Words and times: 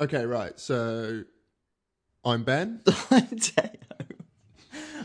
Okay, 0.00 0.24
right. 0.24 0.58
So 0.58 1.24
I'm 2.24 2.42
Ben. 2.42 2.80
I'm 3.10 3.26
Teo. 3.28 3.64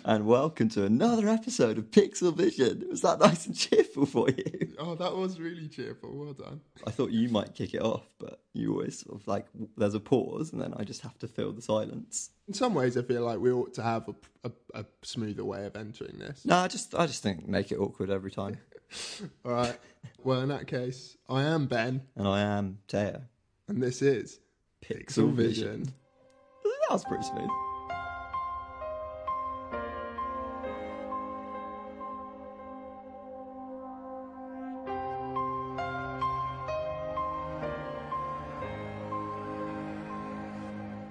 And 0.07 0.27
welcome 0.27 0.69
to 0.69 0.85
another 0.85 1.27
episode 1.27 1.79
of 1.79 1.89
Pixel 1.89 2.31
Vision. 2.35 2.85
Was 2.92 3.01
that 3.01 3.19
nice 3.19 3.47
and 3.47 3.55
cheerful 3.58 4.05
for 4.05 4.29
you? 4.29 4.75
Oh, 4.77 4.93
that 4.95 5.16
was 5.16 5.39
really 5.39 5.67
cheerful. 5.67 6.16
Well 6.16 6.33
done. 6.33 6.61
I 6.85 6.92
thought 6.92 7.09
you 7.11 7.27
might 7.29 7.55
kick 7.55 7.73
it 7.73 7.81
off, 7.81 8.04
but 8.20 8.39
you 8.54 8.71
always 8.73 9.00
sort 9.00 9.20
of 9.20 9.27
like, 9.27 9.47
there's 9.75 9.95
a 9.95 10.00
pause 10.00 10.54
and 10.54 10.61
then 10.61 10.75
I 10.77 10.84
just 10.84 11.02
have 11.02 11.18
to 11.20 11.27
fill 11.27 11.52
the 11.54 11.62
silence. 11.64 12.30
In 12.48 12.54
some 12.54 12.75
ways, 12.75 12.96
I 12.98 13.02
feel 13.02 13.23
like 13.23 13.39
we 13.39 13.52
ought 13.52 13.73
to 13.73 13.82
have 13.84 14.07
a, 14.07 14.50
a, 14.50 14.82
a 14.82 14.86
smoother 15.02 15.43
way 15.43 15.66
of 15.66 15.75
entering 15.75 16.20
this. 16.20 16.46
No, 16.46 16.57
I 16.57 16.68
just, 16.68 16.93
I 16.93 17.07
just 17.07 17.23
think 17.23 17.48
make 17.48 17.71
it 17.71 17.80
awkward 17.80 18.12
every 18.12 18.32
time. 18.32 18.59
All 19.46 19.52
right. 19.54 19.77
Well, 20.23 20.41
in 20.41 20.50
that 20.50 20.68
case, 20.68 21.18
I 21.27 21.43
am 21.43 21.66
Ben, 21.66 22.04
And 22.16 22.27
I 22.27 22.41
am 22.41 22.77
Teo. 22.88 23.23
and 23.68 23.82
this 23.82 24.04
is 24.04 24.39
Pixel 24.89 25.31
Vision. 25.33 25.83
That 26.63 26.91
was 26.91 27.05
pretty 27.05 27.23
smooth. 27.23 27.49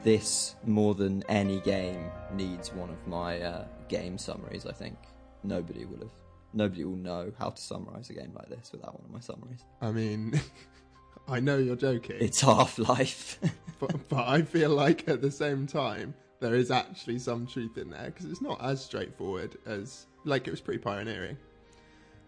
This, 0.05 0.55
more 0.67 0.95
than 0.95 1.25
any 1.31 1.61
game, 1.61 2.11
needs 2.35 2.73
one 2.75 2.91
of 2.91 3.07
my 3.09 3.41
uh, 3.41 3.65
game 3.89 4.19
summaries, 4.19 4.67
I 4.67 4.73
think. 4.73 4.99
Nobody 5.43 5.87
will 5.87 5.99
have. 5.99 6.11
Nobody 6.53 6.85
will 6.85 6.97
know 6.97 7.33
how 7.39 7.51
to 7.51 7.61
summarize 7.61 8.11
a 8.11 8.13
game 8.13 8.33
like 8.35 8.49
this 8.49 8.71
without 8.71 8.95
one 8.95 9.05
of 9.07 9.11
my 9.11 9.21
summaries. 9.21 9.65
I 9.81 9.91
mean, 9.91 10.39
I 11.27 11.41
know 11.41 11.57
you're 11.57 11.77
joking, 11.77 12.17
It's 12.21 12.41
Half 12.41 12.79
Life. 12.79 13.39
but, 13.79 14.09
but 14.09 14.29
I 14.29 14.43
feel 14.43 14.71
like 14.71 15.09
at 15.09 15.23
the 15.23 15.31
same 15.31 15.67
time, 15.67 16.15
there 16.41 16.55
is 16.55 16.71
actually 16.71 17.19
some 17.19 17.47
truth 17.47 17.79
in 17.79 17.89
there 17.91 18.07
because 18.07 18.27
it's 18.27 18.43
not 18.43 18.63
as 18.63 18.85
straightforward 18.85 19.57
as, 19.65 20.07
like, 20.25 20.47
it 20.47 20.51
was 20.51 20.61
pretty 20.61 20.81
pioneering. 20.81 21.37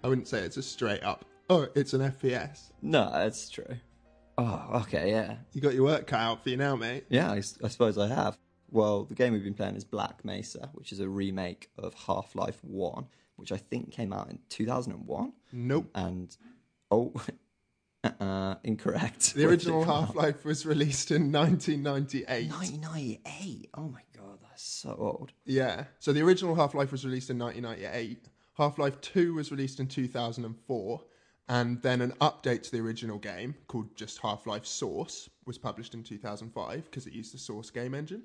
I 0.02 0.08
wouldn't 0.08 0.28
say 0.28 0.38
it's 0.40 0.56
a 0.56 0.62
straight 0.62 1.02
up, 1.02 1.24
oh, 1.50 1.68
it's 1.74 1.92
an 1.92 2.00
FPS. 2.00 2.70
no, 2.80 3.10
that's 3.12 3.50
true. 3.50 3.76
Oh, 4.38 4.82
okay, 4.82 5.10
yeah. 5.10 5.36
You 5.52 5.60
got 5.62 5.74
your 5.74 5.84
work 5.84 6.06
cut 6.06 6.20
out 6.20 6.42
for 6.42 6.50
you 6.50 6.56
now, 6.58 6.76
mate. 6.76 7.04
Yeah, 7.08 7.32
I 7.32 7.40
suppose 7.40 7.96
I 7.96 8.08
have. 8.08 8.38
Well, 8.70 9.04
the 9.04 9.14
game 9.14 9.32
we've 9.32 9.44
been 9.44 9.54
playing 9.54 9.76
is 9.76 9.84
Black 9.84 10.24
Mesa, 10.24 10.70
which 10.74 10.92
is 10.92 11.00
a 11.00 11.08
remake 11.08 11.70
of 11.78 11.94
Half 11.94 12.34
Life 12.34 12.62
1, 12.62 13.06
which 13.36 13.52
I 13.52 13.56
think 13.56 13.92
came 13.92 14.12
out 14.12 14.28
in 14.28 14.38
2001. 14.50 15.32
Nope. 15.52 15.90
And, 15.94 16.36
oh, 16.90 17.14
uh, 18.20 18.56
incorrect. 18.64 19.34
The 19.34 19.46
original 19.46 19.84
Half 19.84 20.14
Life 20.14 20.44
was 20.44 20.66
released 20.66 21.10
in 21.10 21.32
1998. 21.32 22.50
1998. 22.50 23.70
Oh 23.74 23.88
my 23.88 24.00
god, 24.16 24.38
that's 24.42 24.62
so 24.62 24.96
old. 24.98 25.32
Yeah. 25.44 25.84
So 25.98 26.12
the 26.12 26.22
original 26.22 26.54
Half 26.54 26.74
Life 26.74 26.92
was 26.92 27.04
released 27.04 27.30
in 27.30 27.38
1998. 27.38 28.28
Half 28.56 28.78
Life 28.78 29.00
2 29.00 29.34
was 29.34 29.50
released 29.50 29.80
in 29.80 29.86
2004. 29.86 31.02
And 31.48 31.80
then 31.82 32.00
an 32.00 32.12
update 32.20 32.62
to 32.64 32.72
the 32.72 32.80
original 32.80 33.18
game 33.18 33.54
called 33.68 33.94
just 33.94 34.18
Half 34.18 34.46
Life 34.46 34.66
Source 34.66 35.30
was 35.44 35.58
published 35.58 35.94
in 35.94 36.02
2005 36.02 36.84
because 36.84 37.06
it 37.06 37.12
used 37.12 37.32
the 37.32 37.38
Source 37.38 37.70
game 37.70 37.94
engine. 37.94 38.22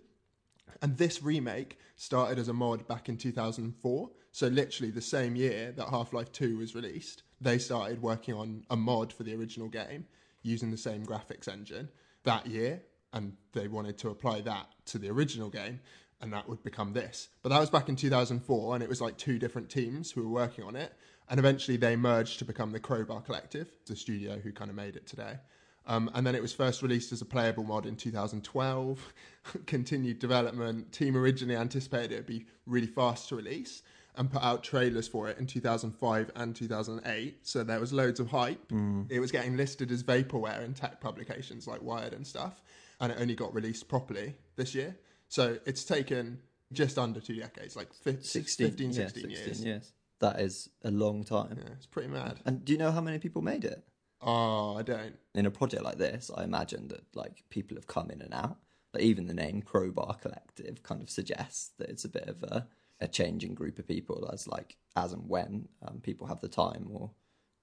And 0.82 0.98
this 0.98 1.22
remake 1.22 1.78
started 1.96 2.40
as 2.40 2.48
a 2.48 2.54
mod 2.54 2.88
back 2.88 3.10
in 3.10 3.18
2004. 3.18 4.10
So, 4.32 4.48
literally 4.48 4.92
the 4.92 5.02
same 5.02 5.36
year 5.36 5.74
that 5.74 5.90
Half 5.90 6.14
Life 6.14 6.32
2 6.32 6.58
was 6.58 6.74
released, 6.74 7.24
they 7.42 7.58
started 7.58 8.02
working 8.02 8.36
on 8.36 8.64
a 8.70 8.78
mod 8.78 9.12
for 9.12 9.24
the 9.24 9.36
original 9.36 9.68
game 9.68 10.06
using 10.44 10.72
the 10.72 10.78
same 10.78 11.06
graphics 11.06 11.48
engine 11.48 11.90
that 12.24 12.46
year. 12.48 12.82
And 13.14 13.36
they 13.52 13.68
wanted 13.68 13.98
to 14.00 14.10
apply 14.10 14.42
that 14.42 14.68
to 14.86 14.98
the 14.98 15.10
original 15.10 15.50
game, 15.50 15.82
and 16.22 16.32
that 16.32 16.48
would 16.48 16.64
become 16.64 16.94
this. 16.94 17.28
But 17.44 17.50
that 17.50 17.60
was 17.60 17.70
back 17.70 17.90
in 17.90 17.98
2004, 17.98 18.76
and 18.76 18.82
it 18.82 18.88
was 18.88 19.02
like 19.02 19.18
two 19.18 19.38
different 19.38 19.70
teams 19.70 20.12
who 20.12 20.24
were 20.24 20.30
working 20.30 20.64
on 20.64 20.78
it. 20.78 20.94
And 21.30 21.38
eventually 21.38 21.76
they 21.76 21.98
merged 21.98 22.40
to 22.40 22.46
become 22.46 22.72
the 22.72 22.80
Crowbar 22.80 23.22
Collective, 23.22 23.70
the 23.86 23.98
studio 23.98 24.40
who 24.40 24.54
kind 24.54 24.70
of 24.70 24.78
made 24.78 24.96
it 24.96 25.08
today. 25.08 25.40
Um, 25.88 26.10
and 26.14 26.26
then 26.26 26.36
it 26.36 26.42
was 26.42 26.54
first 26.54 26.82
released 26.82 27.12
as 27.12 27.22
a 27.22 27.26
playable 27.26 27.64
mod 27.64 27.86
in 27.86 27.98
2012. 27.98 29.14
Continued 29.66 30.20
development. 30.20 30.92
Team 30.94 31.18
originally 31.18 31.56
anticipated 31.56 32.12
it 32.14 32.16
would 32.18 32.26
be 32.28 32.46
really 32.66 32.88
fast 32.88 33.28
to 33.30 33.36
release 33.36 33.82
and 34.16 34.32
put 34.32 34.44
out 34.44 34.64
trailers 34.64 35.08
for 35.08 35.30
it 35.30 35.38
in 35.38 35.46
2005 35.46 36.32
and 36.36 36.56
2008. 36.56 37.40
So 37.44 37.64
there 37.64 37.80
was 37.80 37.94
loads 37.94 38.20
of 38.20 38.28
hype. 38.28 38.68
Mm. 38.70 39.10
It 39.10 39.20
was 39.20 39.32
getting 39.32 39.56
listed 39.56 39.92
as 39.92 40.04
vaporware 40.04 40.64
in 40.64 40.74
tech 40.74 41.00
publications 41.00 41.68
like 41.68 41.82
Wired 41.82 42.14
and 42.14 42.26
stuff. 42.26 42.62
And 43.00 43.12
it 43.12 43.18
only 43.20 43.36
got 43.36 43.54
released 43.54 43.88
properly 43.88 44.36
this 44.56 44.76
year. 44.76 44.96
So 45.28 45.58
it's 45.66 45.84
taken 45.84 46.40
just 46.74 46.98
under 46.98 47.20
two 47.20 47.36
decades, 47.36 47.76
like 47.76 47.94
fif- 47.94 48.26
16, 48.26 48.68
15, 48.68 48.88
yeah, 48.88 48.94
16, 48.94 49.22
16 49.24 49.30
years. 49.32 49.66
years. 49.66 49.94
That 50.20 50.40
is 50.40 50.70
a 50.84 50.92
long 50.92 51.24
time. 51.24 51.58
Yeah, 51.58 51.72
it's 51.74 51.88
pretty 51.88 52.10
mad. 52.10 52.40
And 52.46 52.64
do 52.64 52.74
you 52.74 52.78
know 52.78 52.92
how 52.92 53.02
many 53.02 53.18
people 53.18 53.42
made 53.42 53.66
it? 53.66 53.84
Oh, 54.22 54.78
I 54.78 54.84
don't. 54.84 55.18
in 55.34 55.46
a 55.48 55.52
project 55.52 55.84
like 55.84 55.98
this, 55.98 56.30
I 56.36 56.44
imagine 56.44 56.90
that 56.90 57.04
like 57.16 57.44
people 57.50 57.76
have 57.76 57.88
come 57.88 58.12
in 58.12 58.22
and 58.22 58.34
out. 58.34 58.58
Like 58.94 59.04
even 59.04 59.26
the 59.26 59.34
name 59.34 59.62
Crowbar 59.62 60.16
Collective 60.22 60.84
kind 60.84 61.02
of 61.02 61.10
suggests 61.10 61.72
that 61.80 61.90
it's 61.90 62.06
a 62.06 62.10
bit 62.10 62.28
of 62.28 62.44
a, 62.44 62.68
a 63.02 63.08
changing 63.08 63.56
group 63.56 63.80
of 63.80 63.88
people 63.88 64.30
as 64.32 64.48
like 64.48 64.78
as 64.96 65.12
and 65.14 65.28
when 65.28 65.68
um, 65.88 66.00
people 66.02 66.28
have 66.28 66.40
the 66.40 66.48
time 66.48 66.88
or 66.92 67.12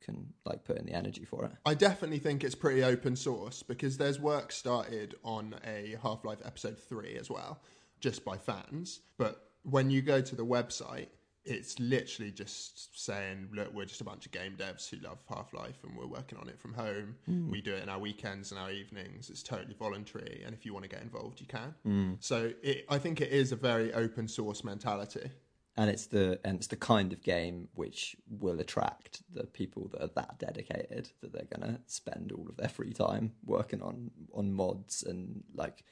can 0.00 0.32
like 0.44 0.64
put 0.64 0.78
in 0.78 0.86
the 0.86 0.92
energy 0.92 1.24
for 1.24 1.44
it. 1.44 1.52
I 1.64 1.74
definitely 1.74 2.18
think 2.18 2.44
it's 2.44 2.54
pretty 2.54 2.84
open 2.84 3.16
source 3.16 3.62
because 3.62 3.96
there's 3.96 4.20
work 4.20 4.52
started 4.52 5.14
on 5.24 5.54
a 5.66 5.96
Half 6.02 6.24
Life 6.24 6.38
Episode 6.44 6.78
3 6.78 7.16
as 7.16 7.30
well, 7.30 7.60
just 8.00 8.24
by 8.24 8.36
fans. 8.36 9.00
But 9.16 9.48
when 9.62 9.90
you 9.90 10.02
go 10.02 10.20
to 10.20 10.36
the 10.36 10.44
website, 10.46 11.08
it's 11.48 11.78
literally 11.80 12.30
just 12.30 12.98
saying, 13.02 13.48
look, 13.52 13.72
we're 13.72 13.86
just 13.86 14.00
a 14.00 14.04
bunch 14.04 14.26
of 14.26 14.32
game 14.32 14.54
devs 14.58 14.88
who 14.88 14.98
love 14.98 15.18
Half 15.28 15.52
Life 15.54 15.78
and 15.82 15.96
we're 15.96 16.06
working 16.06 16.38
on 16.38 16.48
it 16.48 16.60
from 16.60 16.74
home. 16.74 17.16
We 17.50 17.60
do 17.60 17.74
it 17.74 17.82
in 17.82 17.88
our 17.88 17.98
weekends 17.98 18.52
and 18.52 18.60
our 18.60 18.70
evenings. 18.70 19.30
It's 19.30 19.42
totally 19.42 19.74
voluntary. 19.78 20.42
And 20.44 20.54
if 20.54 20.66
you 20.66 20.72
want 20.74 20.84
to 20.84 20.88
get 20.88 21.02
involved, 21.02 21.40
you 21.40 21.46
can. 21.46 21.74
So 22.20 22.52
it, 22.62 22.84
I 22.88 22.98
think 22.98 23.20
it 23.20 23.32
is 23.32 23.52
a 23.52 23.56
very 23.56 23.92
open 23.94 24.28
source 24.28 24.62
mentality. 24.62 25.30
And 25.76 25.88
it's 25.88 26.06
the 26.06 26.40
and 26.44 26.56
it's 26.56 26.66
the 26.66 26.76
kind 26.76 27.12
of 27.12 27.22
game 27.22 27.68
which 27.74 28.16
will 28.28 28.58
attract 28.58 29.22
the 29.32 29.44
people 29.44 29.88
that 29.92 30.02
are 30.02 30.10
that 30.16 30.38
dedicated 30.38 31.10
that 31.20 31.32
they're 31.32 31.46
gonna 31.56 31.80
spend 31.86 32.32
all 32.32 32.46
of 32.48 32.56
their 32.56 32.68
free 32.68 32.92
time 32.92 33.32
working 33.44 33.80
on 33.80 34.10
on 34.34 34.52
mods 34.52 35.04
and 35.04 35.44
like 35.54 35.84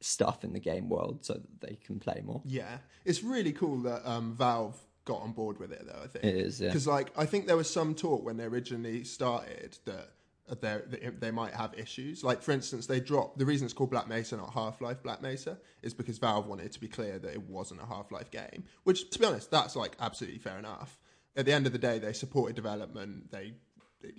stuff 0.00 0.44
in 0.44 0.52
the 0.52 0.60
game 0.60 0.88
world 0.88 1.24
so 1.24 1.34
that 1.34 1.60
they 1.60 1.76
can 1.76 1.98
play 1.98 2.22
more. 2.24 2.40
Yeah, 2.46 2.78
it's 3.04 3.22
really 3.22 3.52
cool 3.52 3.78
that 3.82 4.08
um, 4.08 4.34
Valve 4.34 4.80
got 5.08 5.22
on 5.22 5.32
board 5.32 5.58
with 5.58 5.72
it, 5.72 5.84
though. 5.86 6.02
I 6.04 6.06
think 6.06 6.24
It 6.24 6.36
is, 6.36 6.60
yeah. 6.60 6.68
because 6.68 6.86
like 6.86 7.10
I 7.16 7.24
think 7.24 7.46
there 7.46 7.56
was 7.56 7.68
some 7.68 7.94
talk 7.94 8.24
when 8.24 8.36
they 8.36 8.44
originally 8.44 9.02
started 9.04 9.78
that 9.86 10.10
uh, 10.50 10.54
they 10.60 11.10
they 11.18 11.30
might 11.30 11.54
have 11.54 11.74
issues. 11.76 12.22
Like 12.22 12.42
for 12.42 12.52
instance, 12.52 12.86
they 12.86 13.00
dropped 13.00 13.38
the 13.38 13.46
reason 13.46 13.64
it's 13.64 13.74
called 13.74 13.90
Black 13.90 14.06
Mesa, 14.06 14.36
not 14.36 14.52
Half 14.52 14.80
Life 14.82 15.02
Black 15.02 15.22
Mesa, 15.22 15.58
is 15.82 15.94
because 15.94 16.18
Valve 16.18 16.46
wanted 16.46 16.70
to 16.72 16.80
be 16.80 16.88
clear 16.88 17.18
that 17.18 17.32
it 17.32 17.42
wasn't 17.48 17.80
a 17.80 17.86
Half 17.86 18.12
Life 18.12 18.30
game. 18.30 18.64
Which, 18.84 19.10
to 19.10 19.18
be 19.18 19.24
honest, 19.24 19.50
that's 19.50 19.74
like 19.74 19.96
absolutely 19.98 20.38
fair 20.38 20.58
enough. 20.58 20.98
At 21.36 21.46
the 21.46 21.52
end 21.52 21.66
of 21.66 21.72
the 21.72 21.78
day, 21.78 21.98
they 21.98 22.12
supported 22.12 22.54
development. 22.54 23.30
They 23.30 23.54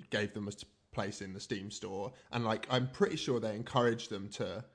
gave 0.10 0.34
them 0.34 0.48
a 0.48 0.52
place 0.92 1.22
in 1.22 1.34
the 1.34 1.40
Steam 1.40 1.70
store, 1.70 2.14
and 2.32 2.44
like 2.44 2.66
I'm 2.70 2.88
pretty 2.88 3.16
sure 3.16 3.40
they 3.40 3.56
encouraged 3.56 4.10
them 4.10 4.30
to 4.30 4.66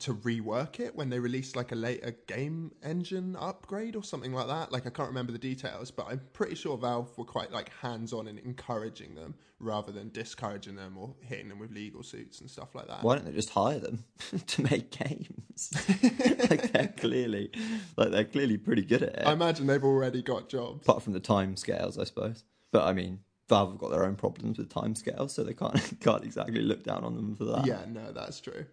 to 0.00 0.14
rework 0.14 0.80
it 0.80 0.94
when 0.96 1.08
they 1.10 1.18
released 1.18 1.54
like 1.56 1.72
a 1.72 1.76
later 1.76 2.16
game 2.26 2.72
engine 2.82 3.36
upgrade 3.38 3.94
or 3.94 4.02
something 4.02 4.32
like 4.32 4.48
that. 4.48 4.72
Like 4.72 4.86
I 4.86 4.90
can't 4.90 5.08
remember 5.08 5.32
the 5.32 5.38
details, 5.38 5.90
but 5.90 6.06
I'm 6.08 6.20
pretty 6.32 6.54
sure 6.56 6.76
Valve 6.76 7.16
were 7.16 7.24
quite 7.24 7.52
like 7.52 7.70
hands 7.80 8.12
on 8.12 8.26
in 8.26 8.38
encouraging 8.38 9.14
them 9.14 9.34
rather 9.60 9.92
than 9.92 10.10
discouraging 10.10 10.74
them 10.74 10.98
or 10.98 11.14
hitting 11.20 11.48
them 11.48 11.58
with 11.58 11.70
legal 11.70 12.02
suits 12.02 12.40
and 12.40 12.50
stuff 12.50 12.74
like 12.74 12.88
that. 12.88 13.02
Why 13.02 13.14
don't 13.16 13.24
they 13.24 13.32
just 13.32 13.50
hire 13.50 13.78
them 13.78 14.04
to 14.46 14.62
make 14.62 14.90
games? 14.90 15.72
like 16.50 16.72
they're 16.72 16.92
clearly, 16.96 17.50
like 17.96 18.10
they're 18.10 18.24
clearly 18.24 18.56
pretty 18.56 18.82
good 18.82 19.02
at 19.02 19.14
it. 19.14 19.26
I 19.26 19.32
imagine 19.32 19.66
they've 19.66 19.84
already 19.84 20.22
got 20.22 20.48
jobs. 20.48 20.82
apart 20.82 21.02
from 21.02 21.12
the 21.12 21.20
time 21.20 21.56
scales, 21.56 21.98
I 21.98 22.04
suppose. 22.04 22.44
But 22.72 22.84
I 22.84 22.92
mean, 22.92 23.20
Valve 23.48 23.70
have 23.70 23.78
got 23.78 23.90
their 23.90 24.04
own 24.04 24.16
problems 24.16 24.58
with 24.58 24.68
time 24.68 24.94
scales, 24.94 25.32
so 25.32 25.44
they 25.44 25.54
can't 25.54 25.80
can't 26.00 26.24
exactly 26.24 26.60
look 26.62 26.82
down 26.82 27.04
on 27.04 27.14
them 27.14 27.36
for 27.36 27.44
that. 27.44 27.66
Yeah, 27.66 27.84
no, 27.86 28.10
that's 28.12 28.40
true. 28.40 28.66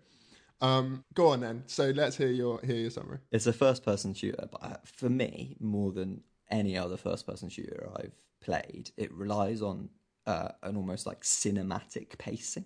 Um, 0.61 1.03
go 1.13 1.29
on 1.29 1.41
then. 1.41 1.63
So 1.67 1.89
let's 1.89 2.15
hear 2.15 2.29
your 2.29 2.59
hear 2.61 2.75
your 2.75 2.91
summary. 2.91 3.19
It's 3.31 3.47
a 3.47 3.53
first 3.53 3.83
person 3.83 4.13
shooter, 4.13 4.47
but 4.51 4.63
uh, 4.63 4.77
for 4.85 5.09
me, 5.09 5.57
more 5.59 5.91
than 5.91 6.21
any 6.49 6.77
other 6.77 6.97
first 6.97 7.25
person 7.25 7.49
shooter 7.49 7.89
I've 7.95 8.15
played, 8.41 8.91
it 8.97 9.11
relies 9.11 9.61
on 9.61 9.89
uh, 10.27 10.49
an 10.63 10.75
almost 10.75 11.05
like 11.05 11.21
cinematic 11.21 12.17
pacing 12.17 12.65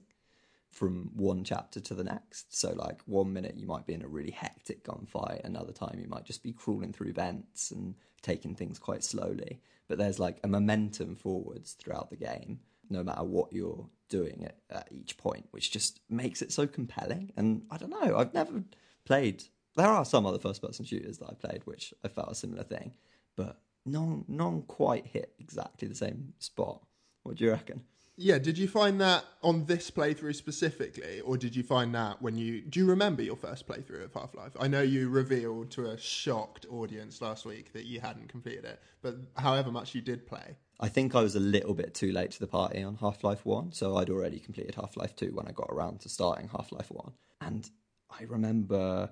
from 0.72 1.12
one 1.16 1.44
chapter 1.46 1.80
to 1.80 1.94
the 1.94 2.04
next. 2.04 2.58
So, 2.58 2.74
like, 2.74 3.02
one 3.06 3.32
minute 3.32 3.56
you 3.56 3.66
might 3.66 3.88
be 3.88 3.94
in 3.94 4.02
a 4.02 4.08
really 4.08 4.32
hectic 4.32 4.84
gunfight, 4.84 5.46
another 5.46 5.72
time 5.72 6.00
you 6.02 6.10
might 6.10 6.26
just 6.26 6.44
be 6.44 6.52
crawling 6.52 6.92
through 6.92 7.14
vents 7.14 7.72
and 7.72 7.96
taking 8.22 8.56
things 8.56 8.78
quite 8.78 9.04
slowly. 9.04 9.62
But 9.88 10.00
there's 10.00 10.20
like 10.20 10.40
a 10.44 10.48
momentum 10.48 11.16
forwards 11.16 11.74
throughout 11.74 12.10
the 12.10 12.18
game 12.18 12.60
no 12.90 13.04
matter 13.04 13.24
what 13.24 13.52
you're 13.52 13.88
doing 14.10 14.46
at, 14.46 14.58
at 14.70 14.88
each 14.92 15.18
point, 15.18 15.48
which 15.52 15.72
just 15.72 16.00
makes 16.10 16.42
it 16.42 16.52
so 16.52 16.68
compelling. 16.68 17.32
And 17.36 17.64
I 17.70 17.78
don't 17.78 17.90
know, 17.90 18.18
I've 18.18 18.34
never 18.34 18.64
played. 19.06 19.44
There 19.76 19.88
are 19.88 20.06
some 20.06 20.26
other 20.26 20.40
first-person 20.40 20.86
shooters 20.86 21.18
that 21.18 21.30
I 21.30 21.34
played 21.34 21.62
which 21.66 21.94
I 22.04 22.08
felt 22.08 22.32
a 22.32 22.36
similar 22.36 22.64
thing, 22.64 22.94
but 23.36 23.60
none 23.86 24.26
none 24.28 24.64
quite 24.64 25.06
hit 25.06 25.34
exactly 25.40 25.88
the 25.88 25.96
same 25.96 26.34
spot. 26.40 26.82
What 27.24 27.36
do 27.38 27.46
you 27.46 27.52
reckon? 27.52 27.84
Yeah, 28.18 28.38
did 28.38 28.58
you 28.58 28.70
find 28.70 29.02
that 29.02 29.26
on 29.44 29.66
this 29.66 29.92
playthrough 29.92 30.36
specifically, 30.36 31.20
or 31.20 31.36
did 31.36 31.54
you 31.54 31.64
find 31.64 31.94
that 31.96 32.22
when 32.22 32.38
you 32.38 32.62
do 32.62 32.80
you 32.80 32.86
remember 32.86 33.22
your 33.22 33.36
first 33.36 33.68
playthrough 33.68 34.06
of 34.06 34.14
Half 34.14 34.34
Life? 34.36 34.54
I 34.58 34.70
know 34.70 34.82
you 34.82 35.10
revealed 35.10 35.72
to 35.72 35.88
a 35.88 35.98
shocked 35.98 36.66
audience 36.72 37.22
last 37.22 37.46
week 37.46 37.74
that 37.74 37.86
you 37.86 38.00
hadn't 38.00 38.30
completed 38.30 38.64
it, 38.64 38.82
but 39.02 39.18
however 39.36 39.70
much 39.72 39.94
you 39.94 40.02
did 40.02 40.26
play. 40.26 40.56
I 40.80 40.90
think 40.90 41.16
I 41.16 41.22
was 41.22 41.36
a 41.36 41.40
little 41.40 41.74
bit 41.74 41.94
too 41.94 42.12
late 42.12 42.32
to 42.32 42.40
the 42.40 42.48
party 42.48 42.84
on 42.84 42.96
Half 42.96 43.24
Life 43.24 43.46
1, 43.46 43.72
so 43.72 43.98
I'd 43.98 44.10
already 44.10 44.40
completed 44.40 44.76
Half 44.76 44.98
Life 44.98 45.16
2 45.16 45.28
when 45.28 45.48
I 45.48 45.52
got 45.52 45.70
around 45.72 46.02
to 46.02 46.10
starting 46.10 46.50
Half 46.50 46.72
Life 46.72 46.92
1. 46.92 47.12
And 47.42 47.70
I 48.10 48.24
remember 48.24 49.10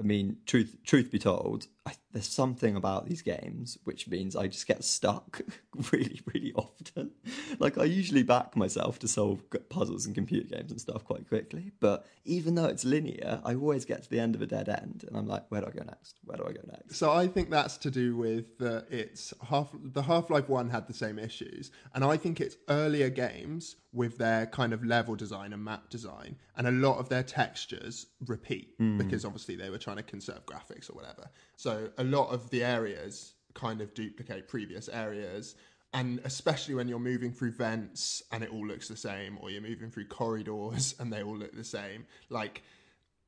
I 0.00 0.02
mean, 0.02 0.38
truth 0.46 0.78
truth 0.84 1.10
be 1.10 1.18
told, 1.18 1.66
I, 1.84 1.92
there's 2.12 2.28
something 2.28 2.76
about 2.76 3.06
these 3.06 3.22
games 3.22 3.78
which 3.84 4.08
means 4.08 4.34
I 4.34 4.48
just 4.48 4.66
get 4.66 4.82
stuck 4.84 5.42
really, 5.92 6.20
really 6.26 6.52
often. 6.54 7.12
Like 7.58 7.78
I 7.78 7.84
usually 7.84 8.22
back 8.22 8.56
myself 8.56 8.98
to 9.00 9.08
solve 9.08 9.42
puzzles 9.68 10.06
and 10.06 10.14
computer 10.14 10.48
games 10.48 10.70
and 10.70 10.80
stuff 10.80 11.04
quite 11.04 11.28
quickly, 11.28 11.72
but 11.80 12.06
even 12.24 12.54
though 12.54 12.66
it's 12.66 12.84
linear, 12.84 13.40
I 13.44 13.54
always 13.54 13.84
get 13.84 14.02
to 14.02 14.10
the 14.10 14.20
end 14.20 14.34
of 14.34 14.42
a 14.42 14.46
dead 14.46 14.68
end, 14.68 15.04
and 15.06 15.16
I'm 15.16 15.26
like, 15.26 15.44
where 15.48 15.60
do 15.60 15.68
I 15.68 15.70
go 15.70 15.82
next? 15.84 16.16
Where 16.24 16.36
do 16.36 16.44
I 16.44 16.52
go 16.52 16.60
next? 16.70 16.96
So 16.96 17.12
I 17.12 17.26
think 17.26 17.50
that's 17.50 17.76
to 17.78 17.90
do 17.90 18.16
with 18.16 18.58
the 18.58 18.84
it's 18.90 19.32
half 19.48 19.70
the 19.82 20.02
Half 20.02 20.30
Life 20.30 20.48
One 20.48 20.70
had 20.70 20.86
the 20.86 20.94
same 20.94 21.18
issues, 21.18 21.70
and 21.94 22.04
I 22.04 22.16
think 22.16 22.40
it's 22.40 22.56
earlier 22.68 23.10
games 23.10 23.76
with 23.92 24.18
their 24.18 24.46
kind 24.46 24.72
of 24.72 24.84
level 24.84 25.16
design 25.16 25.52
and 25.52 25.64
map 25.64 25.88
design, 25.90 26.36
and 26.56 26.66
a 26.66 26.70
lot 26.70 26.98
of 26.98 27.08
their 27.08 27.22
textures 27.22 28.06
repeat 28.26 28.78
mm. 28.78 28.98
because 28.98 29.24
obviously 29.24 29.56
they 29.56 29.70
were 29.70 29.78
trying 29.78 29.96
to 29.96 30.02
conserve 30.02 30.44
graphics 30.46 30.90
or 30.90 30.94
whatever. 30.94 31.28
So 31.56 31.90
a 32.00 32.04
lot 32.04 32.30
of 32.30 32.48
the 32.50 32.64
areas 32.64 33.34
kind 33.54 33.80
of 33.80 33.92
duplicate 33.94 34.48
previous 34.48 34.88
areas. 34.88 35.54
And 35.92 36.20
especially 36.24 36.74
when 36.74 36.88
you're 36.88 36.98
moving 36.98 37.32
through 37.32 37.52
vents 37.52 38.22
and 38.32 38.42
it 38.42 38.50
all 38.50 38.66
looks 38.66 38.88
the 38.88 38.96
same, 38.96 39.38
or 39.40 39.50
you're 39.50 39.60
moving 39.60 39.90
through 39.90 40.06
corridors 40.06 40.94
and 40.98 41.12
they 41.12 41.22
all 41.22 41.36
look 41.36 41.54
the 41.54 41.64
same, 41.64 42.06
like 42.30 42.62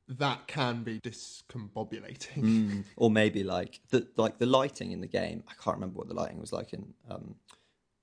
that 0.07 0.47
can 0.47 0.83
be 0.83 0.99
discombobulating. 0.99 2.37
Mm. 2.37 2.83
Or 2.97 3.11
maybe 3.11 3.43
like 3.43 3.79
the 3.89 4.07
like 4.17 4.39
the 4.39 4.45
lighting 4.45 4.91
in 4.91 5.01
the 5.01 5.07
game. 5.07 5.43
I 5.47 5.53
can't 5.61 5.77
remember 5.77 5.97
what 5.99 6.07
the 6.07 6.13
lighting 6.13 6.39
was 6.39 6.51
like 6.51 6.73
in 6.73 6.93
um, 7.09 7.35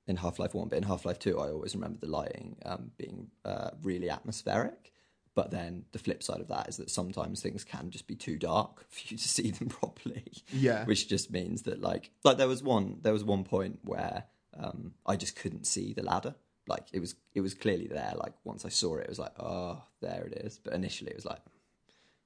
in 0.06 0.16
Half 0.16 0.38
Life 0.38 0.54
One, 0.54 0.68
but 0.68 0.78
in 0.78 0.84
Half 0.84 1.04
Life 1.04 1.18
Two, 1.18 1.38
I 1.38 1.48
always 1.48 1.74
remember 1.74 1.98
the 2.00 2.10
lighting 2.10 2.56
um, 2.64 2.92
being 2.96 3.28
uh, 3.44 3.70
really 3.82 4.08
atmospheric. 4.08 4.92
But 5.34 5.50
then 5.50 5.84
the 5.92 5.98
flip 5.98 6.22
side 6.22 6.40
of 6.40 6.48
that 6.48 6.68
is 6.68 6.76
that 6.78 6.90
sometimes 6.90 7.40
things 7.40 7.64
can 7.64 7.90
just 7.90 8.06
be 8.06 8.16
too 8.16 8.36
dark 8.36 8.84
for 8.88 9.00
you 9.08 9.16
to 9.16 9.28
see 9.28 9.50
them 9.50 9.68
properly. 9.80 10.24
Yeah, 10.52 10.84
which 10.84 11.08
just 11.08 11.30
means 11.30 11.62
that 11.62 11.80
like 11.80 12.10
like 12.24 12.36
there 12.36 12.48
was 12.48 12.62
one 12.62 12.98
there 13.02 13.12
was 13.12 13.24
one 13.24 13.44
point 13.44 13.80
where 13.82 14.24
um, 14.58 14.94
I 15.06 15.16
just 15.16 15.36
couldn't 15.36 15.66
see 15.66 15.92
the 15.92 16.02
ladder. 16.02 16.34
Like 16.66 16.86
it 16.92 17.00
was 17.00 17.14
it 17.34 17.40
was 17.40 17.54
clearly 17.54 17.86
there. 17.86 18.12
Like 18.16 18.32
once 18.44 18.64
I 18.64 18.68
saw 18.68 18.96
it, 18.96 19.04
it 19.04 19.08
was 19.08 19.18
like 19.18 19.38
oh 19.38 19.82
there 20.00 20.24
it 20.30 20.44
is. 20.44 20.58
But 20.58 20.74
initially 20.74 21.10
it 21.10 21.16
was 21.16 21.26
like 21.26 21.40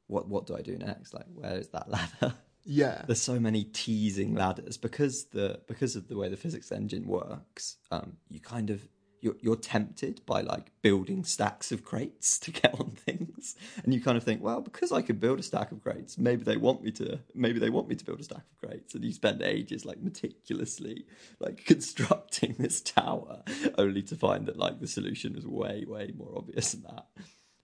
what 0.07 0.29
what 0.29 0.47
do 0.47 0.57
I 0.57 0.63
do 0.63 0.77
next? 0.77 1.15
Like 1.15 1.27
where 1.35 1.57
is 1.57 1.69
that 1.69 1.91
ladder? 2.21 2.35
Yeah, 2.67 3.03
there's 3.07 3.21
so 3.21 3.39
many 3.39 3.65
teasing 3.65 4.35
ladders 4.35 4.79
because 4.79 5.27
the 5.27 5.61
because 5.69 5.97
of 5.97 6.09
the 6.09 6.17
way 6.17 6.29
the 6.29 6.37
physics 6.37 6.73
engine 6.73 7.07
works. 7.07 7.77
Um, 7.91 8.17
you 8.31 8.41
kind 8.41 8.71
of 8.71 8.89
you're, 9.25 9.37
you're 9.41 9.57
tempted 9.57 10.25
by 10.27 10.43
like 10.43 10.71
building 10.83 11.25
stacks 11.25 11.73
of 11.73 11.83
crates 11.83 12.39
to 12.41 12.53
get 12.53 12.79
on 12.79 12.91
things, 12.91 13.57
and 13.83 13.93
you 13.93 14.01
kind 14.01 14.17
of 14.17 14.23
think, 14.23 14.43
well, 14.43 14.61
because 14.61 14.93
I 14.93 15.03
could 15.03 15.19
build 15.19 15.41
a 15.41 15.43
stack 15.43 15.73
of 15.73 15.83
crates, 15.83 16.19
maybe 16.19 16.45
they 16.45 16.57
want 16.57 16.83
me 16.83 16.91
to. 16.93 17.19
Maybe 17.35 17.59
they 17.59 17.71
want 17.71 17.89
me 17.89 17.97
to 17.97 18.05
build 18.05 18.21
a 18.21 18.25
stack 18.25 18.45
of 18.53 18.69
crates, 18.69 18.95
and 18.95 19.05
you 19.05 19.13
spend 19.13 19.43
ages 19.43 19.85
like 19.85 20.01
meticulously 20.01 21.07
like 21.41 21.65
constructing 21.67 22.57
this 22.59 22.81
tower, 22.81 23.43
only 23.79 24.03
to 24.03 24.17
find 24.17 24.47
that 24.47 24.59
like 24.59 24.81
the 24.81 24.87
solution 24.87 25.37
is 25.37 25.47
way 25.47 25.85
way 25.89 26.13
more 26.17 26.35
obvious 26.37 26.73
than 26.73 26.83
that. 26.83 27.07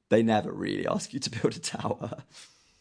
They 0.09 0.23
never 0.23 0.51
really 0.51 0.89
ask 0.89 1.13
you 1.13 1.21
to 1.21 1.31
build 1.31 1.55
a 1.55 1.61
tower. 1.61 2.23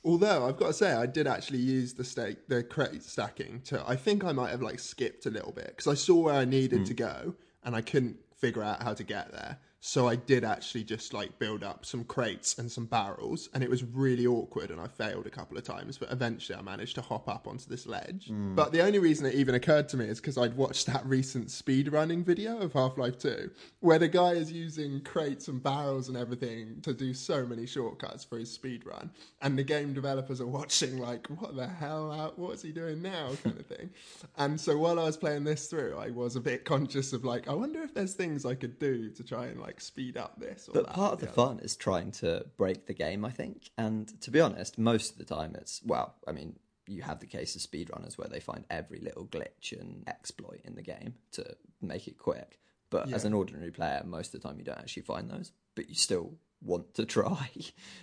Although 0.03 0.47
I've 0.47 0.57
got 0.57 0.67
to 0.67 0.73
say, 0.73 0.93
I 0.93 1.05
did 1.05 1.27
actually 1.27 1.59
use 1.59 1.93
the 1.93 2.05
stake, 2.05 2.47
the 2.47 2.63
crate 2.63 3.03
stacking 3.03 3.61
to. 3.65 3.83
I 3.85 3.97
think 3.97 4.23
I 4.23 4.31
might 4.31 4.51
have 4.51 4.61
like 4.61 4.79
skipped 4.79 5.25
a 5.25 5.29
little 5.29 5.51
bit 5.51 5.67
because 5.67 5.87
I 5.87 5.93
saw 5.95 6.21
where 6.21 6.35
I 6.35 6.45
needed 6.45 6.81
mm. 6.81 6.85
to 6.85 6.93
go 6.93 7.35
and 7.63 7.75
I 7.75 7.81
couldn't 7.81 8.15
figure 8.39 8.63
out 8.63 8.81
how 8.83 8.93
to 8.93 9.03
get 9.03 9.31
there. 9.31 9.57
So 9.81 10.07
I 10.07 10.15
did 10.15 10.43
actually 10.43 10.83
just 10.83 11.13
like 11.13 11.39
build 11.39 11.63
up 11.63 11.85
some 11.85 12.03
crates 12.03 12.57
and 12.57 12.71
some 12.71 12.85
barrels, 12.85 13.49
and 13.53 13.63
it 13.63 13.69
was 13.69 13.83
really 13.83 14.27
awkward, 14.27 14.71
and 14.71 14.79
I 14.79 14.87
failed 14.87 15.25
a 15.25 15.29
couple 15.29 15.57
of 15.57 15.63
times. 15.63 15.97
But 15.97 16.11
eventually, 16.11 16.57
I 16.57 16.61
managed 16.61 16.95
to 16.95 17.01
hop 17.01 17.29
up 17.29 17.47
onto 17.47 17.69
this 17.69 17.87
ledge. 17.87 18.27
Mm. 18.29 18.55
But 18.55 18.71
the 18.71 18.81
only 18.81 18.99
reason 18.99 19.25
it 19.25 19.35
even 19.35 19.55
occurred 19.55 19.89
to 19.89 19.97
me 19.97 20.05
is 20.05 20.19
because 20.19 20.37
I'd 20.37 20.57
watched 20.57 20.87
that 20.87 21.05
recent 21.05 21.47
speedrunning 21.47 22.25
video 22.25 22.59
of 22.59 22.73
Half 22.73 22.97
Life 22.97 23.17
Two, 23.17 23.51
where 23.79 23.99
the 23.99 24.07
guy 24.07 24.31
is 24.31 24.51
using 24.51 25.01
crates 25.01 25.47
and 25.47 25.63
barrels 25.63 26.09
and 26.09 26.17
everything 26.17 26.81
to 26.81 26.93
do 26.93 27.13
so 27.13 27.45
many 27.45 27.65
shortcuts 27.65 28.23
for 28.23 28.37
his 28.37 28.51
speed 28.51 28.85
run, 28.85 29.09
and 29.41 29.57
the 29.57 29.63
game 29.63 29.93
developers 29.93 30.41
are 30.41 30.47
watching 30.47 30.97
like, 30.97 31.27
what 31.27 31.55
the 31.55 31.67
hell? 31.67 32.33
What's 32.35 32.61
he 32.61 32.71
doing 32.71 33.01
now? 33.01 33.29
kind 33.43 33.59
of 33.59 33.65
thing. 33.65 33.89
And 34.37 34.59
so 34.59 34.77
while 34.77 34.99
I 34.99 35.03
was 35.03 35.17
playing 35.17 35.43
this 35.43 35.67
through, 35.67 35.97
I 35.97 36.09
was 36.09 36.35
a 36.35 36.41
bit 36.41 36.65
conscious 36.65 37.13
of 37.13 37.23
like, 37.23 37.47
I 37.47 37.53
wonder 37.53 37.81
if 37.81 37.93
there's 37.93 38.13
things 38.13 38.45
I 38.45 38.55
could 38.55 38.79
do 38.79 39.09
to 39.11 39.23
try 39.23 39.45
and 39.45 39.59
like 39.59 39.68
like 39.69 39.79
speed 39.81 40.17
up 40.17 40.39
this. 40.39 40.67
but 40.73 40.87
part 40.87 41.13
of 41.13 41.19
the 41.19 41.27
fun 41.27 41.59
is 41.59 41.75
trying 41.75 42.11
to 42.11 42.45
break 42.57 42.87
the 42.87 42.93
game, 42.93 43.23
I 43.23 43.29
think. 43.29 43.69
And 43.77 44.19
to 44.21 44.31
be 44.31 44.41
honest, 44.41 44.77
most 44.77 45.11
of 45.11 45.17
the 45.19 45.25
time 45.25 45.55
it's 45.55 45.81
well, 45.85 46.15
I 46.27 46.31
mean, 46.31 46.57
you 46.87 47.03
have 47.03 47.19
the 47.19 47.27
case 47.27 47.55
of 47.55 47.61
speedrunners 47.61 48.17
where 48.17 48.27
they 48.27 48.39
find 48.39 48.65
every 48.69 48.99
little 48.99 49.25
glitch 49.25 49.79
and 49.79 50.03
exploit 50.07 50.61
in 50.63 50.75
the 50.75 50.81
game 50.81 51.13
to 51.33 51.55
make 51.81 52.07
it 52.07 52.17
quick. 52.17 52.59
But 52.89 53.07
yeah. 53.07 53.15
as 53.15 53.25
an 53.25 53.33
ordinary 53.33 53.69
player, 53.69 54.01
most 54.03 54.33
of 54.33 54.41
the 54.41 54.47
time 54.47 54.57
you 54.57 54.65
don't 54.65 54.79
actually 54.79 55.03
find 55.03 55.29
those, 55.29 55.51
but 55.75 55.87
you 55.87 55.95
still 55.95 56.33
want 56.61 56.95
to 56.95 57.05
try. 57.17 57.49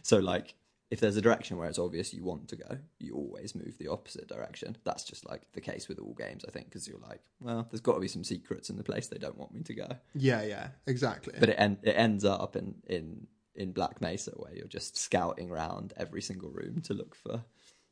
so 0.03 0.19
like 0.19 0.55
if 0.91 1.01
there's 1.01 1.17
a 1.17 1.23
direction 1.23 1.57
where 1.57 1.69
it's 1.69 1.79
obvious 1.79 2.15
you 2.15 2.23
want 2.23 2.49
to 2.49 2.57
go, 2.57 2.79
you 2.99 3.15
always 3.15 3.55
move 3.55 3.77
the 3.79 3.89
opposite 3.89 4.29
direction. 4.29 4.77
That's 4.85 5.05
just 5.05 5.29
like 5.29 5.43
the 5.53 5.61
case 5.61 5.89
with 5.89 5.99
all 5.99 6.15
games, 6.15 6.45
I 6.47 6.51
think, 6.51 6.67
because 6.67 6.87
you're 6.87 7.01
like, 7.01 7.23
well, 7.41 7.67
there's 7.71 7.81
got 7.81 7.95
to 7.95 8.01
be 8.01 8.09
some 8.09 8.25
secrets 8.25 8.71
in 8.71 8.77
the 8.77 8.85
place 8.85 9.09
they 9.09 9.19
don't 9.19 9.39
want 9.39 9.53
me 9.53 9.63
to 9.63 9.75
go. 9.75 9.89
Yeah, 10.15 10.43
yeah, 10.43 10.69
exactly. 10.87 11.35
But 11.39 11.49
it 11.51 11.57
en- 11.59 11.79
it 11.83 11.97
ends 11.97 12.25
up 12.25 12.55
in 12.57 12.77
in 12.89 13.27
in 13.55 13.73
Black 13.73 14.01
Mesa 14.01 14.33
where 14.33 14.55
you're 14.55 14.69
just 14.69 14.97
scouting 14.97 15.51
around 15.51 15.95
every 15.97 16.23
single 16.23 16.51
room 16.51 16.83
to 16.83 16.95
look 16.95 17.15
for 17.15 17.43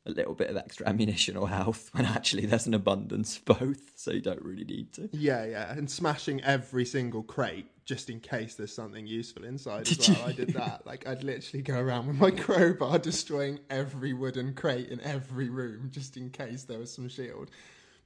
a 0.06 0.10
little 0.10 0.34
bit 0.34 0.50
of 0.50 0.56
extra 0.56 0.86
ammunition 0.86 1.36
or 1.36 1.48
health 1.48 1.88
when 1.92 2.04
actually 2.04 2.46
there's 2.46 2.66
an 2.66 2.74
abundance 2.74 3.38
of 3.38 3.44
both, 3.44 3.92
so 3.96 4.12
you 4.12 4.20
don't 4.20 4.42
really 4.42 4.64
need 4.64 4.92
to. 4.94 5.08
Yeah, 5.12 5.44
yeah, 5.44 5.72
and 5.72 5.90
smashing 5.90 6.42
every 6.42 6.84
single 6.84 7.22
crate 7.22 7.66
just 7.84 8.08
in 8.08 8.18
case 8.20 8.54
there's 8.54 8.72
something 8.72 9.06
useful 9.06 9.44
inside 9.44 9.84
did 9.84 10.00
as 10.00 10.08
well. 10.08 10.18
You? 10.18 10.24
I 10.24 10.32
did 10.32 10.48
that. 10.54 10.86
Like 10.86 11.06
I'd 11.06 11.22
literally 11.24 11.62
go 11.62 11.78
around 11.78 12.06
with 12.06 12.16
my 12.16 12.30
crowbar 12.30 12.98
destroying 12.98 13.60
every 13.70 14.12
wooden 14.12 14.54
crate 14.54 14.88
in 14.88 15.00
every 15.00 15.48
room 15.48 15.90
just 15.90 16.16
in 16.16 16.30
case 16.30 16.64
there 16.64 16.78
was 16.78 16.92
some 16.92 17.08
shield. 17.08 17.50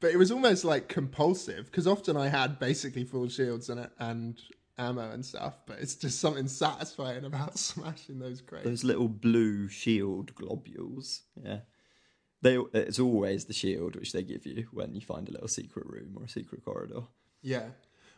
But 0.01 0.13
it 0.13 0.17
was 0.17 0.31
almost 0.31 0.65
like 0.65 0.89
compulsive 0.89 1.67
because 1.67 1.87
often 1.87 2.17
I 2.17 2.29
had 2.29 2.59
basically 2.59 3.05
full 3.05 3.29
shields 3.29 3.69
and 3.69 3.89
and 3.99 4.41
ammo 4.79 5.11
and 5.11 5.25
stuff, 5.25 5.59
but 5.67 5.79
it's 5.81 5.97
just 5.97 6.21
something 6.21 6.47
satisfying 6.47 7.25
about 7.25 7.59
smashing 7.59 8.19
those 8.19 8.41
crates. 8.41 8.65
Those 8.65 8.85
little 8.85 9.09
blue 9.09 9.69
shield 9.69 10.35
globules. 10.35 11.23
Yeah. 11.43 11.59
They, 12.41 12.59
it's 12.73 13.01
always 13.01 13.47
the 13.47 13.53
shield 13.53 13.97
which 13.97 14.13
they 14.13 14.23
give 14.23 14.47
you 14.47 14.69
when 14.73 14.95
you 14.95 15.01
find 15.01 15.29
a 15.29 15.33
little 15.33 15.49
secret 15.49 15.87
room 15.87 16.17
or 16.17 16.25
a 16.25 16.29
secret 16.29 16.65
corridor. 16.65 17.03
Yeah. 17.43 17.71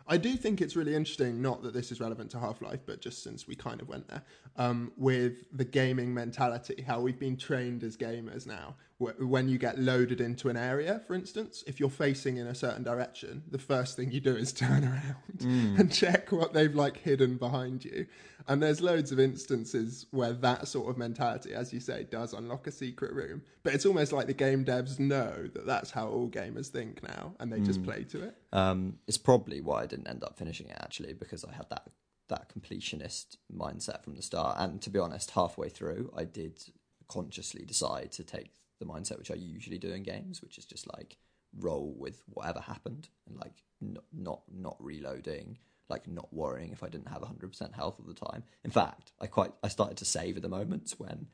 I 0.06 0.16
do 0.16 0.36
think 0.36 0.60
it's 0.60 0.76
really 0.76 0.94
interesting, 0.94 1.40
not 1.40 1.62
that 1.62 1.72
this 1.72 1.92
is 1.92 2.00
relevant 2.00 2.30
to 2.32 2.38
Half 2.40 2.62
Life, 2.62 2.80
but 2.84 3.00
just 3.00 3.22
since 3.22 3.46
we 3.46 3.54
kind 3.54 3.80
of 3.80 3.88
went 3.88 4.08
there, 4.08 4.22
um, 4.56 4.92
with 4.96 5.44
the 5.56 5.64
gaming 5.64 6.12
mentality, 6.12 6.82
how 6.86 7.00
we've 7.00 7.18
been 7.18 7.36
trained 7.36 7.84
as 7.84 7.96
gamers 7.96 8.46
now. 8.46 8.74
When 9.00 9.48
you 9.48 9.56
get 9.56 9.78
loaded 9.78 10.20
into 10.20 10.50
an 10.50 10.58
area, 10.58 11.00
for 11.06 11.14
instance, 11.14 11.64
if 11.66 11.80
you're 11.80 11.88
facing 11.88 12.36
in 12.36 12.46
a 12.46 12.54
certain 12.54 12.82
direction, 12.82 13.42
the 13.50 13.58
first 13.58 13.96
thing 13.96 14.12
you 14.12 14.20
do 14.20 14.36
is 14.36 14.52
turn 14.52 14.84
around 14.84 15.38
mm. 15.38 15.78
and 15.78 15.90
check 15.90 16.30
what 16.32 16.52
they've 16.52 16.74
like 16.74 16.98
hidden 16.98 17.36
behind 17.36 17.84
you. 17.84 18.06
And 18.46 18.62
there's 18.62 18.82
loads 18.82 19.10
of 19.10 19.18
instances 19.18 20.06
where 20.10 20.34
that 20.34 20.68
sort 20.68 20.90
of 20.90 20.98
mentality, 20.98 21.54
as 21.54 21.72
you 21.72 21.80
say, 21.80 22.06
does 22.10 22.34
unlock 22.34 22.66
a 22.66 22.72
secret 22.72 23.14
room. 23.14 23.42
But 23.62 23.74
it's 23.74 23.86
almost 23.86 24.12
like 24.12 24.26
the 24.26 24.34
game 24.34 24.64
devs 24.66 24.98
know 24.98 25.48
that 25.54 25.66
that's 25.66 25.90
how 25.90 26.08
all 26.08 26.28
gamers 26.28 26.66
think 26.66 27.02
now, 27.02 27.34
and 27.40 27.50
they 27.50 27.60
mm. 27.60 27.66
just 27.66 27.82
play 27.82 28.04
to 28.04 28.24
it. 28.24 28.36
Um, 28.52 28.98
it's 29.06 29.18
probably 29.18 29.62
why 29.62 29.82
I 29.82 29.86
didn't 29.86 30.08
end 30.08 30.24
up 30.24 30.36
finishing 30.36 30.68
it 30.68 30.76
actually, 30.80 31.14
because 31.14 31.44
I 31.44 31.52
had 31.54 31.70
that 31.70 31.88
that 32.28 32.48
completionist 32.48 33.36
mindset 33.54 34.02
from 34.04 34.14
the 34.14 34.22
start. 34.22 34.56
And 34.58 34.80
to 34.82 34.90
be 34.90 34.98
honest, 34.98 35.32
halfway 35.32 35.68
through, 35.68 36.12
I 36.16 36.24
did 36.24 36.62
consciously 37.08 37.64
decide 37.64 38.12
to 38.12 38.24
take 38.24 38.52
the 38.80 38.86
mindset 38.86 39.18
which 39.18 39.30
I 39.30 39.34
usually 39.36 39.78
do 39.78 39.92
in 39.92 40.02
games, 40.02 40.42
which 40.42 40.58
is 40.58 40.64
just 40.64 40.86
like 40.92 41.16
roll 41.56 41.94
with 41.96 42.22
whatever 42.28 42.60
happened 42.60 43.08
and 43.28 43.38
like 43.38 43.62
not 43.80 44.04
not, 44.12 44.42
not 44.52 44.76
reloading. 44.80 45.58
like 45.88 46.06
not 46.06 46.32
worrying 46.32 46.70
if 46.72 46.82
I 46.84 46.88
didn't 46.88 47.08
have 47.08 47.22
100% 47.22 47.74
health 47.74 47.96
all 47.98 48.06
the 48.06 48.14
time. 48.14 48.44
In 48.64 48.70
fact, 48.70 49.12
I 49.20 49.26
quite 49.26 49.52
I 49.62 49.68
started 49.68 49.96
to 49.98 50.04
save 50.04 50.36
at 50.36 50.42
the 50.42 50.48
moments 50.48 50.98
when 50.98 51.26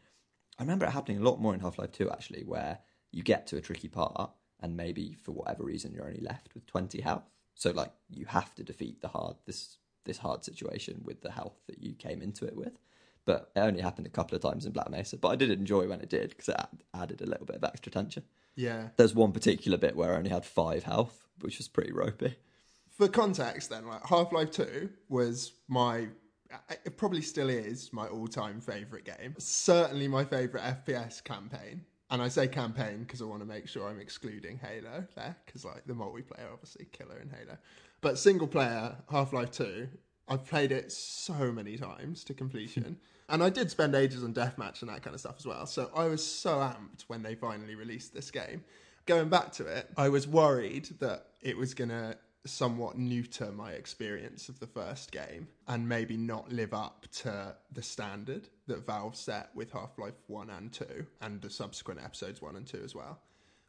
I 0.58 0.62
remember 0.62 0.86
it 0.86 0.92
happening 0.92 1.18
a 1.18 1.28
lot 1.28 1.40
more 1.40 1.54
in 1.54 1.60
Half 1.60 1.78
Life 1.78 1.92
2 1.92 2.10
actually, 2.10 2.42
where 2.44 2.78
you 3.12 3.22
get 3.22 3.46
to 3.48 3.56
a 3.58 3.60
tricky 3.60 3.88
part 3.88 4.30
and 4.60 4.76
maybe 4.76 5.14
for 5.22 5.32
whatever 5.32 5.62
reason 5.64 5.92
you're 5.92 6.06
only 6.06 6.20
left 6.20 6.54
with 6.54 6.66
20 6.66 7.00
health. 7.02 7.28
So 7.54 7.70
like 7.70 7.92
you 8.08 8.24
have 8.26 8.54
to 8.54 8.62
defeat 8.64 9.00
the 9.02 9.08
hard 9.08 9.36
this 9.46 9.76
this 10.04 10.18
hard 10.18 10.44
situation 10.44 11.02
with 11.04 11.20
the 11.20 11.32
health 11.32 11.58
that 11.66 11.82
you 11.82 11.92
came 11.94 12.22
into 12.22 12.46
it 12.46 12.56
with. 12.56 12.78
But 13.26 13.50
it 13.54 13.60
only 13.60 13.82
happened 13.82 14.06
a 14.06 14.10
couple 14.10 14.36
of 14.36 14.42
times 14.42 14.64
in 14.64 14.72
Black 14.72 14.88
Mesa. 14.88 15.18
But 15.18 15.28
I 15.28 15.36
did 15.36 15.50
enjoy 15.50 15.86
when 15.88 16.00
it 16.00 16.08
did 16.08 16.30
because 16.30 16.48
it 16.48 16.56
added 16.94 17.20
a 17.20 17.26
little 17.26 17.44
bit 17.44 17.56
of 17.56 17.64
extra 17.64 17.92
tension. 17.92 18.22
Yeah. 18.54 18.88
There's 18.96 19.14
one 19.14 19.32
particular 19.32 19.76
bit 19.76 19.96
where 19.96 20.14
I 20.14 20.16
only 20.16 20.30
had 20.30 20.44
five 20.46 20.84
health, 20.84 21.26
which 21.40 21.58
was 21.58 21.68
pretty 21.68 21.92
ropey. 21.92 22.36
For 22.96 23.08
context, 23.08 23.68
then, 23.68 23.86
like 23.86 24.06
Half 24.06 24.32
Life 24.32 24.50
2 24.52 24.88
was 25.10 25.52
my, 25.68 26.06
it 26.84 26.96
probably 26.96 27.20
still 27.20 27.50
is 27.50 27.92
my 27.92 28.06
all 28.06 28.28
time 28.28 28.60
favourite 28.60 29.04
game. 29.04 29.34
Certainly 29.38 30.08
my 30.08 30.24
favourite 30.24 30.86
FPS 30.86 31.22
campaign. 31.22 31.84
And 32.08 32.22
I 32.22 32.28
say 32.28 32.46
campaign 32.46 33.00
because 33.00 33.20
I 33.20 33.24
want 33.24 33.40
to 33.40 33.46
make 33.46 33.66
sure 33.66 33.88
I'm 33.88 33.98
excluding 33.98 34.58
Halo 34.58 35.04
there, 35.16 35.36
because 35.44 35.64
like 35.64 35.84
the 35.86 35.92
multiplayer, 35.92 36.52
obviously, 36.52 36.86
killer 36.92 37.18
in 37.20 37.28
Halo. 37.28 37.58
But 38.00 38.18
single 38.18 38.46
player, 38.46 38.96
Half 39.10 39.32
Life 39.32 39.50
2, 39.50 39.88
I've 40.28 40.46
played 40.46 40.70
it 40.70 40.92
so 40.92 41.52
many 41.52 41.76
times 41.76 42.22
to 42.24 42.34
completion. 42.34 42.98
And 43.28 43.42
I 43.42 43.50
did 43.50 43.70
spend 43.70 43.94
ages 43.94 44.22
on 44.22 44.32
deathmatch 44.32 44.82
and 44.82 44.90
that 44.90 45.02
kind 45.02 45.14
of 45.14 45.20
stuff 45.20 45.36
as 45.38 45.46
well. 45.46 45.66
So 45.66 45.90
I 45.94 46.06
was 46.06 46.24
so 46.24 46.56
amped 46.56 47.02
when 47.08 47.22
they 47.22 47.34
finally 47.34 47.74
released 47.74 48.14
this 48.14 48.30
game. 48.30 48.64
Going 49.06 49.28
back 49.28 49.52
to 49.52 49.66
it, 49.66 49.90
I 49.96 50.08
was 50.08 50.26
worried 50.26 50.88
that 51.00 51.26
it 51.40 51.56
was 51.56 51.74
going 51.74 51.90
to 51.90 52.16
somewhat 52.44 52.96
neuter 52.96 53.50
my 53.50 53.72
experience 53.72 54.48
of 54.48 54.60
the 54.60 54.66
first 54.66 55.10
game 55.10 55.48
and 55.66 55.88
maybe 55.88 56.16
not 56.16 56.52
live 56.52 56.72
up 56.72 57.06
to 57.10 57.54
the 57.72 57.82
standard 57.82 58.48
that 58.66 58.86
Valve 58.86 59.16
set 59.16 59.50
with 59.54 59.72
Half 59.72 59.98
Life 59.98 60.14
1 60.28 60.50
and 60.50 60.72
2 60.72 61.06
and 61.20 61.42
the 61.42 61.50
subsequent 61.50 62.00
episodes 62.02 62.40
1 62.40 62.56
and 62.56 62.66
2 62.66 62.80
as 62.84 62.94
well. 62.94 63.20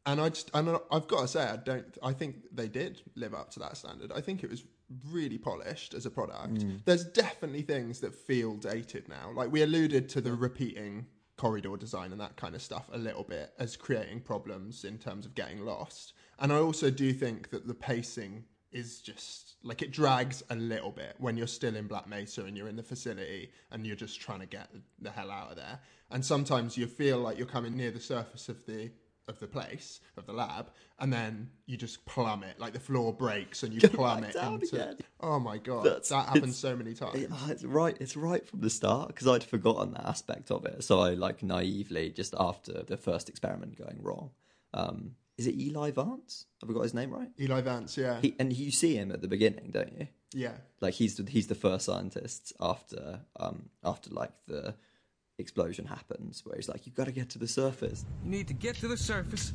And 0.06 0.22
I 0.22 0.30
just, 0.30 0.50
and 0.54 0.78
I've 0.92 1.08
got 1.08 1.22
to 1.22 1.28
say, 1.28 1.44
I 1.44 1.58
don't, 1.58 1.98
I 2.02 2.14
think 2.14 2.36
they 2.54 2.68
did 2.68 3.02
live 3.16 3.34
up 3.34 3.52
to 3.52 3.60
that 3.60 3.76
standard. 3.76 4.12
I 4.16 4.22
think 4.22 4.44
it 4.44 4.50
was 4.50 4.64
really 5.12 5.38
polished 5.38 5.94
as 5.94 6.06
a 6.06 6.10
product. 6.10 6.56
Mm. 6.56 6.82
There's 6.86 7.06
definitely 7.06 7.62
things 7.62 8.00
that 8.00 8.16
feel 8.16 8.56
dated 8.56 9.10
now. 9.10 9.32
Like 9.34 9.52
we 9.52 9.62
alluded 9.62 10.10
to 10.10 10.22
the 10.22 10.34
repeating 10.34 11.08
corridor 11.38 11.78
design 11.78 12.12
and 12.12 12.20
that 12.20 12.36
kind 12.36 12.56
of 12.56 12.62
stuff 12.62 12.90
a 12.92 12.98
little 12.98 13.24
bit 13.24 13.54
as 13.60 13.78
creating 13.78 14.22
problems 14.22 14.84
in 14.84 14.98
terms 14.98 15.26
of 15.26 15.36
getting 15.36 15.64
lost. 15.64 16.14
And 16.40 16.52
I 16.52 16.58
also 16.58 16.90
do 16.90 17.14
think 17.14 17.50
that 17.52 17.68
the 17.68 17.74
pacing 17.74 18.46
is 18.72 19.02
just 19.02 19.56
like 19.64 19.82
it 19.82 19.92
drags 19.92 20.44
a 20.50 20.56
little 20.56 20.92
bit 20.92 21.16
when 21.20 21.38
you're 21.38 21.48
still 21.48 21.76
in 21.76 21.88
Black 21.88 22.08
Mesa 22.08 22.44
and 22.44 22.58
you're 22.58 22.68
in 22.68 22.76
the 22.76 22.84
facility 22.84 23.52
and 23.72 23.86
you're 23.86 23.96
just 23.96 24.20
trying 24.20 24.40
to 24.40 24.46
get 24.46 24.70
the 25.00 25.12
hell 25.12 25.32
out 25.32 25.52
of 25.52 25.56
there. 25.56 25.80
And 26.12 26.24
sometimes 26.24 26.78
you 26.78 26.88
feel 26.88 27.20
like 27.20 27.38
you're 27.38 27.48
coming 27.48 27.76
near 27.76 27.92
the 27.92 28.00
surface 28.00 28.50
of 28.50 28.66
the 28.66 28.92
of 29.28 29.40
the 29.40 29.48
place 29.48 30.00
of 30.18 30.26
the 30.26 30.34
lab, 30.34 30.70
and 31.00 31.12
then 31.12 31.50
you 31.66 31.78
just 31.78 32.06
plummet 32.06 32.60
like 32.60 32.74
the 32.74 32.80
floor 32.80 33.14
breaks 33.14 33.64
and 33.64 33.74
you 33.74 33.80
Go 33.88 33.90
plummet 33.90 34.36
into. 34.36 34.76
Again. 34.76 34.98
Oh 35.20 35.40
my 35.40 35.58
god, 35.58 35.86
That's, 35.86 36.10
that 36.10 36.30
happens 36.30 36.58
so 36.58 36.76
many 36.76 36.94
times. 36.94 37.16
It, 37.16 37.30
it's 37.48 37.64
right. 37.64 37.98
It's 38.00 38.16
right 38.16 38.48
from 38.48 38.62
the 38.62 38.70
start 38.70 39.10
because 39.10 39.28
I'd 39.28 39.44
forgotten 39.44 39.94
that 39.94 40.06
aspect 40.06 40.52
of 40.52 40.66
it. 40.66 40.84
So 40.84 41.00
I 41.00 41.14
like 41.14 41.44
naively 41.44 42.10
just 42.12 42.34
after 42.40 42.84
the 42.84 42.98
first 42.98 43.30
experiment 43.30 43.78
going 43.78 44.00
wrong. 44.02 44.32
Um, 44.74 45.16
is 45.38 45.46
it 45.48 45.56
Eli 45.56 45.92
Vance? 45.92 46.46
Have 46.62 46.70
I 46.70 46.74
got 46.74 46.82
his 46.82 46.94
name 46.94 47.12
right? 47.12 47.30
Eli 47.40 47.62
Vance, 47.62 47.98
yeah. 47.98 48.20
He, 48.22 48.36
and 48.40 48.52
you 48.52 48.72
see 48.72 48.96
him 48.96 49.12
at 49.12 49.22
the 49.22 49.28
beginning, 49.28 49.70
don't 49.72 49.94
you? 50.00 50.08
Yeah. 50.34 50.54
Like 50.82 50.96
he's 50.96 51.16
the, 51.16 51.30
he's 51.30 51.48
the 51.48 51.56
first 51.56 51.86
scientist 51.86 52.54
after 52.60 53.22
um 53.40 53.70
after 53.84 54.10
like 54.10 54.32
the 54.48 54.76
explosion 55.40 55.86
happens, 55.86 56.42
where 56.46 56.56
he's 56.56 56.70
like, 56.70 56.86
"You've 56.86 56.96
got 56.96 57.06
to 57.06 57.12
get 57.12 57.30
to 57.32 57.40
the 57.40 57.48
surface." 57.48 58.06
You 58.24 58.32
need 58.32 58.48
to 58.48 58.54
get 58.54 58.76
to 58.78 58.88
the 58.88 58.98
surface 58.98 59.54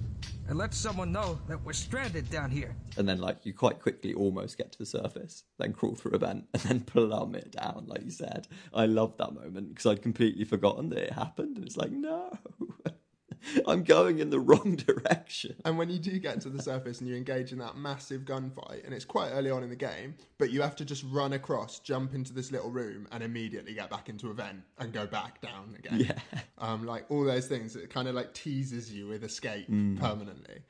and 0.49 0.59
let 0.59 0.75
someone 0.75 1.13
know 1.13 1.39
that 1.49 1.63
we're 1.65 1.73
stranded 1.73 2.29
down 2.31 2.51
here. 2.51 2.75
And 2.97 3.09
then, 3.09 3.19
like, 3.19 3.45
you 3.47 3.53
quite 3.53 3.81
quickly 3.81 4.15
almost 4.15 4.59
get 4.59 4.73
to 4.73 4.79
the 4.79 4.87
surface, 4.87 5.45
then 5.59 5.73
crawl 5.73 5.95
through 5.95 6.13
a 6.13 6.19
vent, 6.19 6.47
and 6.53 6.63
then 6.63 6.81
plummet 6.93 7.53
down, 7.53 7.85
like 7.87 8.05
you 8.05 8.11
said. 8.11 8.49
I 8.73 8.87
love 8.87 9.17
that 9.19 9.35
moment 9.35 9.71
because 9.71 9.87
I'd 9.87 10.03
completely 10.03 10.45
forgotten 10.45 10.89
that 10.91 10.99
it 10.99 11.13
happened, 11.13 11.57
and 11.57 11.67
it's 11.67 11.77
like, 11.77 11.93
no. 11.93 12.31
I'm 13.67 13.85
going 13.85 14.19
in 14.19 14.31
the 14.31 14.41
wrong 14.41 14.77
direction. 14.87 15.57
And 15.65 15.79
when 15.79 15.91
you 15.91 15.99
do 15.99 16.19
get 16.19 16.41
to 16.43 16.51
the 16.51 16.63
surface 16.63 17.01
and 17.01 17.09
you 17.09 17.17
engage 17.17 17.53
in 17.53 17.59
that 17.59 17.77
massive 17.77 18.23
gunfight, 18.23 18.85
and 18.85 18.95
it's 18.95 19.05
quite 19.05 19.31
early 19.31 19.51
on 19.51 19.63
in 19.63 19.71
the 19.71 19.77
game, 19.77 20.15
but 20.39 20.51
you 20.51 20.63
have 20.63 20.77
to 20.77 20.85
just 20.85 21.05
run 21.11 21.33
across, 21.33 21.79
jump 21.81 22.15
into 22.15 22.33
this 22.33 22.53
little 22.53 22.71
room, 22.71 23.07
and 23.13 23.23
immediately 23.23 23.75
get 23.75 23.91
back 23.91 24.09
into 24.09 24.31
a 24.31 24.35
vent 24.35 24.63
and 24.79 24.93
go 24.93 25.07
back 25.07 25.41
down 25.41 25.75
again. 25.79 26.01
Yeah. 26.01 26.41
Um, 26.59 26.87
like 26.87 27.07
all 27.11 27.25
those 27.25 27.47
things, 27.47 27.77
it 27.77 27.91
kind 27.91 28.09
of 28.09 28.15
like 28.15 28.35
teases 28.35 28.93
you 28.93 29.09
with 29.09 29.25
escape 29.25 29.71
mm. 29.71 29.99
permanently. 29.99 30.63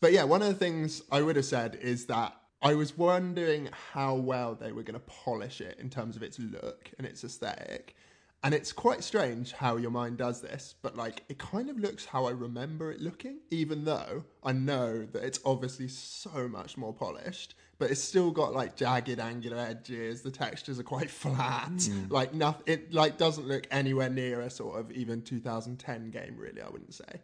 But 0.00 0.12
yeah, 0.12 0.24
one 0.24 0.42
of 0.42 0.48
the 0.48 0.54
things 0.54 1.02
I 1.12 1.22
would 1.22 1.36
have 1.36 1.44
said 1.44 1.78
is 1.80 2.06
that 2.06 2.34
I 2.62 2.74
was 2.74 2.96
wondering 2.96 3.70
how 3.92 4.14
well 4.14 4.54
they 4.54 4.72
were 4.72 4.82
going 4.82 4.94
to 4.94 5.06
polish 5.06 5.60
it 5.60 5.78
in 5.78 5.88
terms 5.88 6.16
of 6.16 6.22
its 6.22 6.38
look 6.38 6.90
and 6.98 7.06
its 7.06 7.24
aesthetic. 7.24 7.96
And 8.42 8.54
it's 8.54 8.72
quite 8.72 9.04
strange 9.04 9.52
how 9.52 9.76
your 9.76 9.90
mind 9.90 10.16
does 10.16 10.40
this, 10.40 10.74
but 10.80 10.96
like 10.96 11.24
it 11.28 11.38
kind 11.38 11.68
of 11.68 11.78
looks 11.78 12.06
how 12.06 12.24
I 12.24 12.30
remember 12.30 12.90
it 12.90 13.00
looking, 13.00 13.40
even 13.50 13.84
though 13.84 14.24
I 14.42 14.52
know 14.52 15.04
that 15.12 15.22
it's 15.22 15.40
obviously 15.44 15.88
so 15.88 16.48
much 16.48 16.78
more 16.78 16.94
polished, 16.94 17.54
but 17.78 17.90
it's 17.90 18.02
still 18.02 18.30
got 18.30 18.54
like 18.54 18.76
jagged 18.76 19.20
angular 19.20 19.58
edges. 19.58 20.22
The 20.22 20.30
textures 20.30 20.78
are 20.78 20.84
quite 20.84 21.10
flat. 21.22 21.70
Mm. 21.70 22.10
Like 22.10 22.32
nothing, 22.32 22.62
it 22.66 22.94
like 22.94 23.18
doesn't 23.18 23.46
look 23.46 23.66
anywhere 23.70 24.08
near 24.08 24.40
a 24.40 24.48
sort 24.48 24.80
of 24.80 24.90
even 24.92 25.20
2010 25.20 26.10
game, 26.10 26.36
really. 26.38 26.62
I 26.62 26.68
wouldn't 26.70 26.94
say. 26.94 27.20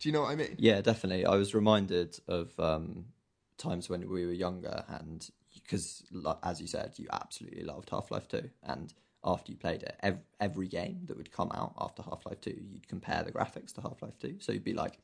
Do 0.00 0.08
you 0.08 0.12
know 0.12 0.22
what 0.22 0.32
I 0.32 0.34
mean? 0.34 0.56
Yeah, 0.58 0.80
definitely. 0.80 1.26
I 1.26 1.36
was 1.36 1.54
reminded 1.54 2.18
of 2.26 2.58
um, 2.58 3.06
times 3.56 3.88
when 3.88 4.08
we 4.08 4.26
were 4.26 4.32
younger, 4.32 4.84
and 4.88 5.28
because, 5.54 6.02
as 6.42 6.60
you 6.60 6.66
said, 6.66 6.94
you 6.96 7.06
absolutely 7.12 7.62
loved 7.62 7.90
Half 7.90 8.10
Life 8.10 8.26
2, 8.28 8.50
and 8.64 8.92
after 9.24 9.52
you 9.52 9.58
played 9.58 9.82
it. 9.82 9.96
Every, 10.02 10.20
every 10.40 10.68
game 10.68 11.02
that 11.06 11.16
would 11.16 11.32
come 11.32 11.50
out 11.52 11.74
after 11.80 12.02
Half 12.02 12.26
Life 12.26 12.40
2, 12.40 12.50
you'd 12.50 12.88
compare 12.88 13.22
the 13.22 13.32
graphics 13.32 13.72
to 13.74 13.80
Half 13.80 14.02
Life 14.02 14.18
2. 14.20 14.36
So 14.40 14.52
you'd 14.52 14.64
be 14.64 14.74
like, 14.74 14.98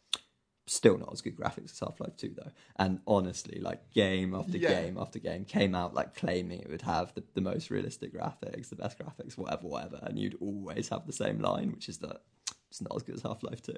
still 0.67 0.99
not 0.99 1.13
as 1.13 1.21
good 1.21 1.37
graphics 1.37 1.73
as 1.73 1.81
Half 1.81 2.01
Life 2.01 2.17
2, 2.17 2.35
though. 2.37 2.51
And 2.77 3.01
honestly, 3.07 3.61
like 3.61 3.91
game 3.93 4.35
after 4.35 4.59
yeah. 4.59 4.69
game 4.69 4.99
after 4.99 5.19
game 5.19 5.45
came 5.45 5.75
out 5.75 5.95
like 5.95 6.15
claiming 6.15 6.61
it 6.61 6.71
would 6.71 6.83
have 6.83 7.15
the, 7.15 7.25
the 7.35 7.41
most 7.41 7.71
realistic 7.71 8.15
graphics, 8.15 8.69
the 8.69 8.77
best 8.77 8.99
graphics, 8.99 9.37
whatever, 9.37 9.67
whatever. 9.67 9.99
And 10.03 10.19
you'd 10.19 10.37
always 10.41 10.89
have 10.91 11.07
the 11.07 11.13
same 11.13 11.41
line, 11.41 11.73
which 11.73 11.89
is 11.89 11.99
that 11.99 12.23
it's 12.71 12.81
not 12.81 12.95
as 12.95 13.03
good 13.03 13.17
as 13.17 13.23
Half 13.23 13.43
Life 13.43 13.63
Two, 13.63 13.77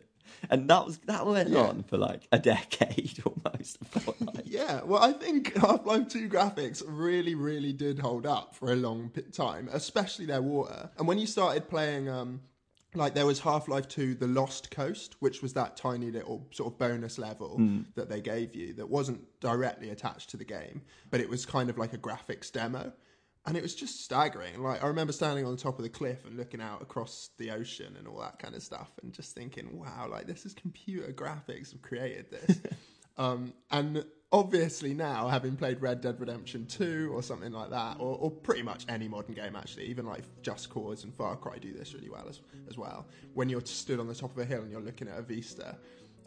and 0.50 0.68
that 0.68 0.84
was 0.84 0.98
that 1.06 1.26
went 1.26 1.48
yeah. 1.48 1.60
on 1.60 1.82
for 1.82 1.96
like 1.96 2.28
a 2.30 2.38
decade 2.52 3.22
almost. 3.24 3.78
Like. 4.20 4.42
yeah, 4.44 4.82
well, 4.84 5.02
I 5.02 5.12
think 5.12 5.56
Half 5.56 5.86
Life 5.86 6.08
Two 6.08 6.28
graphics 6.28 6.82
really, 6.86 7.34
really 7.34 7.72
did 7.72 7.98
hold 7.98 8.26
up 8.26 8.54
for 8.54 8.72
a 8.72 8.76
long 8.76 9.10
time, 9.32 9.68
especially 9.72 10.26
their 10.26 10.42
water. 10.42 10.90
And 10.98 11.08
when 11.08 11.18
you 11.18 11.26
started 11.26 11.68
playing, 11.68 12.10
um, 12.10 12.42
like 12.94 13.14
there 13.14 13.24
was 13.24 13.40
Half 13.40 13.66
Life 13.66 13.88
Two: 13.88 14.14
The 14.14 14.26
Lost 14.26 14.70
Coast, 14.70 15.16
which 15.20 15.40
was 15.40 15.54
that 15.54 15.76
tiny 15.76 16.10
little 16.10 16.46
sort 16.50 16.72
of 16.72 16.78
bonus 16.78 17.18
level 17.18 17.56
mm. 17.58 17.86
that 17.94 18.10
they 18.10 18.20
gave 18.20 18.54
you 18.54 18.74
that 18.74 18.90
wasn't 18.90 19.22
directly 19.40 19.88
attached 19.88 20.28
to 20.30 20.36
the 20.36 20.44
game, 20.44 20.82
but 21.10 21.20
it 21.20 21.28
was 21.30 21.46
kind 21.46 21.70
of 21.70 21.78
like 21.78 21.94
a 21.94 21.98
graphics 21.98 22.52
demo 22.52 22.92
and 23.46 23.56
it 23.56 23.62
was 23.62 23.74
just 23.74 24.02
staggering. 24.04 24.62
Like 24.62 24.82
I 24.82 24.86
remember 24.86 25.12
standing 25.12 25.44
on 25.44 25.52
the 25.52 25.60
top 25.60 25.78
of 25.78 25.82
the 25.82 25.88
cliff 25.88 26.24
and 26.24 26.36
looking 26.36 26.60
out 26.60 26.80
across 26.80 27.30
the 27.38 27.50
ocean 27.50 27.96
and 27.98 28.06
all 28.06 28.20
that 28.20 28.38
kind 28.38 28.54
of 28.54 28.62
stuff, 28.62 28.90
and 29.02 29.12
just 29.12 29.34
thinking, 29.34 29.78
"Wow, 29.78 30.08
like 30.10 30.26
this 30.26 30.46
is 30.46 30.54
computer 30.54 31.12
graphics 31.12 31.72
have 31.72 31.82
created 31.82 32.30
this." 32.30 32.60
um, 33.18 33.52
and 33.70 34.04
obviously 34.30 34.94
now, 34.94 35.26
having 35.28 35.56
played 35.56 35.82
Red 35.82 36.00
Dead 36.00 36.20
Redemption 36.20 36.66
Two 36.66 37.10
or 37.12 37.22
something 37.22 37.52
like 37.52 37.70
that, 37.70 37.96
or, 37.98 38.16
or, 38.18 38.30
pretty 38.30 38.62
much 38.62 38.84
any 38.88 39.08
modern 39.08 39.34
game 39.34 39.56
actually, 39.56 39.86
even 39.86 40.06
like 40.06 40.22
Just 40.42 40.70
Cause 40.70 41.02
and 41.02 41.12
Far 41.14 41.36
Cry 41.36 41.58
do 41.58 41.72
this 41.72 41.94
really 41.94 42.10
well 42.10 42.26
as, 42.28 42.40
as 42.68 42.78
well. 42.78 43.08
When 43.34 43.48
you're 43.48 43.60
stood 43.64 43.98
on 43.98 44.06
the 44.06 44.14
top 44.14 44.30
of 44.30 44.38
a 44.38 44.44
hill 44.44 44.62
and 44.62 44.70
you're 44.70 44.80
looking 44.80 45.08
at 45.08 45.18
a 45.18 45.22
vista, 45.22 45.76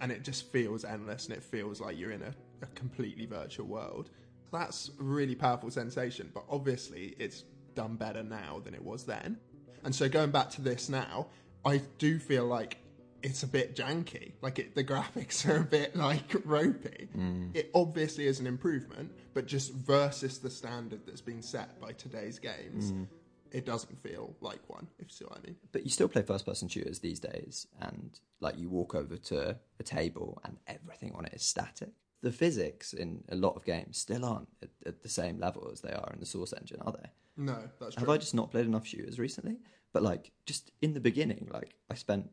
and 0.02 0.12
it 0.12 0.24
just 0.24 0.52
feels 0.52 0.84
endless, 0.84 1.28
and 1.28 1.36
it 1.38 1.44
feels 1.44 1.80
like 1.80 1.98
you're 1.98 2.12
in 2.12 2.24
a, 2.24 2.36
a 2.62 2.68
completely 2.76 3.26
virtual 3.26 3.68
world 3.68 4.10
that's 4.52 4.92
a 5.00 5.04
really 5.04 5.36
powerful 5.36 5.72
sensation, 5.72 6.32
but 6.34 6.44
obviously 6.50 7.16
it's 7.20 7.44
done 7.76 7.96
better 7.96 8.24
now 8.24 8.62
than 8.64 8.74
it 8.74 8.84
was 8.84 9.04
then. 9.04 9.38
And 9.84 9.94
so 9.94 10.10
going 10.10 10.32
back 10.32 10.50
to 10.52 10.62
this 10.62 10.90
now, 10.90 11.28
I 11.64 11.82
do 11.98 12.20
feel 12.20 12.46
like 12.46 12.78
it's 13.22 13.44
a 13.44 13.48
bit 13.48 13.76
janky. 13.76 14.34
Like 14.42 14.60
it, 14.60 14.76
the 14.76 14.84
graphics 14.84 15.48
are 15.50 15.58
a 15.58 15.64
bit 15.64 15.96
like 15.96 16.36
ropey. 16.46 17.10
Mm. 17.18 17.56
It 17.56 17.72
obviously 17.74 18.28
is 18.28 18.40
an 18.40 18.48
improvement, 18.48 19.12
but 19.34 19.48
just 19.48 19.74
versus 19.74 20.40
the 20.40 20.50
standard 20.50 21.02
that's 21.06 21.22
been 21.22 21.42
set 21.42 21.80
by 21.82 21.92
today's 21.94 22.40
games, 22.40 22.92
mm. 22.92 23.08
it 23.52 23.66
doesn't 23.66 24.02
feel 24.02 24.36
like 24.42 24.60
one. 24.68 24.88
If 25.00 25.08
you 25.08 25.14
see 25.14 25.26
what 25.26 25.40
I 25.40 25.48
mean. 25.48 25.56
But 25.72 25.84
you 25.84 25.90
still 25.90 26.08
play 26.08 26.22
first-person 26.22 26.68
shooters 26.68 27.00
these 27.00 27.20
days, 27.20 27.68
and 27.82 28.20
like 28.40 28.60
you 28.60 28.70
walk 28.70 28.94
over 28.94 29.18
to 29.18 29.58
a 29.80 29.84
table 29.84 30.40
and 30.44 30.58
everything 30.68 31.14
on 31.16 31.26
it 31.26 31.34
is 31.34 31.44
static 31.44 31.90
the 32.22 32.32
physics 32.32 32.94
in 32.94 33.24
a 33.30 33.36
lot 33.36 33.56
of 33.56 33.66
games 33.66 33.98
still 33.98 34.26
aren't 34.26 34.50
at, 34.62 34.70
at 34.86 35.04
the 35.04 35.10
same 35.10 35.40
level 35.40 35.70
as 35.72 35.82
they 35.82 35.92
are 35.92 36.12
in 36.14 36.20
the 36.20 36.26
Source 36.26 36.54
engine, 36.54 36.80
are 36.82 36.92
they? 36.94 37.10
No, 37.38 37.58
that's 37.80 37.96
true. 37.96 38.02
Have 38.02 38.10
I 38.10 38.18
just 38.18 38.34
not 38.34 38.52
played 38.52 38.66
enough 38.66 38.88
shooters 38.88 39.20
recently? 39.20 39.58
But 39.94 40.04
like, 40.04 40.32
just 40.46 40.72
in 40.82 40.94
the 40.94 41.00
beginning, 41.00 41.50
like 41.52 41.76
I 41.90 41.96
spent 41.96 42.30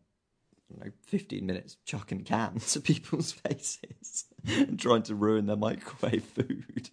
you 0.69 0.81
know, 0.81 0.91
15 1.07 1.45
minutes 1.45 1.77
chucking 1.85 2.25
cans 2.25 2.77
at 2.77 2.85
people's 2.85 3.33
faces 3.33 4.25
and 4.47 4.79
trying 4.79 5.03
to 5.05 5.15
ruin 5.15 5.47
their 5.47 5.57
microwave 5.57 6.25
food. 6.25 6.91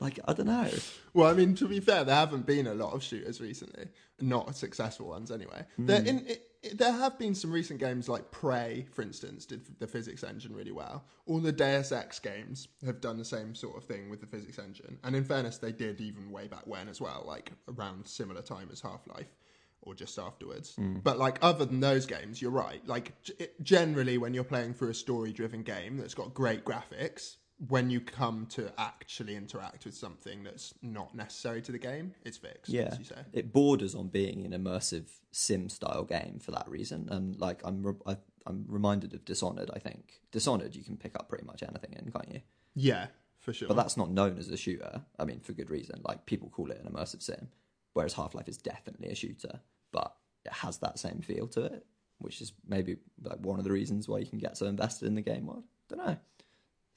Like 0.00 0.18
I 0.26 0.32
don't 0.32 0.46
know. 0.46 0.68
Well, 1.14 1.30
I 1.30 1.34
mean, 1.34 1.54
to 1.56 1.68
be 1.68 1.80
fair, 1.80 2.04
there 2.04 2.14
haven't 2.14 2.46
been 2.46 2.66
a 2.66 2.74
lot 2.74 2.92
of 2.92 3.02
shooters 3.02 3.40
recently. 3.40 3.88
Not 4.20 4.56
successful 4.56 5.08
ones, 5.08 5.30
anyway. 5.30 5.64
There, 5.78 6.00
hmm. 6.00 6.06
in, 6.06 6.26
it, 6.26 6.50
it, 6.62 6.78
there 6.78 6.92
have 6.92 7.18
been 7.18 7.34
some 7.34 7.52
recent 7.52 7.80
games 7.80 8.08
like 8.08 8.30
Prey, 8.30 8.86
for 8.92 9.02
instance, 9.02 9.46
did 9.46 9.62
the 9.78 9.86
physics 9.86 10.24
engine 10.24 10.54
really 10.54 10.72
well. 10.72 11.04
All 11.26 11.38
the 11.38 11.52
Deus 11.52 11.92
Ex 11.92 12.18
games 12.18 12.68
have 12.84 13.00
done 13.00 13.18
the 13.18 13.24
same 13.24 13.54
sort 13.54 13.76
of 13.76 13.84
thing 13.84 14.10
with 14.10 14.20
the 14.20 14.26
physics 14.26 14.58
engine. 14.58 14.98
And 15.04 15.14
in 15.14 15.24
fairness, 15.24 15.58
they 15.58 15.72
did 15.72 16.00
even 16.00 16.30
way 16.30 16.48
back 16.48 16.66
when 16.66 16.88
as 16.88 17.00
well, 17.00 17.24
like 17.26 17.52
around 17.68 18.06
similar 18.06 18.42
time 18.42 18.68
as 18.72 18.80
Half 18.80 19.06
Life 19.06 19.34
or 19.82 19.94
just 19.94 20.18
afterwards. 20.18 20.74
Hmm. 20.76 20.98
But 21.02 21.18
like 21.18 21.38
other 21.42 21.64
than 21.64 21.80
those 21.80 22.06
games, 22.06 22.42
you're 22.42 22.50
right. 22.50 22.86
Like 22.86 23.20
g- 23.22 23.34
generally, 23.62 24.18
when 24.18 24.34
you're 24.34 24.44
playing 24.44 24.74
through 24.74 24.90
a 24.90 24.94
story-driven 24.94 25.62
game 25.62 25.96
that's 25.96 26.14
got 26.14 26.34
great 26.34 26.64
graphics, 26.64 27.36
when 27.68 27.90
you 27.90 28.00
come 28.00 28.46
to 28.46 28.72
actually 28.78 29.36
interact 29.36 29.84
with 29.84 29.94
something 29.94 30.42
that's 30.42 30.72
not 30.82 31.14
necessary 31.14 31.60
to 31.62 31.72
the 31.72 31.78
game, 31.78 32.14
it's 32.24 32.38
fixed. 32.38 32.70
Yeah, 32.70 32.84
as 32.92 32.98
you 32.98 33.04
say. 33.04 33.16
it 33.32 33.52
borders 33.52 33.94
on 33.94 34.08
being 34.08 34.46
an 34.46 34.52
immersive 34.52 35.08
sim 35.30 35.68
style 35.68 36.04
game 36.04 36.38
for 36.40 36.52
that 36.52 36.68
reason. 36.68 37.08
And 37.10 37.38
like 37.38 37.60
I'm, 37.64 37.86
re- 37.86 37.94
I, 38.06 38.16
I'm 38.46 38.64
reminded 38.66 39.12
of 39.12 39.24
Dishonored. 39.24 39.70
I 39.74 39.78
think 39.78 40.20
Dishonored 40.32 40.74
you 40.74 40.82
can 40.82 40.96
pick 40.96 41.14
up 41.16 41.28
pretty 41.28 41.44
much 41.44 41.62
anything 41.62 41.92
in, 41.92 42.10
can't 42.10 42.32
you? 42.32 42.40
Yeah, 42.74 43.08
for 43.38 43.52
sure. 43.52 43.68
But 43.68 43.76
that's 43.76 43.96
not 43.96 44.10
known 44.10 44.38
as 44.38 44.48
a 44.48 44.56
shooter. 44.56 45.02
I 45.18 45.24
mean, 45.24 45.40
for 45.40 45.52
good 45.52 45.70
reason. 45.70 46.00
Like 46.02 46.24
people 46.24 46.48
call 46.48 46.70
it 46.70 46.80
an 46.82 46.90
immersive 46.90 47.22
sim, 47.22 47.48
whereas 47.92 48.14
Half 48.14 48.34
Life 48.34 48.48
is 48.48 48.56
definitely 48.56 49.10
a 49.10 49.14
shooter, 49.14 49.60
but 49.92 50.14
it 50.46 50.52
has 50.52 50.78
that 50.78 50.98
same 50.98 51.20
feel 51.20 51.46
to 51.48 51.64
it, 51.64 51.84
which 52.18 52.40
is 52.40 52.54
maybe 52.66 52.96
like 53.22 53.38
one 53.40 53.58
of 53.58 53.64
the 53.64 53.72
reasons 53.72 54.08
why 54.08 54.18
you 54.18 54.26
can 54.26 54.38
get 54.38 54.56
so 54.56 54.64
invested 54.64 55.08
in 55.08 55.14
the 55.14 55.20
game 55.20 55.46
world. 55.46 55.64
Don't 55.90 56.06
know. 56.06 56.16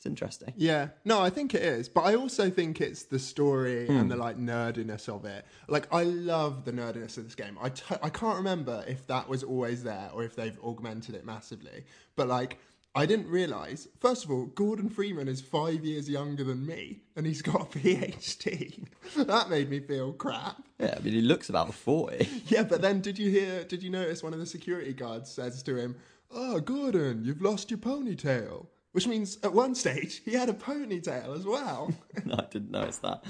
It's 0.04 0.10
interesting. 0.10 0.54
Yeah, 0.58 0.90
no, 1.06 1.22
I 1.22 1.30
think 1.30 1.56
it 1.56 1.62
is, 1.62 1.88
but 1.88 2.02
I 2.02 2.16
also 2.16 2.50
think 2.50 2.82
it's 2.82 3.04
the 3.04 3.18
story 3.18 3.88
and 3.88 4.02
hmm. 4.02 4.08
the 4.10 4.18
like 4.18 4.38
nerdiness 4.38 5.08
of 5.08 5.24
it. 5.24 5.46
Like, 5.70 5.88
I 5.94 6.04
love 6.04 6.66
the 6.66 6.74
nerdiness 6.74 7.18
of 7.18 7.24
this 7.24 7.36
game. 7.36 7.58
I 7.62 7.70
t- 7.70 7.96
I 8.02 8.10
can't 8.10 8.36
remember 8.36 8.84
if 8.86 9.08
that 9.08 9.30
was 9.30 9.44
always 9.44 9.82
there 9.82 10.10
or 10.14 10.26
if 10.26 10.36
they've 10.36 10.60
augmented 10.62 11.16
it 11.16 11.26
massively. 11.26 11.86
But 12.18 12.28
like, 12.28 12.60
I 12.94 13.06
didn't 13.06 13.30
realize. 13.30 13.88
First 14.02 14.26
of 14.26 14.32
all, 14.32 14.48
Gordon 14.48 14.90
Freeman 14.90 15.30
is 15.30 15.40
five 15.40 15.86
years 15.86 16.10
younger 16.10 16.44
than 16.44 16.66
me, 16.66 17.04
and 17.16 17.26
he's 17.26 17.42
got 17.42 17.62
a 17.62 17.80
PhD. 17.80 18.86
that 19.16 19.50
made 19.50 19.70
me 19.70 19.80
feel 19.80 20.12
crap. 20.12 20.62
Yeah, 20.80 20.96
I 20.98 21.02
mean, 21.02 21.14
he 21.14 21.22
looks 21.22 21.48
about 21.48 21.74
forty. 21.74 22.28
Yeah, 22.48 22.64
but 22.64 22.82
then 22.82 23.00
did 23.00 23.18
you 23.18 23.30
hear? 23.30 23.64
Did 23.64 23.82
you 23.82 23.90
notice 23.90 24.22
one 24.22 24.34
of 24.34 24.40
the 24.40 24.46
security 24.46 24.92
guards 24.92 25.32
says 25.32 25.64
to 25.64 25.78
him, 25.78 25.96
"Oh, 26.30 26.60
Gordon, 26.60 27.24
you've 27.24 27.42
lost 27.42 27.72
your 27.72 27.80
ponytail." 27.80 28.68
Which 28.94 29.08
means 29.08 29.40
at 29.44 29.54
one 29.54 29.76
stage 29.76 30.22
he 30.24 30.34
had 30.34 30.50
a 30.50 30.54
ponytail 30.54 31.36
as 31.36 31.46
well. 31.46 31.92
no, 32.26 32.36
I 32.36 32.46
didn't 32.50 32.72
notice 32.72 33.00
that. 33.00 33.24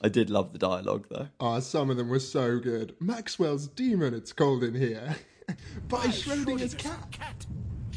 I 0.00 0.08
did 0.08 0.30
love 0.30 0.52
the 0.52 0.58
dialogue 0.58 1.06
though. 1.10 1.28
Ah, 1.40 1.60
some 1.60 1.90
of 1.90 1.96
them 1.96 2.08
were 2.08 2.20
so 2.20 2.58
good. 2.58 2.94
Maxwell's 3.00 3.66
demon, 3.66 4.14
it's 4.14 4.32
cold 4.32 4.62
in 4.62 4.74
here. 4.74 5.16
By 5.88 6.06
Schrodinger's 6.06 6.74
cat. 6.74 7.10
Cat. 7.10 7.46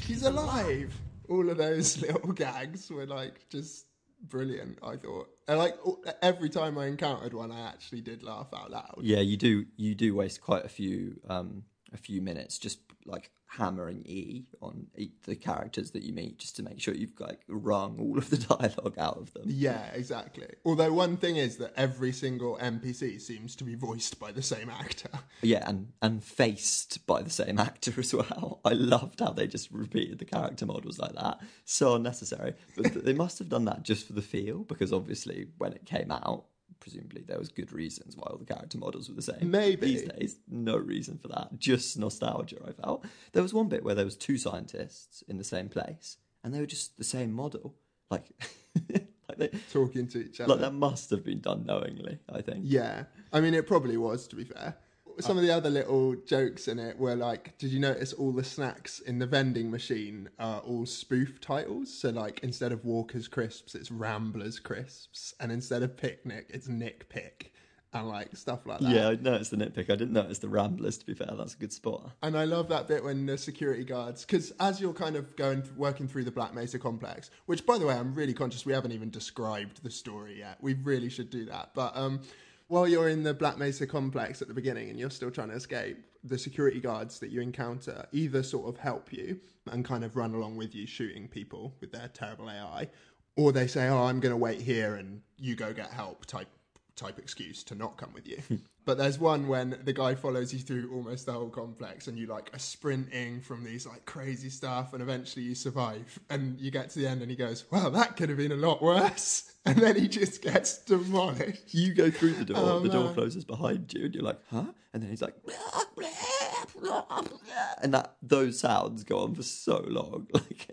He's 0.02 0.24
alive. 0.24 0.94
All 1.30 1.50
of 1.50 1.58
those 1.58 2.02
little 2.02 2.32
gags 2.32 2.90
were 2.90 3.06
like 3.06 3.50
just 3.50 3.86
brilliant. 4.22 4.80
I 4.84 4.98
thought. 4.98 5.30
And 5.48 5.60
like 5.60 5.76
every 6.24 6.50
time 6.50 6.78
I 6.78 6.88
encountered 6.88 7.36
one, 7.36 7.52
I 7.52 7.68
actually 7.68 8.02
did 8.02 8.24
laugh 8.24 8.48
out 8.52 8.72
loud. 8.72 9.00
Yeah, 9.02 9.20
you 9.20 9.38
do. 9.38 9.66
You 9.78 9.94
do 9.94 10.16
waste 10.16 10.42
quite 10.42 10.66
a 10.66 10.70
few 10.70 11.20
um, 11.30 11.66
a 11.94 11.98
few 11.98 12.22
minutes 12.22 12.58
just 12.58 12.80
like 13.06 13.32
hammering 13.58 14.04
E 14.06 14.46
on 14.62 14.88
the 15.26 15.36
characters 15.36 15.92
that 15.92 16.04
you 16.04 16.14
meet, 16.14 16.38
just 16.40 16.56
to 16.58 16.64
make 16.64 16.80
sure 16.80 16.94
you've 16.94 17.20
like 17.20 17.42
wrung 17.48 17.98
all 18.00 18.18
of 18.18 18.30
the 18.30 18.38
dialogue 18.58 18.98
out 18.98 19.18
of 19.18 19.34
them. 19.34 19.44
Yeah, 19.48 19.90
exactly. 19.94 20.48
Although 20.66 20.94
one 20.94 21.18
thing 21.18 21.38
is 21.38 21.58
that 21.58 21.74
every 21.76 22.12
single 22.12 22.58
NPC 22.62 23.22
seems 23.22 23.56
to 23.58 23.64
be 23.64 23.76
voiced 23.76 24.20
by 24.20 24.32
the 24.32 24.42
same 24.44 24.70
actor. 24.70 25.10
Yeah, 25.42 25.68
and 25.68 25.90
and 26.02 26.24
faced 26.24 27.06
by 27.06 27.22
the 27.22 27.30
same 27.30 27.60
actor 27.60 27.94
as 28.00 28.14
well. 28.14 28.62
I 28.66 28.72
loved 28.72 29.20
how 29.20 29.32
they 29.32 29.46
just 29.48 29.70
repeated 29.72 30.18
the 30.18 30.26
character 30.26 30.66
models 30.66 30.98
like 30.98 31.14
that. 31.14 31.40
So 31.66 31.96
unnecessary, 31.96 32.54
but 32.76 33.06
they 33.06 33.14
must 33.14 33.38
have 33.40 33.50
done 33.50 33.66
that 33.66 33.84
just 33.84 34.08
for 34.08 34.14
the 34.14 34.22
feel, 34.24 34.60
because 34.60 34.92
obviously 34.92 35.48
when 35.58 35.74
it 35.74 35.86
came 35.86 36.12
out. 36.12 36.46
Presumably, 36.86 37.24
there 37.26 37.40
was 37.40 37.50
good 37.50 37.74
reasons 37.74 38.16
why 38.16 38.28
all 38.30 38.38
the 38.38 38.46
character 38.46 38.78
models 38.78 39.10
were 39.10 39.16
the 39.16 39.22
same. 39.24 39.50
Maybe. 39.50 39.88
these 39.88 40.04
days, 40.04 40.36
no 40.48 40.78
reason 40.78 41.18
for 41.18 41.30
that. 41.30 41.58
Just 41.58 41.98
nostalgia. 41.98 42.58
I 42.64 42.74
felt 42.74 43.04
there 43.32 43.42
was 43.42 43.56
one 43.56 43.70
bit 43.70 43.84
where 43.84 43.96
there 43.96 44.06
was 44.06 44.16
two 44.16 44.38
scientists 44.38 45.24
in 45.28 45.40
the 45.40 45.44
same 45.44 45.68
place, 45.68 46.18
and 46.44 46.54
they 46.54 46.60
were 46.60 46.68
just 46.68 46.96
the 47.00 47.04
same 47.04 47.34
model. 47.34 47.74
Like, 48.12 48.28
like, 48.92 49.38
they, 49.40 49.50
Talking 49.74 50.08
to 50.10 50.20
each 50.26 50.40
other. 50.40 50.52
like 50.52 50.62
that 50.62 50.74
must 50.76 51.10
have 51.10 51.24
been 51.26 51.40
done 51.40 51.66
knowingly. 51.66 52.20
I 52.32 52.44
think. 52.44 52.60
Yeah, 52.62 53.06
I 53.34 53.42
mean, 53.42 53.56
it 53.56 53.66
probably 53.66 53.98
was. 53.98 54.28
To 54.28 54.36
be 54.36 54.44
fair, 54.44 54.78
some 55.20 55.38
of 55.38 55.44
the 55.44 55.52
other 55.52 55.70
little 55.70 56.16
jokes 56.16 56.68
in 56.68 56.80
it 56.80 56.98
were 56.98 57.16
like, 57.16 57.58
did 57.58 57.72
you 57.72 57.80
notice 57.80 58.14
all 58.14 58.32
the 58.32 58.44
snacks 58.44 59.00
in 59.00 59.20
the 59.20 59.26
vending 59.26 59.72
machine 59.72 60.30
are 60.40 60.60
all 60.60 60.86
spoof 60.86 61.40
titles? 61.40 61.94
So 61.94 62.10
like, 62.10 62.40
instead 62.44 62.72
of 62.72 62.84
Walker's 62.84 63.28
crisps, 63.28 63.76
it's 63.76 63.92
Ramblers 63.92 64.60
crisps, 64.60 65.34
and 65.40 65.52
instead 65.52 65.84
of 65.84 65.98
picnic, 65.98 66.48
it's 66.50 66.68
Nick 66.68 67.10
Pick, 67.10 67.54
and 67.96 68.10
like 68.10 68.36
stuff 68.36 68.66
like 68.66 68.80
that. 68.80 68.90
Yeah, 68.90 69.10
I 69.10 69.16
noticed 69.16 69.52
the 69.52 69.58
nitpick. 69.58 69.90
I 69.90 69.96
didn't 69.96 70.14
notice 70.14 70.40
the 70.40 70.50
ramblers. 70.50 70.98
To 70.98 71.06
be 71.06 71.14
fair, 71.14 71.32
that's 71.38 71.54
a 71.54 71.58
good 71.58 71.72
spot. 71.72 72.12
And 72.22 72.38
I 72.38 72.44
love 72.44 72.68
that 72.70 72.88
bit 72.88 73.04
when 73.04 73.26
the 73.26 73.38
security 73.38 73.84
guards, 73.84 74.26
because 74.26 74.52
as 74.60 74.82
you're 74.82 74.94
kind 74.94 75.16
of 75.16 75.36
going 75.36 75.64
working 75.78 76.08
through 76.08 76.26
the 76.26 76.32
Black 76.32 76.54
Mesa 76.54 76.78
complex, 76.78 77.32
which 77.46 77.66
by 77.66 77.78
the 77.78 77.86
way, 77.86 77.96
I'm 77.96 78.14
really 78.14 78.34
conscious 78.34 78.66
we 78.66 78.74
haven't 78.74 78.92
even 78.92 79.10
described 79.10 79.82
the 79.84 79.92
story 79.92 80.40
yet. 80.40 80.58
We 80.62 80.74
really 80.74 81.10
should 81.10 81.30
do 81.30 81.46
that. 81.46 81.72
But 81.74 81.96
um, 81.96 82.22
while 82.68 82.88
you're 82.88 83.10
in 83.10 83.24
the 83.24 83.34
Black 83.34 83.58
Mesa 83.58 83.86
complex 83.86 84.42
at 84.42 84.48
the 84.48 84.54
beginning 84.54 84.90
and 84.90 85.00
you're 85.00 85.10
still 85.10 85.32
trying 85.32 85.50
to 85.50 85.56
escape, 85.56 85.98
the 86.24 86.38
security 86.38 86.80
guards 86.80 87.20
that 87.20 87.30
you 87.30 87.42
encounter 87.42 88.06
either 88.12 88.42
sort 88.42 88.68
of 88.68 88.78
help 88.78 89.14
you 89.14 89.40
and 89.72 89.86
kind 89.86 90.04
of 90.04 90.16
run 90.16 90.34
along 90.34 90.58
with 90.58 90.74
you, 90.74 90.88
shooting 90.88 91.28
people 91.28 91.76
with 91.80 91.92
their 91.92 92.10
terrible 92.14 92.50
AI, 92.50 92.90
or 93.36 93.52
they 93.52 93.68
say, 93.68 93.88
"Oh, 93.88 94.06
I'm 94.06 94.20
going 94.20 94.32
to 94.32 94.38
wait 94.38 94.62
here 94.62 94.96
and 94.96 95.22
you 95.38 95.56
go 95.56 95.74
get 95.74 95.92
help." 95.92 96.26
Type 96.26 96.50
type 96.96 97.20
excuse 97.20 97.64
to 97.66 97.76
not 97.76 97.98
come 97.98 98.14
with 98.14 98.28
you. 98.28 98.42
but 98.86 98.98
there's 98.98 99.20
one 99.20 99.48
when 99.48 99.78
the 99.84 99.94
guy 99.94 100.16
follows 100.16 100.54
you 100.54 100.60
through 100.60 100.92
almost 100.94 101.26
the 101.26 101.32
whole 101.34 101.50
complex 101.50 102.08
and 102.08 102.18
you 102.18 102.28
like 102.28 102.50
are 102.54 102.60
sprinting 102.60 103.42
from 103.42 103.64
these 103.64 103.86
like 103.88 104.06
crazy 104.06 104.50
stuff 104.50 104.94
and 104.94 105.02
eventually 105.02 105.44
you 105.44 105.56
survive 105.56 106.20
and 106.30 106.60
you 106.60 106.72
get 106.72 106.90
to 106.92 107.00
the 107.00 107.08
end 107.08 107.22
and 107.22 107.30
he 107.32 107.36
goes, 107.38 107.66
Well, 107.72 107.90
that 107.92 108.16
could 108.16 108.30
have 108.30 108.38
been 108.38 108.52
a 108.52 108.56
lot 108.56 108.82
worse. 108.82 109.52
And 109.68 109.80
then 109.80 109.96
he 109.96 110.08
just 110.08 110.44
gets 110.44 110.78
demolished. 110.78 111.74
You 111.74 111.96
go 111.96 112.12
through 112.12 112.36
the 112.36 112.46
door, 112.46 112.58
Oh, 112.60 112.80
the 112.82 112.90
door 112.90 113.06
no. 113.06 113.14
closes 113.14 113.44
behind 113.44 113.92
you, 113.96 114.06
and 114.06 114.14
you're 114.14 114.24
like, 114.24 114.40
huh? 114.52 114.66
And 114.94 115.02
then 115.02 115.10
he's 115.10 115.24
like, 115.24 115.34
and 117.82 117.92
that 117.92 118.16
those 118.22 118.60
sounds 118.60 119.04
go 119.04 119.22
on 119.24 119.34
for 119.34 119.42
so 119.42 119.84
long, 119.88 120.28
like 120.34 120.68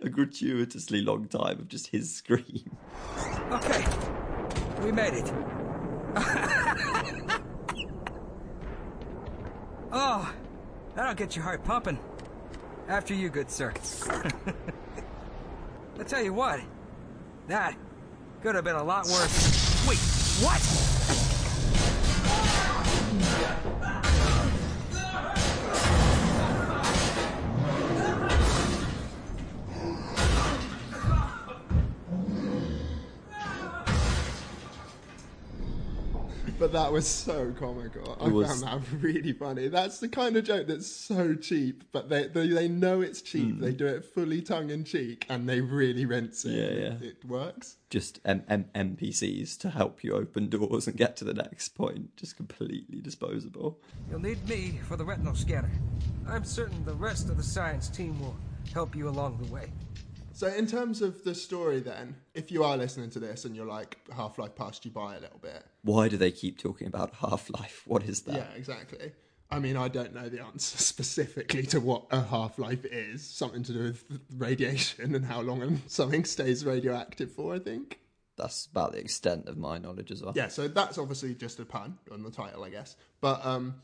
a 0.00 0.08
gratuitously 0.08 1.00
long 1.00 1.26
time 1.26 1.58
of 1.58 1.66
just 1.66 1.88
his 1.88 2.14
scream. 2.14 2.76
Okay, 3.50 3.84
we 4.84 4.92
made 4.92 5.14
it. 5.14 6.64
Oh, 9.92 10.32
that'll 10.94 11.14
get 11.14 11.36
your 11.36 11.44
heart 11.44 11.64
pumping. 11.64 11.98
After 12.88 13.14
you, 13.14 13.28
good 13.28 13.50
sir. 13.50 13.72
I'll 15.98 16.04
tell 16.04 16.22
you 16.22 16.32
what, 16.32 16.60
that 17.48 17.76
could 18.42 18.54
have 18.54 18.64
been 18.64 18.76
a 18.76 18.84
lot 18.84 19.04
worse. 19.06 19.86
Wait, 19.88 19.98
what? 20.44 20.97
But 36.68 36.82
that 36.82 36.92
was 36.92 37.08
so 37.08 37.50
comical. 37.58 38.18
I 38.20 38.28
was- 38.28 38.46
found 38.46 38.82
that 38.84 39.02
really 39.02 39.32
funny. 39.32 39.68
That's 39.68 40.00
the 40.00 40.08
kind 40.08 40.36
of 40.36 40.44
joke 40.44 40.66
that's 40.66 40.86
so 40.86 41.34
cheap, 41.34 41.82
but 41.92 42.10
they 42.10 42.26
they, 42.28 42.46
they 42.48 42.68
know 42.68 43.00
it's 43.00 43.22
cheap. 43.22 43.58
They 43.58 43.72
do 43.72 43.86
it 43.86 44.04
fully 44.04 44.42
tongue 44.42 44.68
in 44.68 44.84
cheek 44.84 45.24
and 45.30 45.48
they 45.48 45.62
really 45.62 46.04
rinse 46.04 46.44
it. 46.44 46.50
Hmm. 46.50 46.56
Yeah, 46.58 46.64
It- 46.64 46.78
yeah. 47.02 47.08
It 47.08 47.24
works. 47.24 47.76
Just 47.88 48.20
M- 48.26 48.42
M- 48.50 48.66
NPCs 48.74 49.56
to 49.60 49.70
help 49.70 50.04
you 50.04 50.12
open 50.12 50.50
doors 50.50 50.86
and 50.86 50.94
get 50.94 51.16
to 51.16 51.24
the 51.24 51.32
next 51.32 51.70
point. 51.70 52.14
Just 52.18 52.36
completely 52.36 53.00
disposable. 53.00 53.80
You'll 54.10 54.20
need 54.20 54.46
me 54.46 54.78
for 54.86 54.96
the 54.98 55.06
retinal 55.06 55.34
scanner. 55.34 55.70
I'm 56.26 56.44
certain 56.44 56.84
the 56.84 56.92
rest 56.92 57.30
of 57.30 57.38
the 57.38 57.42
science 57.42 57.88
team 57.88 58.20
will 58.20 58.36
help 58.74 58.94
you 58.94 59.08
along 59.08 59.38
the 59.42 59.50
way. 59.50 59.72
So, 60.38 60.46
in 60.46 60.68
terms 60.68 61.02
of 61.02 61.24
the 61.24 61.34
story, 61.34 61.80
then, 61.80 62.14
if 62.32 62.52
you 62.52 62.62
are 62.62 62.76
listening 62.76 63.10
to 63.10 63.18
this 63.18 63.44
and 63.44 63.56
you're 63.56 63.66
like 63.66 63.98
Half 64.14 64.38
Life 64.38 64.54
passed 64.54 64.84
you 64.84 64.92
by 64.92 65.16
a 65.16 65.18
little 65.18 65.40
bit, 65.42 65.64
Why 65.82 66.06
do 66.06 66.16
they 66.16 66.30
keep 66.30 66.60
talking 66.60 66.86
about 66.86 67.12
Half 67.16 67.50
Life? 67.50 67.82
What 67.86 68.04
is 68.04 68.20
that? 68.20 68.36
yeah, 68.36 68.46
exactly. 68.54 69.10
I 69.50 69.58
mean, 69.58 69.76
I 69.76 69.88
don't 69.88 70.14
know 70.14 70.28
the 70.28 70.40
answer 70.44 70.78
specifically 70.78 71.64
to 71.64 71.80
what 71.80 72.04
a 72.12 72.22
half 72.22 72.56
life 72.56 72.84
is. 72.84 73.28
Something 73.28 73.64
to 73.64 73.72
do 73.72 73.82
with 73.82 74.04
radiation 74.36 75.16
and 75.16 75.24
how 75.24 75.40
long 75.40 75.82
something 75.88 76.24
stays 76.24 76.64
radioactive 76.64 77.32
for, 77.32 77.56
I 77.56 77.58
think. 77.58 77.98
That's 78.36 78.66
about 78.66 78.92
the 78.92 79.00
extent 79.00 79.48
of 79.48 79.58
my 79.58 79.78
knowledge 79.78 80.12
as 80.12 80.22
well. 80.22 80.34
Yeah, 80.36 80.46
so 80.46 80.68
that's 80.68 80.98
obviously 80.98 81.34
just 81.34 81.58
a 81.58 81.64
pun 81.64 81.98
on 82.12 82.22
the 82.22 82.30
title, 82.30 82.62
I 82.62 82.70
guess. 82.70 82.94
But 83.20 83.44
um, 83.44 83.74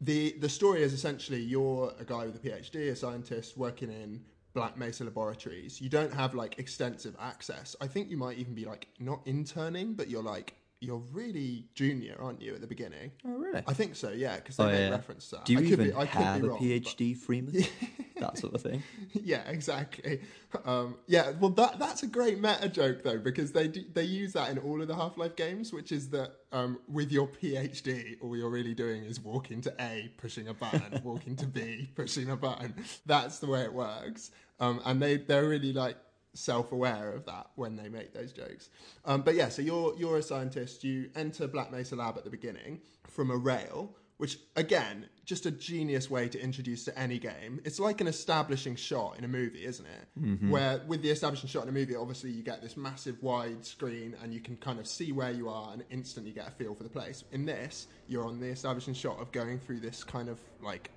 the 0.00 0.36
the 0.38 0.48
story 0.48 0.84
is 0.84 0.92
essentially 0.92 1.40
you're 1.40 1.92
a 1.98 2.04
guy 2.04 2.26
with 2.26 2.36
a 2.36 2.48
PhD, 2.48 2.92
a 2.92 2.94
scientist 2.94 3.58
working 3.58 3.90
in 3.90 4.20
Black 4.58 4.76
Mesa 4.76 5.04
laboratories. 5.04 5.80
You 5.80 5.88
don't 5.88 6.12
have 6.12 6.34
like 6.34 6.58
extensive 6.58 7.14
access. 7.20 7.76
I 7.80 7.86
think 7.86 8.10
you 8.10 8.16
might 8.16 8.38
even 8.38 8.54
be 8.54 8.64
like 8.64 8.88
not 8.98 9.20
interning, 9.26 9.94
but 9.94 10.08
you're 10.10 10.22
like 10.22 10.54
you're 10.80 11.02
really 11.12 11.64
junior, 11.74 12.14
aren't 12.20 12.40
you, 12.40 12.54
at 12.54 12.60
the 12.60 12.66
beginning? 12.66 13.10
Oh, 13.26 13.30
really? 13.32 13.62
I 13.66 13.72
think 13.72 13.96
so, 13.96 14.10
yeah, 14.10 14.36
because 14.36 14.56
they 14.58 14.62
Oh, 14.64 14.68
make 14.68 14.78
yeah. 14.78 14.90
reference 14.90 15.28
to 15.30 15.34
that. 15.36 15.44
Do 15.44 15.52
you 15.54 15.58
I 15.58 15.62
could 15.62 15.72
even 15.72 15.86
be, 15.86 16.06
have 16.06 16.44
a 16.44 16.48
PhD, 16.50 17.16
Freeman? 17.16 17.64
that 18.20 18.38
sort 18.38 18.54
of 18.54 18.62
thing. 18.62 18.84
yeah, 19.12 19.42
exactly. 19.48 20.20
Um, 20.64 20.94
yeah, 21.08 21.32
well, 21.40 21.50
that 21.50 21.80
that's 21.80 22.04
a 22.04 22.06
great 22.06 22.38
meta 22.40 22.68
joke 22.68 23.02
though, 23.02 23.18
because 23.18 23.50
they 23.50 23.66
do, 23.66 23.82
they 23.92 24.04
use 24.04 24.32
that 24.34 24.50
in 24.50 24.58
all 24.58 24.80
of 24.80 24.86
the 24.86 24.94
Half 24.94 25.18
Life 25.18 25.34
games, 25.34 25.72
which 25.72 25.90
is 25.90 26.10
that 26.10 26.30
um, 26.52 26.78
with 26.88 27.10
your 27.10 27.26
PhD, 27.26 28.16
all 28.22 28.36
you're 28.36 28.48
really 28.48 28.74
doing 28.74 29.02
is 29.04 29.18
walking 29.20 29.60
to 29.62 29.74
A, 29.80 30.12
pushing 30.16 30.46
a 30.46 30.54
button, 30.54 31.00
walking 31.02 31.34
to 31.36 31.46
B, 31.46 31.90
pushing 31.96 32.30
a 32.30 32.36
button. 32.36 32.72
That's 33.04 33.40
the 33.40 33.48
way 33.48 33.62
it 33.62 33.72
works, 33.72 34.30
um, 34.60 34.80
and 34.84 35.00
they 35.00 35.16
they're 35.16 35.48
really 35.48 35.72
like 35.72 35.96
self-aware 36.34 37.12
of 37.12 37.24
that 37.26 37.50
when 37.56 37.76
they 37.76 37.88
make 37.88 38.12
those 38.14 38.32
jokes. 38.32 38.70
Um, 39.04 39.22
but 39.22 39.34
yeah, 39.34 39.48
so 39.48 39.62
you're 39.62 39.96
you're 39.98 40.18
a 40.18 40.22
scientist. 40.22 40.84
You 40.84 41.10
enter 41.16 41.46
Black 41.48 41.72
Mesa 41.72 41.96
Lab 41.96 42.16
at 42.16 42.24
the 42.24 42.30
beginning 42.30 42.80
from 43.08 43.30
a 43.30 43.36
rail, 43.36 43.94
which 44.18 44.38
again, 44.56 45.06
just 45.24 45.46
a 45.46 45.50
genius 45.50 46.08
way 46.08 46.28
to 46.28 46.40
introduce 46.40 46.84
to 46.84 46.98
any 46.98 47.18
game. 47.18 47.60
It's 47.64 47.80
like 47.80 48.00
an 48.00 48.06
establishing 48.06 48.76
shot 48.76 49.18
in 49.18 49.24
a 49.24 49.28
movie, 49.28 49.64
isn't 49.64 49.84
it? 49.86 50.50
Where 50.50 50.80
with 50.86 51.02
the 51.02 51.10
establishing 51.10 51.48
shot 51.48 51.64
in 51.64 51.68
a 51.68 51.72
movie, 51.72 51.96
obviously 51.96 52.30
you 52.30 52.42
get 52.42 52.62
this 52.62 52.76
massive 52.76 53.22
wide 53.22 53.64
screen 53.64 54.16
and 54.22 54.32
you 54.32 54.40
can 54.40 54.56
kind 54.56 54.78
of 54.78 54.86
see 54.86 55.12
where 55.12 55.32
you 55.32 55.48
are 55.48 55.72
and 55.72 55.84
instantly 55.90 56.32
get 56.32 56.48
a 56.48 56.50
feel 56.52 56.74
for 56.74 56.82
the 56.82 56.88
place. 56.88 57.24
In 57.32 57.46
this, 57.46 57.88
you're 58.06 58.26
on 58.26 58.40
the 58.40 58.46
establishing 58.46 58.94
shot 58.94 59.20
of 59.20 59.32
going 59.32 59.58
through 59.58 59.80
this 59.80 60.04
kind 60.04 60.28
of 60.28 60.40
like 60.62 60.90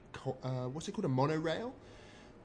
uh, 0.43 0.67
what's 0.67 0.87
it 0.87 0.91
called, 0.91 1.05
a 1.05 1.09
monorail 1.09 1.73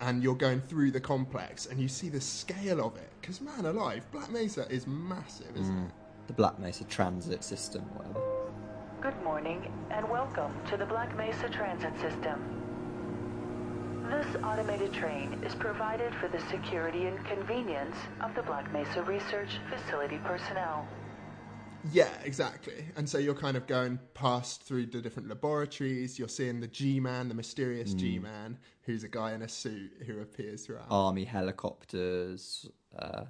and 0.00 0.22
you're 0.22 0.34
going 0.34 0.60
through 0.60 0.90
the 0.90 1.00
complex 1.00 1.66
and 1.66 1.80
you 1.80 1.88
see 1.88 2.08
the 2.08 2.20
scale 2.20 2.84
of 2.84 2.96
it. 2.96 3.10
Because, 3.20 3.40
man 3.40 3.66
alive, 3.66 4.06
Black 4.12 4.30
Mesa 4.30 4.66
is 4.70 4.86
massive, 4.86 5.56
isn't 5.56 5.74
mm. 5.74 5.86
it? 5.86 5.92
The 6.26 6.32
Black 6.32 6.58
Mesa 6.58 6.84
Transit 6.84 7.42
System, 7.42 7.82
whatever. 7.94 8.20
Good 9.00 9.22
morning 9.22 9.72
and 9.90 10.08
welcome 10.10 10.52
to 10.70 10.76
the 10.76 10.86
Black 10.86 11.16
Mesa 11.16 11.48
Transit 11.48 11.94
System. 12.00 12.40
This 14.10 14.36
automated 14.44 14.92
train 14.92 15.40
is 15.44 15.54
provided 15.54 16.14
for 16.16 16.28
the 16.28 16.40
security 16.48 17.06
and 17.06 17.24
convenience 17.26 17.96
of 18.20 18.34
the 18.34 18.42
Black 18.42 18.72
Mesa 18.72 19.02
Research 19.02 19.58
Facility 19.68 20.18
personnel. 20.18 20.86
Yeah, 21.92 22.10
exactly. 22.24 22.84
And 22.96 23.08
so 23.08 23.18
you're 23.18 23.34
kind 23.34 23.56
of 23.56 23.66
going 23.66 23.98
past 24.14 24.62
through 24.62 24.86
the 24.86 25.00
different 25.00 25.28
laboratories. 25.28 26.18
You're 26.18 26.28
seeing 26.28 26.60
the 26.60 26.66
G 26.66 27.00
Man, 27.00 27.28
the 27.28 27.34
mysterious 27.34 27.94
G 27.94 28.18
Man, 28.18 28.58
who's 28.82 29.04
a 29.04 29.08
guy 29.08 29.32
in 29.32 29.42
a 29.42 29.48
suit 29.48 29.92
who 30.06 30.20
appears 30.20 30.66
throughout. 30.66 30.86
Army 30.90 31.24
helicopters, 31.24 32.66
uh, 32.98 33.24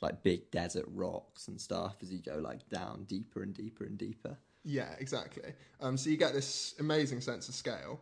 like 0.00 0.22
big 0.22 0.50
desert 0.50 0.84
rocks 0.88 1.48
and 1.48 1.60
stuff 1.60 1.96
as 2.02 2.12
you 2.12 2.18
go 2.20 2.36
like 2.38 2.68
down 2.68 3.04
deeper 3.04 3.42
and 3.42 3.54
deeper 3.54 3.84
and 3.84 3.96
deeper. 3.96 4.36
Yeah, 4.64 4.94
exactly. 4.98 5.52
Um, 5.80 5.96
so 5.96 6.10
you 6.10 6.16
get 6.16 6.32
this 6.32 6.74
amazing 6.78 7.20
sense 7.20 7.48
of 7.48 7.54
scale, 7.54 8.00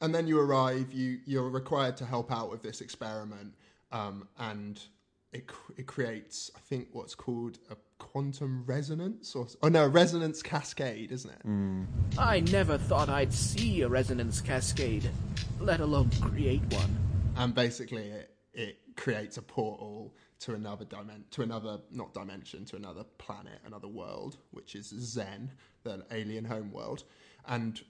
and 0.00 0.14
then 0.14 0.26
you 0.26 0.38
arrive. 0.38 0.92
You 0.92 1.18
you're 1.24 1.48
required 1.48 1.96
to 1.98 2.06
help 2.06 2.30
out 2.30 2.50
with 2.50 2.62
this 2.62 2.80
experiment, 2.80 3.54
um, 3.90 4.28
and 4.38 4.80
it 5.32 5.50
it 5.76 5.86
creates, 5.86 6.50
I 6.56 6.60
think, 6.60 6.88
what's 6.92 7.14
called 7.14 7.58
a 7.70 7.76
quantum 7.98 8.64
resonance, 8.66 9.34
or 9.34 9.46
oh 9.62 9.68
no, 9.68 9.84
a 9.84 9.88
resonance 9.88 10.42
cascade, 10.42 11.12
isn't 11.12 11.30
it? 11.30 11.46
Mm. 11.46 11.86
I 12.16 12.40
never 12.40 12.78
thought 12.78 13.08
I'd 13.08 13.32
see 13.32 13.82
a 13.82 13.88
resonance 13.88 14.40
cascade, 14.40 15.10
let 15.60 15.80
alone 15.80 16.10
create 16.20 16.62
one. 16.72 16.96
and 17.36 17.54
basically 17.54 18.08
it 18.08 18.34
it 18.54 18.78
creates 18.96 19.36
a 19.36 19.42
portal 19.42 20.14
to 20.40 20.54
another 20.54 20.84
dimension, 20.84 21.24
to 21.32 21.42
another 21.42 21.80
not 21.90 22.14
dimension, 22.14 22.64
to 22.66 22.76
another 22.76 23.04
planet, 23.18 23.60
another 23.66 23.88
world, 23.88 24.38
which 24.52 24.74
is 24.74 24.92
Xen, 24.92 25.48
the 25.82 26.04
alien 26.10 26.44
home 26.44 26.72
world, 26.72 27.04
and 27.46 27.82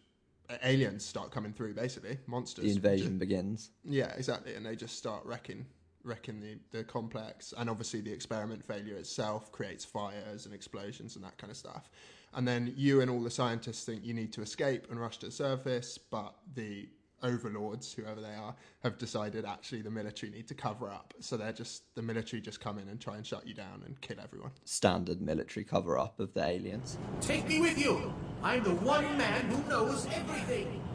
aliens 0.64 1.04
start 1.04 1.30
coming 1.30 1.52
through. 1.52 1.74
Basically, 1.74 2.18
monsters. 2.26 2.64
The 2.64 2.70
invasion 2.72 3.18
begins. 3.18 3.70
Yeah, 3.84 4.12
exactly, 4.16 4.54
and 4.54 4.66
they 4.66 4.74
just 4.74 4.96
start 4.96 5.24
wrecking 5.24 5.66
wrecking 6.04 6.40
the, 6.40 6.58
the 6.76 6.84
complex 6.84 7.52
and 7.56 7.68
obviously 7.68 8.00
the 8.00 8.12
experiment 8.12 8.64
failure 8.64 8.94
itself 8.94 9.50
creates 9.52 9.84
fires 9.84 10.46
and 10.46 10.54
explosions 10.54 11.16
and 11.16 11.24
that 11.24 11.36
kind 11.38 11.50
of 11.50 11.56
stuff 11.56 11.90
and 12.34 12.46
then 12.46 12.72
you 12.76 13.00
and 13.00 13.10
all 13.10 13.20
the 13.22 13.30
scientists 13.30 13.84
think 13.84 14.04
you 14.04 14.14
need 14.14 14.32
to 14.32 14.42
escape 14.42 14.86
and 14.90 15.00
rush 15.00 15.18
to 15.18 15.26
the 15.26 15.32
surface 15.32 15.98
but 15.98 16.34
the 16.54 16.88
overlords 17.22 17.92
whoever 17.92 18.20
they 18.20 18.34
are 18.34 18.54
have 18.82 18.96
decided 18.96 19.44
actually 19.44 19.82
the 19.82 19.90
military 19.90 20.30
need 20.30 20.46
to 20.46 20.54
cover 20.54 20.88
up 20.88 21.12
so 21.20 21.36
they're 21.36 21.52
just 21.52 21.82
the 21.96 22.02
military 22.02 22.40
just 22.40 22.60
come 22.60 22.78
in 22.78 22.88
and 22.88 23.00
try 23.00 23.16
and 23.16 23.26
shut 23.26 23.46
you 23.46 23.54
down 23.54 23.82
and 23.86 24.00
kill 24.00 24.18
everyone 24.22 24.52
Standard 24.64 25.20
military 25.20 25.64
cover 25.64 25.98
up 25.98 26.20
of 26.20 26.32
the 26.34 26.44
aliens. 26.44 26.98
Take 27.20 27.48
me 27.48 27.60
with 27.60 27.78
you. 27.78 28.12
I'm 28.42 28.62
the 28.62 28.74
one 28.74 29.18
man 29.18 29.46
who 29.46 29.68
knows 29.68 30.06
everything. 30.06 30.87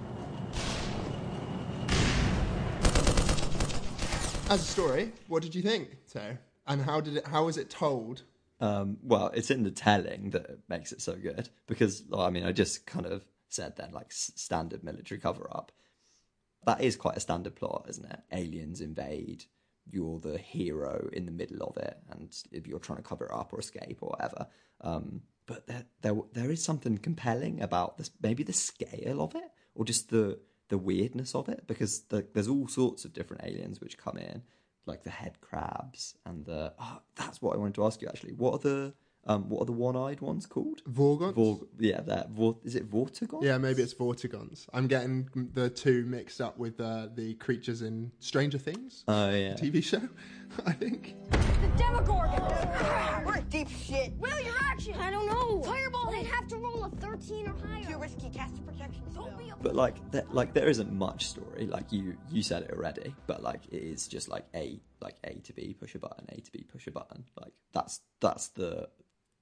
As 4.50 4.62
a 4.62 4.66
story 4.66 5.12
what 5.28 5.42
did 5.42 5.56
you 5.56 5.62
think 5.62 5.98
so 6.06 6.36
and 6.68 6.82
how 6.82 7.00
did 7.02 7.18
it 7.18 7.28
how 7.28 7.46
was 7.46 7.58
it 7.58 7.70
told 7.70 8.24
Um, 8.60 8.98
well, 9.04 9.30
it's 9.34 9.52
in 9.52 9.64
the 9.64 9.72
telling 9.72 10.30
that 10.30 10.60
makes 10.70 10.94
it 10.94 11.02
so 11.02 11.16
good 11.16 11.50
because, 11.68 12.04
I 12.16 12.30
mean, 12.30 12.46
I 12.46 12.54
just 12.54 12.86
kind 12.86 13.06
of 13.06 13.26
said 13.50 13.76
then, 13.76 13.92
like 13.92 14.12
s- 14.12 14.32
standard 14.36 14.84
military 14.86 15.20
cover 15.20 15.50
up. 15.52 15.74
That 16.66 16.80
is 16.80 16.96
quite 16.96 17.18
a 17.18 17.20
standard 17.20 17.56
plot, 17.56 17.88
isn't 17.90 18.06
it? 18.10 18.22
Aliens 18.32 18.80
invade, 18.80 19.46
you're 19.86 20.20
the 20.22 20.38
hero 20.38 21.10
in 21.12 21.26
the 21.26 21.32
middle 21.34 21.62
of 21.64 21.76
it, 21.76 21.98
and 22.10 22.34
if 22.54 22.66
you're 22.66 22.80
trying 22.80 23.02
to 23.04 23.10
cover 23.10 23.26
it 23.26 23.34
up 23.34 23.52
or 23.52 23.60
escape 23.60 23.98
or 24.02 24.12
whatever. 24.12 24.48
Um, 24.80 25.24
but 25.46 25.68
there, 25.68 25.86
there, 26.02 26.16
there 26.32 26.52
is 26.52 26.64
something 26.64 26.98
compelling 27.00 27.60
about 27.62 27.98
this, 27.98 28.12
maybe 28.22 28.44
the 28.44 28.54
scale 28.54 29.22
of 29.22 29.36
it, 29.36 29.52
or 29.76 29.84
just 29.84 30.10
the 30.10 30.40
the 30.74 30.78
weirdness 30.80 31.36
of 31.36 31.48
it, 31.50 31.62
because 31.68 32.02
the, 32.10 32.26
there's 32.34 32.48
all 32.48 32.68
sorts 32.68 33.06
of 33.06 33.14
different 33.14 33.44
aliens 33.46 33.80
which 33.80 33.96
come 33.96 34.18
in, 34.18 34.42
like 34.88 35.04
the 35.04 35.12
head 35.22 35.40
crabs 35.40 36.16
and 36.26 36.46
the. 36.46 36.74
Oh, 36.80 37.00
that's 37.16 37.42
what 37.44 37.54
I 37.56 37.58
wanted 37.60 37.76
to 37.76 37.86
ask 37.86 38.02
you 38.02 38.08
actually. 38.08 38.34
What 38.34 38.54
are 38.56 38.64
the 38.70 38.94
um, 39.26 39.48
what 39.50 39.62
are 39.62 39.66
the 39.66 39.72
one-eyed 39.90 40.20
ones 40.20 40.46
called? 40.46 40.82
Vorgons? 40.86 41.36
Vor- 41.36 41.68
yeah, 41.80 42.02
that. 42.02 42.32
Vor- 42.32 42.58
is 42.64 42.76
it 42.76 42.90
Vortigaunts? 42.90 43.44
Yeah, 43.44 43.58
maybe 43.58 43.82
it's 43.84 43.94
Vortigaunts. 43.94 44.66
I'm 44.74 44.88
getting 44.88 45.30
the 45.54 45.70
two 45.70 46.06
mixed 46.06 46.42
up 46.42 46.58
with 46.58 46.82
uh, 46.82 47.08
the 47.14 47.36
creatures 47.36 47.82
in 47.84 48.12
Stranger 48.20 48.58
Things 48.58 49.04
Oh 49.08 49.30
yeah. 49.30 49.54
TV 49.54 49.82
show, 49.84 50.02
I 50.66 50.74
think. 50.74 51.16
The 51.32 51.68
Demogorgon! 51.78 53.26
We're 53.26 53.38
in 53.38 53.46
deep 53.50 53.70
shit. 53.70 54.14
Will 54.20 54.40
your 54.42 54.54
action? 54.62 54.94
I 55.00 55.10
don't 55.12 55.26
know. 55.28 55.62
Fireball! 55.64 56.12
They'd 56.12 56.26
have 56.28 56.48
to 56.50 56.58
roll 56.58 56.84
a 56.86 56.90
13 56.90 57.48
or 57.48 57.54
higher. 57.68 57.84
Too 57.84 57.98
risky. 57.98 58.30
Cast 58.30 58.58
a 58.58 58.62
protection 58.62 59.04
spell. 59.12 59.26
Don't 59.28 59.38
be 59.38 59.50
a 59.50 59.56
But 59.62 59.76
like, 59.76 60.12
there, 60.12 60.26
like 60.32 60.54
there 60.54 60.68
isn't 60.70 60.92
much 60.92 61.28
story. 61.28 61.68
Like 61.68 61.92
you, 61.92 62.18
you 62.30 62.44
said 62.44 62.64
it 62.64 62.72
already. 62.72 63.16
But 63.28 63.42
like, 63.42 63.62
it 63.72 63.82
is 63.82 64.08
just 64.08 64.30
like 64.30 64.46
a, 64.54 64.80
like 65.02 65.16
A 65.24 65.36
to 65.36 65.54
B, 65.54 65.76
push 65.80 65.96
a 65.96 66.00
button, 66.00 66.26
A 66.30 66.42
to 66.42 66.52
B, 66.52 66.66
push 66.72 66.88
a 66.88 66.92
button. 66.92 67.24
Like 67.42 67.54
that's 67.74 68.02
that's 68.20 68.50
the 68.50 68.90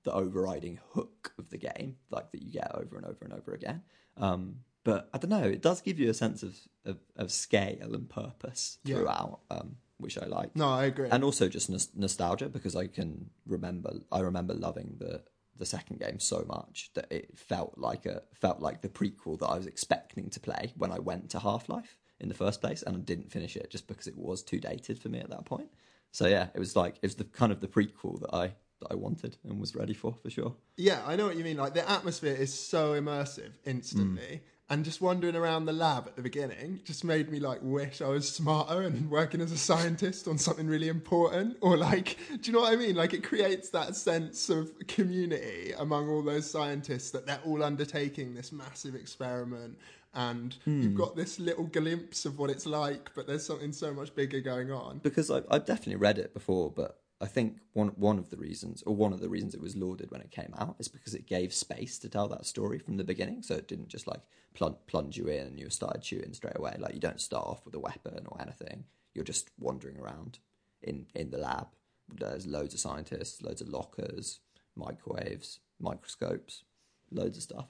the 0.03 0.11
overriding 0.13 0.79
hook 0.93 1.31
of 1.37 1.49
the 1.49 1.57
game, 1.57 1.97
like 2.09 2.31
that 2.31 2.41
you 2.41 2.51
get 2.51 2.71
over 2.73 2.95
and 2.97 3.05
over 3.05 3.23
and 3.23 3.33
over 3.33 3.53
again. 3.53 3.83
Um, 4.17 4.55
but 4.83 5.09
I 5.13 5.19
don't 5.19 5.29
know. 5.29 5.43
It 5.43 5.61
does 5.61 5.81
give 5.81 5.99
you 5.99 6.09
a 6.09 6.13
sense 6.13 6.41
of 6.43 6.55
of, 6.85 6.97
of 7.15 7.31
scale 7.31 7.93
and 7.93 8.09
purpose 8.09 8.79
Yeah. 8.83 8.95
throughout, 8.97 9.41
um, 9.51 9.75
which 10.01 10.17
I 10.17 10.25
like. 10.25 10.55
No, 10.55 10.69
I 10.69 10.85
agree. 10.85 11.09
and 11.09 11.23
also 11.23 11.47
just 11.47 11.69
nos- 11.69 11.89
nostalgia 11.95 12.49
because 12.49 12.75
I 12.75 12.87
can 12.87 13.29
remember 13.45 13.99
I 14.11 14.19
remember 14.19 14.53
loving 14.53 14.95
the 14.99 15.23
the 15.57 15.65
second 15.65 15.99
game 15.99 16.19
so 16.19 16.43
much 16.47 16.89
that 16.95 17.11
it 17.11 17.37
felt 17.37 17.77
like 17.77 18.05
a 18.05 18.23
felt 18.33 18.59
like 18.61 18.81
the 18.81 18.89
prequel 18.89 19.37
that 19.39 19.47
I 19.47 19.57
was 19.57 19.67
expecting 19.67 20.29
to 20.31 20.39
play 20.39 20.73
when 20.75 20.91
I 20.91 20.99
went 20.99 21.29
to 21.31 21.39
Half 21.39 21.69
Life 21.69 21.97
in 22.19 22.29
the 22.29 22.35
first 22.35 22.61
place 22.61 22.81
and 22.83 22.95
I 22.95 22.99
didn't 22.99 23.31
finish 23.31 23.55
it 23.55 23.69
just 23.69 23.87
because 23.87 24.07
it 24.07 24.17
was 24.17 24.41
too 24.43 24.59
dated 24.59 24.99
for 24.99 25.09
me 25.09 25.19
at 25.19 25.29
that 25.29 25.45
point. 25.45 25.69
So 26.11 26.27
yeah, 26.27 26.47
it 26.53 26.59
was 26.59 26.75
like 26.75 26.95
it 26.95 27.03
was 27.03 27.15
the 27.15 27.23
kind 27.25 27.51
of 27.51 27.61
the 27.61 27.67
prequel 27.67 28.19
that 28.21 28.33
I 28.33 28.53
that 28.79 28.87
I 28.91 28.95
wanted 28.95 29.37
and 29.43 29.59
was 29.59 29.75
ready 29.75 29.93
for 29.93 30.15
for 30.23 30.29
sure. 30.31 30.55
Yeah, 30.77 31.01
I 31.05 31.15
know 31.15 31.27
what 31.27 31.37
you 31.37 31.43
mean. 31.43 31.57
Like 31.57 31.75
the 31.75 31.87
atmosphere 31.87 32.33
is 32.33 32.51
so 32.53 32.99
immersive 32.99 33.51
instantly, 33.65 34.41
And 34.71 34.85
just 34.85 35.01
wandering 35.01 35.35
around 35.35 35.65
the 35.65 35.73
lab 35.73 36.07
at 36.07 36.15
the 36.15 36.21
beginning 36.21 36.79
just 36.85 37.03
made 37.03 37.29
me 37.29 37.41
like 37.41 37.59
wish 37.61 38.01
I 38.01 38.07
was 38.07 38.31
smarter 38.31 38.83
and 38.83 39.11
working 39.11 39.41
as 39.41 39.51
a 39.51 39.57
scientist 39.57 40.29
on 40.29 40.37
something 40.37 40.65
really 40.65 40.87
important. 40.87 41.57
Or 41.59 41.75
like, 41.75 42.17
do 42.29 42.39
you 42.49 42.53
know 42.53 42.61
what 42.61 42.71
I 42.71 42.77
mean? 42.77 42.95
Like 42.95 43.13
it 43.13 43.21
creates 43.21 43.69
that 43.71 43.97
sense 43.97 44.49
of 44.49 44.71
community 44.87 45.73
among 45.77 46.07
all 46.07 46.21
those 46.21 46.49
scientists 46.49 47.11
that 47.11 47.25
they're 47.25 47.41
all 47.45 47.61
undertaking 47.61 48.33
this 48.33 48.53
massive 48.53 48.95
experiment 48.95 49.77
and 50.13 50.55
you've 50.65 50.91
hmm. 50.91 50.95
got 50.95 51.17
this 51.17 51.37
little 51.37 51.65
glimpse 51.65 52.23
of 52.25 52.39
what 52.39 52.49
it's 52.49 52.65
like, 52.65 53.11
but 53.13 53.27
there's 53.27 53.45
something 53.45 53.73
so 53.73 53.93
much 53.93 54.15
bigger 54.15 54.39
going 54.39 54.71
on. 54.71 54.99
because 54.99 55.29
I, 55.29 55.41
I've 55.49 55.65
definitely 55.65 55.97
read 55.97 56.17
it 56.17 56.33
before, 56.33 56.71
but 56.71 57.00
I 57.21 57.27
think 57.27 57.57
one 57.73 57.89
one 57.89 58.17
of 58.17 58.29
the 58.29 58.37
reasons, 58.37 58.83
or 58.85 58.95
one 58.95 59.13
of 59.13 59.19
the 59.19 59.29
reasons 59.29 59.53
it 59.53 59.61
was 59.61 59.75
lauded 59.75 60.09
when 60.09 60.21
it 60.21 60.31
came 60.31 60.53
out, 60.57 60.75
is 60.79 60.87
because 60.87 61.13
it 61.13 61.27
gave 61.27 61.53
space 61.53 61.99
to 61.99 62.09
tell 62.09 62.27
that 62.29 62.45
story 62.45 62.79
from 62.79 62.97
the 62.97 63.03
beginning. 63.03 63.43
So 63.43 63.55
it 63.55 63.67
didn't 63.67 63.89
just 63.89 64.07
like 64.07 64.21
plunge, 64.55 64.77
plunge 64.87 65.17
you 65.17 65.27
in 65.27 65.47
and 65.47 65.59
you 65.59 65.69
started 65.69 66.03
shooting 66.03 66.33
straight 66.33 66.57
away. 66.57 66.75
Like 66.79 66.93
you 66.93 66.99
don't 66.99 67.21
start 67.21 67.45
off 67.45 67.63
with 67.63 67.75
a 67.75 67.79
weapon 67.79 68.25
or 68.27 68.41
anything. 68.41 68.85
You're 69.13 69.23
just 69.23 69.51
wandering 69.59 69.97
around 69.97 70.39
in 70.81 71.05
in 71.13 71.29
the 71.29 71.37
lab. 71.37 71.67
There's 72.13 72.47
loads 72.47 72.73
of 72.73 72.79
scientists, 72.79 73.41
loads 73.41 73.61
of 73.61 73.69
lockers, 73.69 74.39
microwaves, 74.75 75.59
microscopes, 75.79 76.63
loads 77.11 77.37
of 77.37 77.43
stuff. 77.43 77.67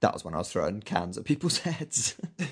That 0.00 0.12
was 0.12 0.24
when 0.24 0.34
I 0.34 0.38
was 0.38 0.52
throwing 0.52 0.80
cans 0.80 1.16
at 1.16 1.24
people's 1.24 1.58
heads. 1.60 2.14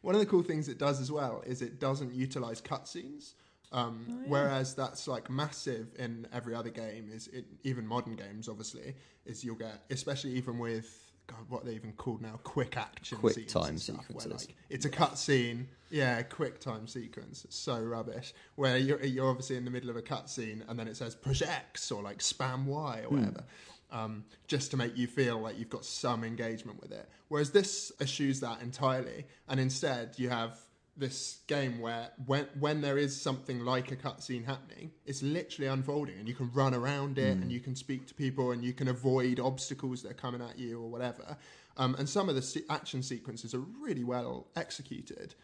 One 0.00 0.14
of 0.14 0.20
the 0.20 0.26
cool 0.26 0.42
things 0.42 0.68
it 0.68 0.78
does 0.78 1.00
as 1.00 1.12
well 1.12 1.42
is 1.44 1.60
it 1.60 1.80
doesn't 1.80 2.14
utilize 2.14 2.62
cutscenes. 2.62 3.34
Um, 3.70 4.24
Whereas 4.26 4.74
that's 4.74 5.06
like 5.06 5.28
massive 5.28 5.88
in 5.98 6.26
every 6.32 6.54
other 6.54 6.70
game 6.70 7.10
is 7.12 7.28
it, 7.28 7.44
even 7.64 7.86
modern 7.86 8.16
games 8.16 8.48
obviously 8.48 8.94
is 9.26 9.44
you'll 9.44 9.56
get 9.56 9.82
especially 9.90 10.30
even 10.32 10.58
with 10.58 11.12
God 11.26 11.40
what 11.50 11.62
are 11.62 11.66
they 11.66 11.74
even 11.74 11.92
called 11.92 12.22
now? 12.22 12.40
Quick 12.44 12.78
action 12.78 13.18
Quick 13.18 13.34
scenes 13.34 13.52
time 13.52 13.68
and 13.68 13.80
stuff, 13.80 14.06
where, 14.10 14.20
sequences. 14.20 14.48
like, 14.48 14.56
it's 14.70 14.86
a 14.86 14.90
cutscene. 14.90 15.66
Yeah 15.90 16.22
quick 16.22 16.60
time 16.60 16.86
sequence. 16.86 17.44
It's 17.44 17.56
so 17.56 17.78
rubbish. 17.78 18.32
Where 18.54 18.78
you're, 18.78 19.04
you're 19.04 19.28
obviously 19.28 19.56
in 19.56 19.66
the 19.66 19.70
middle 19.70 19.90
of 19.90 19.96
a 19.96 20.02
cutscene 20.02 20.62
and 20.66 20.78
then 20.78 20.88
it 20.88 20.96
says 20.96 21.14
push 21.14 21.42
X 21.42 21.92
or 21.92 22.02
like 22.02 22.20
spam 22.20 22.64
Y 22.64 23.02
or 23.04 23.10
whatever 23.10 23.44
um, 23.90 24.24
just 24.46 24.70
to 24.70 24.76
make 24.76 24.96
you 24.96 25.06
feel 25.06 25.40
like 25.40 25.58
you've 25.58 25.70
got 25.70 25.84
some 25.84 26.24
engagement 26.24 26.80
with 26.80 26.92
it. 26.92 27.08
Whereas 27.28 27.50
this 27.50 27.92
eschews 28.00 28.40
that 28.40 28.60
entirely, 28.62 29.26
and 29.48 29.58
instead 29.58 30.14
you 30.16 30.28
have 30.28 30.58
this 30.98 31.38
game 31.46 31.78
where 31.80 32.10
when 32.26 32.46
when 32.58 32.80
there 32.80 32.98
is 32.98 33.18
something 33.20 33.60
like 33.64 33.92
a 33.92 33.96
cutscene 33.96 34.44
happening, 34.44 34.90
it's 35.06 35.22
literally 35.22 35.68
unfolding, 35.68 36.18
and 36.18 36.28
you 36.28 36.34
can 36.34 36.50
run 36.52 36.74
around 36.74 37.18
it, 37.18 37.38
and 37.42 37.52
you 37.52 37.60
can 37.60 37.74
speak 37.76 38.06
to 38.08 38.14
people, 38.14 38.50
and 38.52 38.64
you 38.64 38.72
can 38.72 38.88
avoid 38.88 39.38
obstacles 39.40 40.02
that 40.02 40.10
are 40.10 40.14
coming 40.14 40.42
at 40.42 40.58
you 40.58 40.80
or 40.80 40.88
whatever. 40.90 41.36
Um, 41.76 41.94
and 41.98 42.08
some 42.08 42.28
of 42.28 42.34
the 42.34 42.42
se- 42.42 42.64
action 42.68 43.02
sequences 43.02 43.54
are 43.54 43.60
really 43.80 44.02
well 44.04 44.48
executed. 44.56 45.34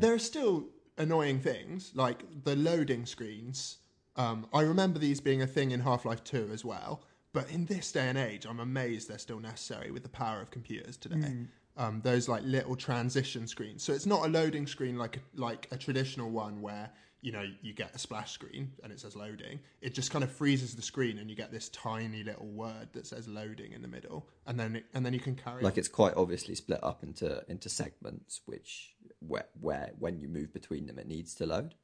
There 0.00 0.14
are 0.14 0.18
still 0.20 0.66
annoying 0.98 1.40
things 1.40 1.92
like 1.94 2.24
the 2.44 2.54
loading 2.54 3.06
screens. 3.06 3.78
Um, 4.16 4.46
I 4.52 4.62
remember 4.62 4.98
these 4.98 5.20
being 5.20 5.42
a 5.42 5.46
thing 5.46 5.72
in 5.72 5.80
Half 5.80 6.04
Life 6.04 6.22
2 6.24 6.50
as 6.52 6.64
well. 6.64 7.02
But 7.32 7.48
in 7.50 7.66
this 7.66 7.92
day 7.92 8.08
and 8.08 8.18
age, 8.18 8.44
I'm 8.44 8.58
amazed 8.58 9.08
they're 9.08 9.18
still 9.18 9.38
necessary 9.38 9.92
with 9.92 10.02
the 10.02 10.08
power 10.08 10.40
of 10.40 10.50
computers 10.50 10.96
today. 10.96 11.28
Um, 11.80 12.02
those 12.02 12.28
like 12.28 12.42
little 12.44 12.76
transition 12.76 13.46
screens. 13.46 13.82
So 13.82 13.94
it's 13.94 14.04
not 14.04 14.26
a 14.26 14.28
loading 14.28 14.66
screen 14.66 14.98
like 14.98 15.16
a, 15.16 15.20
like 15.34 15.66
a 15.70 15.78
traditional 15.78 16.30
one 16.30 16.60
where 16.60 16.90
you 17.22 17.32
know 17.32 17.44
you 17.62 17.72
get 17.72 17.94
a 17.94 17.98
splash 17.98 18.32
screen 18.32 18.72
and 18.82 18.92
it 18.92 19.00
says 19.00 19.16
loading. 19.16 19.60
It 19.80 19.94
just 19.94 20.10
kind 20.10 20.22
of 20.22 20.30
freezes 20.30 20.74
the 20.74 20.82
screen 20.82 21.18
and 21.18 21.30
you 21.30 21.36
get 21.36 21.50
this 21.50 21.70
tiny 21.70 22.22
little 22.22 22.48
word 22.48 22.88
that 22.92 23.06
says 23.06 23.26
loading 23.28 23.72
in 23.72 23.80
the 23.80 23.88
middle, 23.88 24.28
and 24.46 24.60
then 24.60 24.76
it, 24.76 24.84
and 24.92 25.06
then 25.06 25.14
you 25.14 25.20
can 25.20 25.36
carry 25.36 25.62
like 25.62 25.74
on. 25.74 25.78
it's 25.78 25.88
quite 25.88 26.14
obviously 26.16 26.54
split 26.54 26.80
up 26.82 27.02
into 27.02 27.42
into 27.48 27.68
segments 27.68 28.42
which 28.44 28.94
where 29.20 29.46
where 29.58 29.92
when 29.98 30.18
you 30.18 30.28
move 30.28 30.52
between 30.52 30.86
them 30.86 30.98
it 30.98 31.06
needs 31.06 31.34
to 31.34 31.46
load 31.46 31.74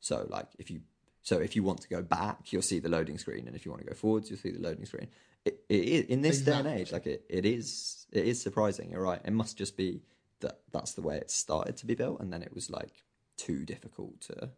so 0.00 0.26
like 0.30 0.48
if 0.58 0.70
you 0.70 0.80
so 1.22 1.38
if 1.38 1.56
you 1.56 1.62
want 1.62 1.80
to 1.80 1.88
go 1.88 2.02
back 2.02 2.52
you'll 2.52 2.62
see 2.62 2.78
the 2.78 2.88
loading 2.88 3.18
screen 3.18 3.46
and 3.46 3.56
if 3.56 3.64
you 3.64 3.70
want 3.72 3.82
to 3.82 3.88
go 3.88 3.94
forwards 3.94 4.30
you'll 4.30 4.38
see 4.38 4.50
the 4.50 4.60
loading 4.60 4.86
screen 4.86 5.08
it, 5.44 5.60
it, 5.68 5.74
is 5.74 6.04
in 6.06 6.22
this 6.22 6.40
day 6.40 6.52
and 6.52 6.68
age 6.68 6.92
like 6.92 7.06
it, 7.06 7.24
it 7.28 7.44
is 7.44 8.06
it 8.12 8.26
is 8.26 8.40
surprising 8.40 8.90
you're 8.90 9.02
right 9.02 9.20
it 9.24 9.32
must 9.32 9.56
just 9.56 9.76
be 9.76 10.02
that 10.40 10.60
that's 10.72 10.92
the 10.92 11.02
way 11.02 11.16
it 11.16 11.30
started 11.30 11.76
to 11.76 11.86
be 11.86 11.94
built 11.94 12.20
and 12.20 12.32
then 12.32 12.42
it 12.42 12.54
was 12.54 12.70
like 12.70 13.04
too 13.36 13.64
difficult 13.64 14.20
to 14.20 14.50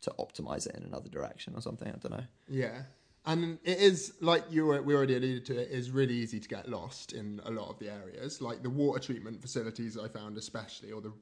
to 0.00 0.10
optimize 0.18 0.66
it 0.66 0.74
in 0.74 0.82
another 0.82 1.08
direction 1.08 1.54
or 1.54 1.60
something 1.60 1.88
i 1.88 1.92
don't 1.92 2.12
know 2.12 2.24
Yeah. 2.48 2.82
And 3.26 3.58
it 3.64 3.78
is 3.78 4.14
like 4.20 4.44
you 4.50 4.66
were, 4.66 4.80
we 4.80 4.94
already 4.94 5.16
alluded 5.16 5.44
to. 5.46 5.60
It 5.60 5.70
is 5.70 5.90
really 5.90 6.14
easy 6.14 6.40
to 6.40 6.48
get 6.48 6.68
lost 6.68 7.12
in 7.12 7.40
a 7.44 7.50
lot 7.50 7.68
of 7.68 7.78
the 7.78 7.90
areas, 7.92 8.40
like 8.40 8.62
the 8.62 8.70
water 8.70 8.98
treatment 8.98 9.40
facilities. 9.42 9.98
I 9.98 10.08
found 10.08 10.38
especially, 10.38 10.90
or 10.90 11.02
the 11.02 11.12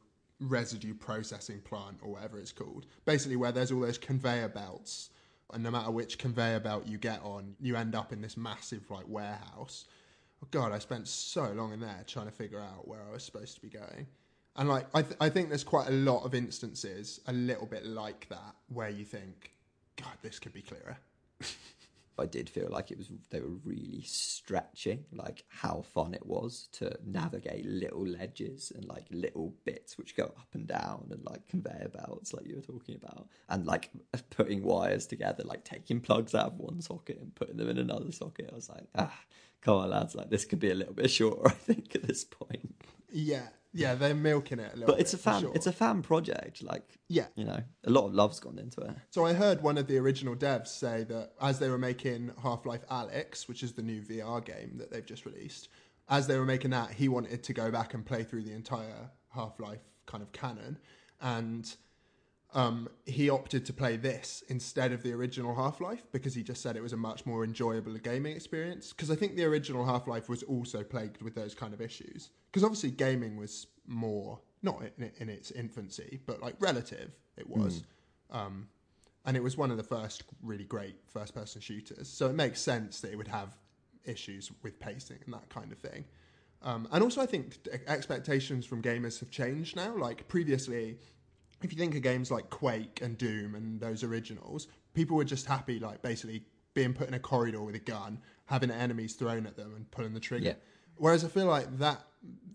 residue 0.40 0.94
processing 0.94 1.61
plant, 1.61 1.98
or 2.02 2.12
whatever 2.12 2.38
it's 2.38 2.52
called. 2.52 2.87
Basically, 3.04 3.35
where 3.35 3.50
there's 3.50 3.72
all 3.72 3.81
those 3.81 3.98
conveyor 3.98 4.48
belts, 4.48 5.11
and 5.52 5.62
no 5.62 5.70
matter 5.70 5.90
which 5.90 6.18
conveyor 6.18 6.61
belt 6.61 6.87
you 6.87 6.98
get 6.98 7.20
on, 7.22 7.54
you 7.61 7.76
end 7.76 7.94
up 7.94 8.12
in 8.12 8.20
this 8.20 8.37
massive 8.37 8.90
like 8.90 9.08
warehouse. 9.08 9.87
Oh 10.42 10.48
God, 10.50 10.72
I 10.72 10.78
spent 10.78 11.08
so 11.08 11.50
long 11.52 11.72
in 11.72 11.80
there 11.80 12.04
trying 12.06 12.26
to 12.26 12.32
figure 12.32 12.61
out 12.61 12.87
where 12.87 13.00
I 13.08 13.12
was 13.12 13.24
supposed 13.24 13.54
to 13.56 13.61
be 13.61 13.68
going. 13.68 14.06
And 14.56 14.68
like, 14.68 14.87
I, 14.94 15.02
th- 15.02 15.16
I 15.20 15.28
think 15.28 15.48
there's 15.48 15.64
quite 15.64 15.88
a 15.88 15.92
lot 15.92 16.24
of 16.24 16.34
instances, 16.34 17.20
a 17.26 17.32
little 17.32 17.66
bit 17.66 17.87
like 17.87 18.28
that, 18.28 18.56
where 18.68 18.90
you 18.90 19.04
think, 19.04 19.52
God, 19.96 20.12
this 20.22 20.38
could 20.38 20.52
be 20.52 20.62
clearer. 20.62 20.98
I 22.22 22.26
did 22.26 22.48
feel 22.48 22.68
like 22.70 22.90
it 22.90 22.98
was 22.98 23.11
they 23.31 23.40
were 23.40 23.57
really 23.64 24.02
stretching 24.02 25.04
like 25.12 25.44
how 25.48 25.83
fun 25.83 26.14
it 26.14 26.26
was 26.26 26.68
to 26.72 26.96
navigate 27.04 27.66
little 27.66 28.07
ledges 28.07 28.72
and 28.74 28.85
like 28.85 29.07
little 29.11 29.54
bits 29.64 29.96
which 29.96 30.16
go 30.16 30.24
up 30.24 30.48
and 30.54 30.66
down 30.66 31.07
and 31.11 31.24
like 31.24 31.46
conveyor 31.48 31.90
belts 31.92 32.33
like 32.33 32.46
you 32.46 32.57
were 32.57 32.62
talking 32.62 32.96
about 32.96 33.28
and 33.48 33.66
like 33.66 33.90
putting 34.31 34.62
wires 34.62 35.07
together 35.07 35.44
like 35.44 35.64
taking 35.64 36.00
plugs 36.00 36.35
out 36.35 36.46
of 36.46 36.59
one 36.59 36.81
socket 36.81 37.18
and 37.20 37.35
putting 37.35 37.57
them 37.57 37.68
in 37.68 37.78
another 37.78 38.12
socket. 38.12 38.48
I 38.52 38.54
was 38.54 38.68
like 38.68 38.87
ah 38.96 39.18
come 39.61 39.76
on 39.76 39.90
lads 39.90 40.14
like 40.14 40.31
this 40.31 40.44
could 40.44 40.61
be 40.61 40.70
a 40.70 40.74
little 40.74 40.94
bit 40.94 41.11
shorter 41.11 41.46
I 41.46 41.50
think 41.50 41.94
at 41.94 42.07
this 42.07 42.24
point 42.24 42.74
Yeah, 43.10 43.48
yeah, 43.72 43.94
they're 43.94 44.14
milking 44.14 44.58
it 44.58 44.72
a 44.72 44.76
little 44.76 44.86
but 44.86 44.96
bit. 44.96 45.02
it's 45.02 45.14
a 45.14 45.18
fan 45.18 45.40
sure. 45.42 45.52
it's 45.54 45.66
a 45.66 45.72
fan 45.72 46.02
project 46.02 46.62
like 46.62 46.98
Yeah. 47.08 47.26
you 47.36 47.44
know 47.44 47.60
a 47.84 47.90
lot 47.90 48.06
of 48.06 48.14
love's 48.14 48.40
gone 48.40 48.58
into 48.58 48.80
it 48.80 48.90
So 49.10 49.24
I 49.26 49.32
heard 49.34 49.62
one 49.62 49.76
of 49.78 49.86
the 49.86 49.98
original 49.98 50.34
devs 50.34 50.68
say 50.68 51.04
that 51.04 51.32
as 51.40 51.58
they 51.58 51.68
were 51.68 51.78
making 51.78 52.32
Half 52.42 52.66
Life 52.66 52.84
Alyx, 52.90 53.46
which 53.48 53.62
is 53.62 53.72
the 53.72 53.82
new 53.82 54.00
VR 54.02 54.44
game 54.44 54.78
that 54.78 54.90
they've 54.90 55.04
just 55.06 55.26
released, 55.26 55.68
as 56.08 56.26
they 56.26 56.38
were 56.38 56.46
making 56.46 56.70
that, 56.70 56.90
he 56.92 57.08
wanted 57.08 57.42
to 57.44 57.52
go 57.52 57.70
back 57.70 57.92
and 57.94 58.04
play 58.04 58.22
through 58.24 58.42
the 58.42 58.52
entire 58.52 59.10
Half 59.34 59.60
Life 59.60 59.80
kind 60.06 60.22
of 60.22 60.32
canon. 60.32 60.78
And 61.20 61.70
um, 62.54 62.88
he 63.04 63.28
opted 63.28 63.66
to 63.66 63.72
play 63.72 63.96
this 63.96 64.42
instead 64.48 64.92
of 64.92 65.02
the 65.02 65.12
original 65.12 65.54
Half 65.54 65.80
Life 65.80 66.06
because 66.12 66.34
he 66.34 66.42
just 66.42 66.62
said 66.62 66.76
it 66.76 66.82
was 66.82 66.94
a 66.94 66.96
much 66.96 67.26
more 67.26 67.44
enjoyable 67.44 67.94
gaming 67.94 68.34
experience. 68.34 68.92
Because 68.92 69.11
I 69.11 69.16
think 69.16 69.37
the 69.37 69.44
original 69.44 69.84
Half 69.84 70.06
Life 70.06 70.28
was 70.28 70.42
also 70.44 70.82
plagued 70.82 71.20
with 71.20 71.34
those 71.34 71.54
kind 71.54 71.74
of 71.74 71.80
issues. 71.80 72.30
Because 72.50 72.64
obviously 72.64 72.90
gaming 72.90 73.37
was 73.37 73.66
more, 73.87 74.40
not 74.62 74.80
in, 74.96 75.11
in 75.18 75.28
its 75.28 75.50
infancy, 75.50 76.20
but 76.26 76.40
like 76.40 76.54
relative, 76.58 77.12
it 77.37 77.48
was. 77.48 77.82
Um, 78.30 78.68
and 79.26 79.37
it 79.37 79.42
was 79.42 79.58
one 79.58 79.70
of 79.70 79.76
the 79.76 79.82
first 79.82 80.22
really 80.42 80.64
great 80.64 80.96
first 81.06 81.34
person 81.34 81.61
shooters. 81.61 82.08
So 82.08 82.28
it 82.28 82.34
makes 82.34 82.61
sense 82.61 83.00
that 83.00 83.12
it 83.12 83.16
would 83.16 83.28
have 83.28 83.58
issues 84.04 84.50
with 84.62 84.80
pacing 84.80 85.18
and 85.26 85.34
that 85.34 85.50
kind 85.50 85.70
of 85.70 85.78
thing. 85.78 86.06
Um, 86.62 86.88
and 86.90 87.04
also, 87.04 87.20
I 87.20 87.26
think 87.26 87.58
expectations 87.87 88.64
from 88.64 88.82
gamers 88.82 89.20
have 89.20 89.30
changed 89.30 89.76
now. 89.76 89.94
Like 89.96 90.26
previously, 90.28 90.98
if 91.62 91.72
you 91.72 91.78
think 91.78 91.94
of 91.94 92.02
games 92.02 92.30
like 92.30 92.50
Quake 92.50 93.00
and 93.02 93.18
Doom 93.18 93.54
and 93.54 93.80
those 93.80 94.04
originals, 94.04 94.68
people 94.94 95.16
were 95.16 95.24
just 95.24 95.46
happy, 95.46 95.78
like 95.78 96.02
basically 96.02 96.44
being 96.74 96.92
put 96.92 97.08
in 97.08 97.14
a 97.14 97.18
corridor 97.18 97.62
with 97.62 97.74
a 97.74 97.80
gun, 97.80 98.20
having 98.46 98.70
enemies 98.70 99.14
thrown 99.14 99.46
at 99.46 99.56
them, 99.56 99.74
and 99.74 99.90
pulling 99.90 100.14
the 100.14 100.20
trigger. 100.20 100.46
Yeah. 100.46 100.54
Whereas 100.96 101.24
I 101.24 101.28
feel 101.28 101.46
like 101.46 101.78
that, 101.78 102.04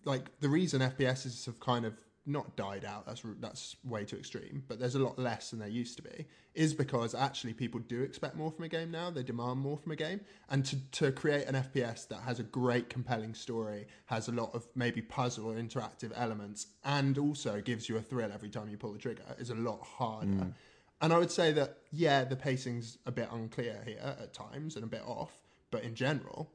like 0.05 0.39
the 0.39 0.49
reason 0.49 0.81
FPSs 0.81 1.45
have 1.45 1.59
kind 1.59 1.85
of 1.85 1.93
not 2.25 2.55
died 2.55 2.85
out. 2.85 3.05
That's 3.05 3.21
that's 3.39 3.75
way 3.83 4.05
too 4.05 4.17
extreme. 4.17 4.63
But 4.67 4.79
there's 4.79 4.95
a 4.95 4.99
lot 4.99 5.19
less 5.19 5.49
than 5.49 5.59
there 5.59 5.67
used 5.67 5.97
to 5.97 6.03
be. 6.03 6.25
Is 6.53 6.73
because 6.73 7.15
actually 7.15 7.53
people 7.53 7.79
do 7.81 8.01
expect 8.01 8.35
more 8.35 8.51
from 8.51 8.65
a 8.65 8.67
game 8.67 8.91
now. 8.91 9.09
They 9.09 9.23
demand 9.23 9.59
more 9.59 9.77
from 9.77 9.91
a 9.91 9.95
game, 9.95 10.21
and 10.49 10.65
to 10.65 10.77
to 10.91 11.11
create 11.11 11.47
an 11.47 11.55
FPS 11.55 12.07
that 12.09 12.21
has 12.21 12.39
a 12.39 12.43
great, 12.43 12.89
compelling 12.89 13.33
story, 13.33 13.87
has 14.05 14.27
a 14.27 14.31
lot 14.31 14.53
of 14.53 14.65
maybe 14.75 15.01
puzzle 15.01 15.47
or 15.47 15.55
interactive 15.55 16.11
elements, 16.15 16.67
and 16.83 17.17
also 17.17 17.61
gives 17.61 17.89
you 17.89 17.97
a 17.97 18.01
thrill 18.01 18.31
every 18.33 18.49
time 18.49 18.69
you 18.69 18.77
pull 18.77 18.93
the 18.93 18.99
trigger, 18.99 19.23
is 19.37 19.49
a 19.49 19.55
lot 19.55 19.81
harder. 19.81 20.27
Mm. 20.27 20.53
And 21.01 21.11
I 21.11 21.17
would 21.17 21.31
say 21.31 21.51
that 21.53 21.79
yeah, 21.91 22.23
the 22.23 22.35
pacing's 22.37 22.97
a 23.05 23.11
bit 23.11 23.27
unclear 23.31 23.81
here 23.85 23.99
at 24.01 24.33
times 24.33 24.75
and 24.75 24.85
a 24.85 24.87
bit 24.87 25.03
off, 25.05 25.31
but 25.69 25.83
in 25.83 25.95
general, 25.95 26.49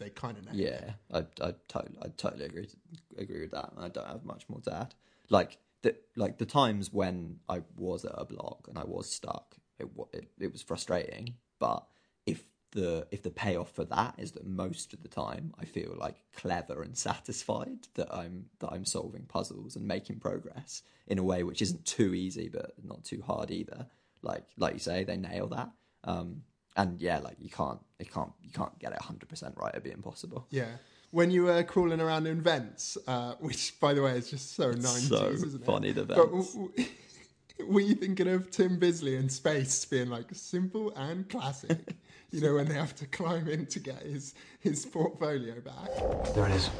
they 0.00 0.10
kind 0.10 0.36
of 0.36 0.46
it. 0.48 0.54
Yeah, 0.54 0.92
I 1.12 1.18
I 1.40 1.54
totally 1.68 1.98
I 2.02 2.08
totally 2.16 2.46
agree 2.46 2.68
agree 3.16 3.42
with 3.42 3.52
that. 3.52 3.72
I 3.78 3.88
don't 3.88 4.08
have 4.08 4.24
much 4.24 4.48
more 4.48 4.60
to 4.62 4.74
add. 4.74 4.94
Like 5.28 5.58
the 5.82 5.94
like 6.16 6.38
the 6.38 6.46
times 6.46 6.92
when 6.92 7.38
I 7.48 7.62
was 7.76 8.04
at 8.04 8.14
a 8.16 8.24
block 8.24 8.66
and 8.68 8.78
I 8.78 8.84
was 8.84 9.08
stuck, 9.08 9.56
it 9.78 9.88
it, 10.12 10.28
it 10.40 10.52
was 10.52 10.62
frustrating. 10.62 11.34
But 11.58 11.86
if 12.26 12.42
the 12.72 13.06
if 13.10 13.22
the 13.22 13.30
payoff 13.30 13.72
for 13.72 13.84
that 13.84 14.14
is 14.18 14.32
that 14.32 14.46
most 14.46 14.94
of 14.94 15.02
the 15.02 15.08
time 15.08 15.52
I 15.60 15.66
feel 15.66 15.94
like 15.96 16.16
clever 16.34 16.82
and 16.82 16.96
satisfied 17.08 17.86
that 17.94 18.12
I'm 18.12 18.46
that 18.60 18.70
I'm 18.72 18.86
solving 18.86 19.26
puzzles 19.26 19.76
and 19.76 19.86
making 19.86 20.20
progress 20.20 20.82
in 21.06 21.18
a 21.18 21.22
way 21.22 21.42
which 21.42 21.62
isn't 21.62 21.84
too 21.84 22.14
easy 22.14 22.48
but 22.48 22.72
not 22.82 23.04
too 23.04 23.22
hard 23.26 23.50
either. 23.50 23.86
Like 24.22 24.44
like 24.56 24.74
you 24.74 24.80
say, 24.80 25.04
they 25.04 25.16
nail 25.16 25.48
that. 25.48 25.70
Um, 26.04 26.42
and 26.76 27.00
yeah, 27.00 27.18
like 27.18 27.36
you 27.40 27.50
can't 27.50 27.80
it 27.98 28.12
can't 28.12 28.32
you 28.42 28.50
can't 28.50 28.78
get 28.78 28.92
it 28.92 29.00
hundred 29.02 29.28
percent 29.28 29.54
right. 29.56 29.70
It'd 29.74 29.82
be 29.84 29.90
impossible. 29.90 30.46
Yeah. 30.50 30.66
When 31.12 31.30
you 31.32 31.44
were 31.44 31.62
crawling 31.64 32.00
around 32.00 32.26
in 32.28 32.40
vents, 32.40 32.96
uh, 33.08 33.34
which 33.40 33.78
by 33.80 33.94
the 33.94 34.02
way 34.02 34.12
is 34.12 34.30
just 34.30 34.54
so 34.54 34.70
nineties, 34.70 35.08
so 35.08 35.26
isn't 35.30 35.64
funny, 35.64 35.88
it? 35.90 35.96
the 35.96 36.04
But 36.04 36.30
vents. 36.30 36.52
w- 36.54 36.70
w- 36.76 36.88
were 37.72 37.80
you 37.80 37.94
thinking 37.94 38.28
of 38.28 38.50
Tim 38.50 38.78
Bisley 38.78 39.16
in 39.16 39.28
space 39.28 39.84
being 39.84 40.08
like 40.08 40.26
simple 40.32 40.92
and 40.96 41.28
classic? 41.28 41.94
you 42.30 42.40
know, 42.40 42.54
when 42.54 42.68
they 42.68 42.74
have 42.74 42.94
to 42.94 43.06
climb 43.06 43.48
in 43.48 43.66
to 43.66 43.80
get 43.80 44.02
his 44.02 44.34
his 44.60 44.86
portfolio 44.86 45.60
back. 45.60 46.34
There 46.34 46.46
it 46.46 46.52
is. 46.52 46.70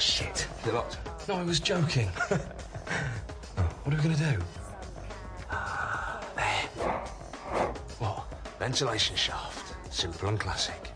Shit. 0.00 0.48
They're 0.64 0.74
locked. 0.74 0.98
No, 1.28 1.34
I 1.34 1.42
was 1.44 1.60
joking. 1.60 2.08
oh, 2.30 2.36
what 3.84 3.94
are 3.94 3.96
we 3.96 4.02
going 4.02 4.16
to 4.16 4.36
do? 4.36 4.42
Ventilation 8.58 9.16
shaft. 9.16 9.74
Simple 9.92 10.28
and 10.28 10.40
classic. 10.40 10.90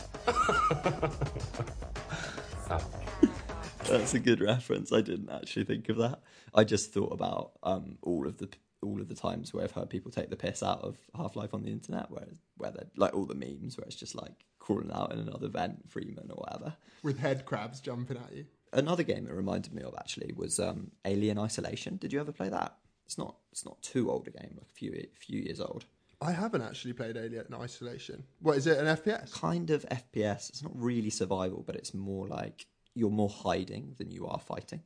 That's 3.88 4.14
a 4.14 4.20
good 4.20 4.40
reference. 4.40 4.92
I 4.92 5.00
didn't 5.00 5.30
actually 5.30 5.64
think 5.64 5.88
of 5.88 5.96
that. 5.98 6.20
I 6.54 6.64
just 6.64 6.92
thought 6.92 7.12
about 7.12 7.52
um, 7.62 7.98
all 8.02 8.26
of 8.26 8.38
the 8.38 8.48
all 8.82 9.00
of 9.00 9.08
the 9.08 9.14
times 9.14 9.54
where 9.54 9.62
I've 9.62 9.72
heard 9.72 9.90
people 9.90 10.10
take 10.10 10.28
the 10.28 10.36
piss 10.36 10.60
out 10.62 10.80
of 10.80 10.96
Half 11.16 11.36
Life 11.36 11.54
on 11.54 11.62
the 11.62 11.70
internet, 11.70 12.10
where 12.10 12.26
where 12.56 12.70
they're 12.70 12.88
like 12.96 13.14
all 13.14 13.26
the 13.26 13.34
memes 13.34 13.76
where 13.76 13.84
it's 13.86 13.96
just 13.96 14.14
like 14.14 14.32
crawling 14.58 14.90
out 14.92 15.12
in 15.12 15.18
another 15.18 15.48
vent, 15.48 15.88
Freeman 15.90 16.30
or 16.30 16.36
whatever. 16.36 16.74
With 17.02 17.18
head 17.18 17.44
crabs 17.44 17.80
jumping 17.80 18.16
at 18.16 18.34
you. 18.34 18.46
Another 18.72 19.02
game 19.02 19.26
it 19.26 19.34
reminded 19.34 19.72
me 19.74 19.82
of 19.82 19.94
actually 19.98 20.32
was 20.36 20.58
um, 20.58 20.90
Alien 21.04 21.38
Isolation. 21.38 21.96
Did 21.96 22.12
you 22.12 22.20
ever 22.20 22.32
play 22.32 22.48
that? 22.48 22.76
It's 23.06 23.18
not 23.18 23.36
it's 23.50 23.64
not 23.64 23.80
too 23.82 24.10
old 24.10 24.26
a 24.26 24.30
game, 24.30 24.54
like 24.56 24.68
a 24.68 24.74
few 24.74 24.92
a 24.92 25.08
few 25.18 25.40
years 25.40 25.60
old. 25.60 25.84
I 26.22 26.32
haven't 26.32 26.62
actually 26.62 26.92
played 26.92 27.16
Alien 27.16 27.52
Isolation. 27.54 28.24
What 28.40 28.56
is 28.56 28.66
it? 28.66 28.78
An 28.78 28.86
FPS? 28.86 29.32
Kind 29.32 29.70
of 29.70 29.84
FPS. 29.88 30.48
It's 30.50 30.62
not 30.62 30.72
really 30.74 31.10
survival, 31.10 31.62
but 31.66 31.74
it's 31.76 31.92
more 31.94 32.26
like 32.28 32.66
you're 32.94 33.10
more 33.10 33.28
hiding 33.28 33.94
than 33.98 34.10
you 34.10 34.26
are 34.26 34.38
fighting. 34.38 34.82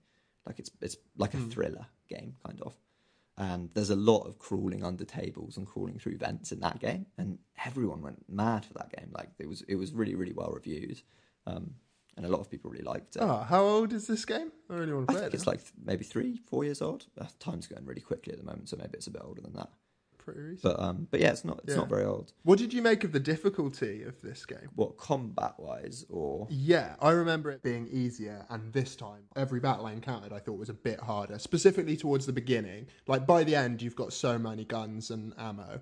Like 0.46 0.58
it's 0.58 0.70
it's 0.80 0.96
like 1.16 1.34
a 1.34 1.38
thriller 1.38 1.86
game, 2.08 2.36
kind 2.44 2.60
of. 2.62 2.74
And 3.38 3.68
there's 3.74 3.90
a 3.90 3.96
lot 3.96 4.26
of 4.26 4.38
crawling 4.38 4.82
under 4.82 5.04
tables 5.04 5.58
and 5.58 5.66
crawling 5.66 5.98
through 5.98 6.16
vents 6.16 6.52
in 6.52 6.60
that 6.60 6.78
game, 6.78 7.06
and 7.18 7.38
everyone 7.66 8.00
went 8.00 8.24
mad 8.30 8.64
for 8.64 8.72
that 8.74 8.90
game. 8.96 9.10
Like 9.12 9.28
it 9.38 9.48
was 9.48 9.62
it 9.68 9.74
was 9.74 9.92
really 9.92 10.14
really 10.14 10.32
well 10.32 10.52
reviewed, 10.54 11.02
um, 11.46 11.74
and 12.16 12.24
a 12.24 12.30
lot 12.30 12.40
of 12.40 12.50
people 12.50 12.70
really 12.70 12.84
liked 12.84 13.16
it. 13.16 13.22
Oh, 13.22 13.40
how 13.46 13.62
old 13.62 13.92
is 13.92 14.06
this 14.06 14.24
game? 14.24 14.52
I 14.70 14.74
really 14.76 14.94
want 14.94 15.08
to 15.08 15.12
I 15.12 15.14
play 15.14 15.22
think 15.24 15.34
it. 15.34 15.36
it's 15.36 15.46
like 15.46 15.58
th- 15.60 15.72
maybe 15.84 16.04
three, 16.04 16.40
four 16.48 16.64
years 16.64 16.80
old. 16.80 17.04
Uh, 17.20 17.26
time's 17.38 17.66
going 17.66 17.84
really 17.84 18.00
quickly 18.00 18.32
at 18.32 18.38
the 18.38 18.44
moment, 18.44 18.70
so 18.70 18.76
maybe 18.78 18.94
it's 18.94 19.06
a 19.08 19.10
bit 19.10 19.22
older 19.22 19.42
than 19.42 19.52
that. 19.54 19.68
Pretty 20.26 20.40
recent. 20.40 20.62
But 20.62 20.78
um, 20.82 21.08
but 21.10 21.20
yeah, 21.20 21.30
it's 21.30 21.44
not 21.44 21.60
it's 21.64 21.72
Yeah. 21.72 21.76
not 21.80 21.88
very 21.88 22.04
old. 22.04 22.32
What 22.42 22.58
did 22.58 22.74
you 22.74 22.82
make 22.82 23.02
of 23.04 23.12
the 23.12 23.20
difficulty 23.20 24.02
of 24.02 24.20
this 24.20 24.44
game? 24.44 24.68
What 24.74 24.98
combat 24.98 25.54
wise, 25.58 26.04
or 26.10 26.46
Yeah, 26.50 26.96
I 27.00 27.12
remember 27.12 27.50
it 27.50 27.62
being 27.62 27.88
easier, 27.90 28.44
and 28.50 28.72
this 28.74 28.94
time, 28.96 29.22
every 29.34 29.60
battle 29.60 29.86
I 29.86 29.92
encountered 29.92 30.32
I 30.34 30.40
thought 30.40 30.58
was 30.58 30.68
a 30.68 30.74
bit 30.74 31.00
harder, 31.00 31.38
specifically 31.38 31.96
towards 31.96 32.26
the 32.26 32.32
beginning. 32.34 32.88
Like, 33.06 33.26
by 33.26 33.44
the 33.44 33.54
end, 33.56 33.80
you've 33.80 33.96
got 33.96 34.12
so 34.12 34.38
many 34.38 34.64
guns 34.64 35.10
and 35.10 35.32
ammo. 35.38 35.80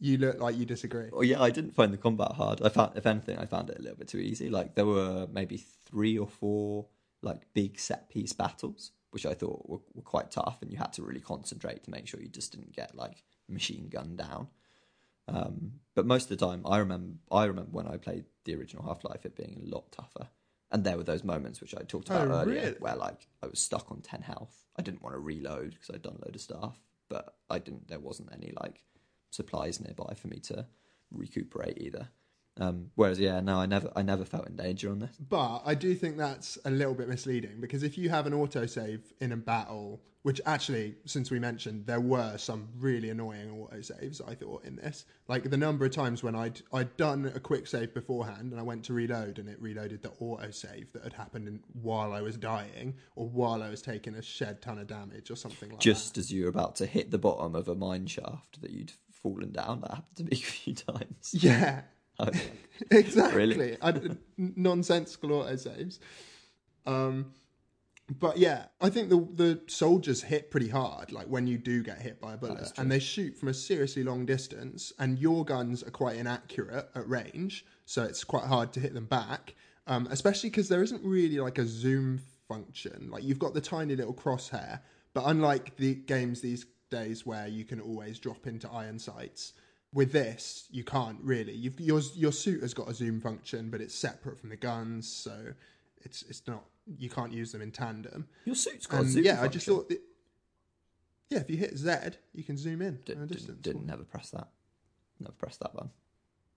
You 0.00 0.18
look 0.18 0.38
like 0.40 0.56
you 0.58 0.66
disagree. 0.66 1.08
Oh 1.12 1.22
yeah, 1.22 1.40
I 1.40 1.50
didn't 1.50 1.70
find 1.74 1.92
the 1.92 1.96
combat 1.96 2.32
hard. 2.32 2.60
I 2.60 2.68
found, 2.68 2.98
if 2.98 3.06
anything, 3.06 3.38
I 3.38 3.46
found 3.46 3.70
it 3.70 3.78
a 3.78 3.82
little 3.82 3.96
bit 3.96 4.08
too 4.08 4.18
easy. 4.18 4.50
Like 4.50 4.74
there 4.74 4.84
were 4.84 5.28
maybe 5.32 5.56
three 5.56 6.18
or 6.18 6.26
four 6.26 6.86
like 7.22 7.42
big 7.54 7.78
set 7.78 8.10
piece 8.10 8.32
battles, 8.34 8.90
which 9.12 9.24
I 9.24 9.32
thought 9.34 9.66
were, 9.68 9.78
were 9.94 10.02
quite 10.02 10.30
tough, 10.32 10.58
and 10.60 10.70
you 10.70 10.76
had 10.76 10.92
to 10.94 11.02
really 11.02 11.20
concentrate 11.20 11.84
to 11.84 11.90
make 11.90 12.06
sure 12.08 12.20
you 12.20 12.28
just 12.28 12.50
didn't 12.52 12.72
get 12.74 12.94
like 12.96 13.22
machine 13.48 13.88
gunned 13.90 14.18
down. 14.18 14.48
Um, 15.26 15.72
but 15.94 16.06
most 16.06 16.30
of 16.30 16.38
the 16.38 16.46
time, 16.46 16.62
I 16.66 16.78
remember, 16.78 17.14
I 17.30 17.44
remember 17.44 17.70
when 17.72 17.86
I 17.86 17.96
played 17.96 18.24
the 18.44 18.54
original 18.56 18.84
Half 18.84 19.04
Life, 19.04 19.24
it 19.24 19.36
being 19.36 19.62
a 19.64 19.74
lot 19.74 19.90
tougher. 19.90 20.28
And 20.70 20.84
there 20.84 20.96
were 20.96 21.04
those 21.04 21.24
moments 21.24 21.60
which 21.60 21.74
I 21.74 21.82
talked 21.82 22.08
about 22.08 22.28
Oh, 22.28 22.40
earlier, 22.40 22.60
really? 22.62 22.76
where 22.80 22.96
like 22.96 23.28
I 23.42 23.46
was 23.46 23.60
stuck 23.60 23.90
on 23.90 24.00
ten 24.00 24.22
health. 24.22 24.64
I 24.76 24.82
didn't 24.82 25.02
want 25.02 25.14
to 25.14 25.20
reload 25.20 25.70
because 25.70 25.90
I'd 25.94 26.02
done 26.02 26.18
a 26.20 26.24
load 26.24 26.34
of 26.34 26.40
stuff, 26.40 26.78
but 27.08 27.36
I 27.48 27.58
didn't. 27.58 27.88
There 27.88 28.00
wasn't 28.00 28.30
any 28.32 28.52
like 28.60 28.82
supplies 29.30 29.80
nearby 29.80 30.14
for 30.16 30.28
me 30.28 30.40
to 30.40 30.66
recuperate 31.12 31.78
either. 31.80 32.08
Um, 32.58 32.90
whereas, 32.94 33.18
yeah, 33.18 33.40
no, 33.40 33.58
I 33.58 33.66
never, 33.66 33.90
I 33.96 34.02
never 34.02 34.24
felt 34.24 34.48
in 34.48 34.56
danger 34.56 34.90
on 34.90 35.00
this. 35.00 35.16
But 35.16 35.62
I 35.64 35.74
do 35.74 35.94
think 35.94 36.16
that's 36.16 36.56
a 36.64 36.70
little 36.70 36.94
bit 36.94 37.08
misleading 37.08 37.60
because 37.60 37.82
if 37.82 37.98
you 37.98 38.10
have 38.10 38.26
an 38.26 38.32
autosave 38.32 39.00
in 39.20 39.32
a 39.32 39.36
battle, 39.36 40.00
which 40.22 40.40
actually, 40.46 40.94
since 41.04 41.30
we 41.30 41.38
mentioned, 41.38 41.84
there 41.86 42.00
were 42.00 42.38
some 42.38 42.68
really 42.78 43.10
annoying 43.10 43.50
autosaves, 43.50 44.26
I 44.26 44.34
thought, 44.34 44.64
in 44.64 44.76
this. 44.76 45.04
Like 45.28 45.50
the 45.50 45.56
number 45.56 45.84
of 45.84 45.90
times 45.90 46.22
when 46.22 46.34
I'd, 46.34 46.62
I'd 46.72 46.96
done 46.96 47.30
a 47.34 47.40
quick 47.40 47.66
save 47.66 47.92
beforehand 47.92 48.52
and 48.52 48.58
I 48.58 48.62
went 48.62 48.84
to 48.84 48.94
reload 48.94 49.38
and 49.38 49.48
it 49.48 49.60
reloaded 49.60 50.02
the 50.02 50.08
autosave 50.10 50.92
that 50.92 51.02
had 51.02 51.12
happened 51.12 51.48
in, 51.48 51.60
while 51.82 52.12
I 52.12 52.22
was 52.22 52.36
dying 52.38 52.94
or 53.16 53.28
while 53.28 53.62
I 53.62 53.68
was 53.68 53.82
taking 53.82 54.14
a 54.14 54.22
shed 54.22 54.62
ton 54.62 54.78
of 54.78 54.86
damage 54.86 55.30
or 55.30 55.36
something 55.36 55.68
like 55.68 55.78
that. 55.78 55.84
Just 55.84 56.16
as 56.16 56.32
you 56.32 56.44
were 56.44 56.50
about 56.50 56.76
to 56.76 56.86
hit 56.86 57.10
the 57.10 57.18
bottom 57.18 57.54
of 57.54 57.68
a 57.68 57.74
mine 57.74 58.06
shaft 58.06 58.62
that 58.62 58.70
you'd 58.70 58.92
fallen 59.10 59.52
down, 59.52 59.80
that 59.82 59.90
happened 59.90 60.16
to 60.16 60.24
me 60.24 60.30
a 60.32 60.36
few 60.36 60.74
times. 60.74 61.34
Yeah. 61.34 61.82
I 62.18 62.24
was 62.24 62.34
like, 62.34 62.50
exactly. 62.90 63.38
Really? 63.38 63.76
I, 63.82 63.94
nonsensical 64.36 65.30
autosaves. 65.30 65.98
Um, 66.86 67.32
but 68.10 68.36
yeah, 68.36 68.66
I 68.80 68.90
think 68.90 69.08
the 69.08 69.26
the 69.34 69.60
soldiers 69.66 70.22
hit 70.22 70.50
pretty 70.50 70.68
hard. 70.68 71.10
Like 71.10 71.26
when 71.26 71.46
you 71.46 71.56
do 71.56 71.82
get 71.82 72.00
hit 72.00 72.20
by 72.20 72.34
a 72.34 72.36
bullet, 72.36 72.72
and 72.76 72.90
they 72.90 72.98
shoot 72.98 73.36
from 73.36 73.48
a 73.48 73.54
seriously 73.54 74.04
long 74.04 74.26
distance, 74.26 74.92
and 74.98 75.18
your 75.18 75.44
guns 75.44 75.82
are 75.82 75.90
quite 75.90 76.16
inaccurate 76.16 76.90
at 76.94 77.08
range, 77.08 77.64
so 77.86 78.02
it's 78.02 78.22
quite 78.22 78.44
hard 78.44 78.72
to 78.74 78.80
hit 78.80 78.92
them 78.92 79.06
back. 79.06 79.54
Um, 79.86 80.06
especially 80.10 80.50
because 80.50 80.68
there 80.68 80.82
isn't 80.82 81.02
really 81.04 81.38
like 81.38 81.58
a 81.58 81.66
zoom 81.66 82.20
function. 82.48 83.08
Like 83.10 83.22
you've 83.22 83.38
got 83.38 83.54
the 83.54 83.60
tiny 83.60 83.96
little 83.96 84.14
crosshair, 84.14 84.80
but 85.14 85.24
unlike 85.26 85.76
the 85.76 85.94
games 85.94 86.40
these 86.40 86.66
days 86.90 87.24
where 87.24 87.46
you 87.46 87.64
can 87.64 87.80
always 87.80 88.18
drop 88.18 88.46
into 88.46 88.70
iron 88.70 88.98
sights, 88.98 89.54
with 89.94 90.12
this 90.12 90.66
you 90.70 90.84
can't 90.84 91.18
really. 91.22 91.52
You've, 91.54 91.80
your 91.80 92.00
your 92.14 92.32
suit 92.32 92.60
has 92.62 92.74
got 92.74 92.90
a 92.90 92.94
zoom 92.94 93.20
function, 93.20 93.70
but 93.70 93.80
it's 93.80 93.94
separate 93.94 94.38
from 94.38 94.50
the 94.50 94.56
guns, 94.56 95.10
so 95.10 95.32
it's 96.02 96.22
it's 96.28 96.42
not 96.46 96.64
you 96.98 97.08
can't 97.08 97.32
use 97.32 97.50
them 97.52 97.62
in 97.62 97.70
tandem. 97.70 98.26
Your 98.44 98.54
suit's 98.56 98.86
got 98.86 98.98
a 98.98 99.00
And 99.00 99.10
zoom 99.10 99.24
yeah, 99.24 99.40
I 99.40 99.48
just 99.48 99.64
thought, 99.66 99.88
that, 99.88 100.00
yeah, 101.30 101.38
if 101.38 101.48
you 101.48 101.56
hit 101.56 101.78
Z, 101.78 101.90
you 102.34 102.42
can 102.44 102.58
zoom 102.58 102.82
in 102.82 102.96
D- 102.96 103.00
didn't, 103.14 103.28
distance. 103.28 103.58
didn't 103.62 103.86
never 103.86 104.04
press 104.04 104.28
that. 104.30 104.48
Never 105.18 105.32
pressed 105.32 105.60
that 105.60 105.72
button. 105.72 105.90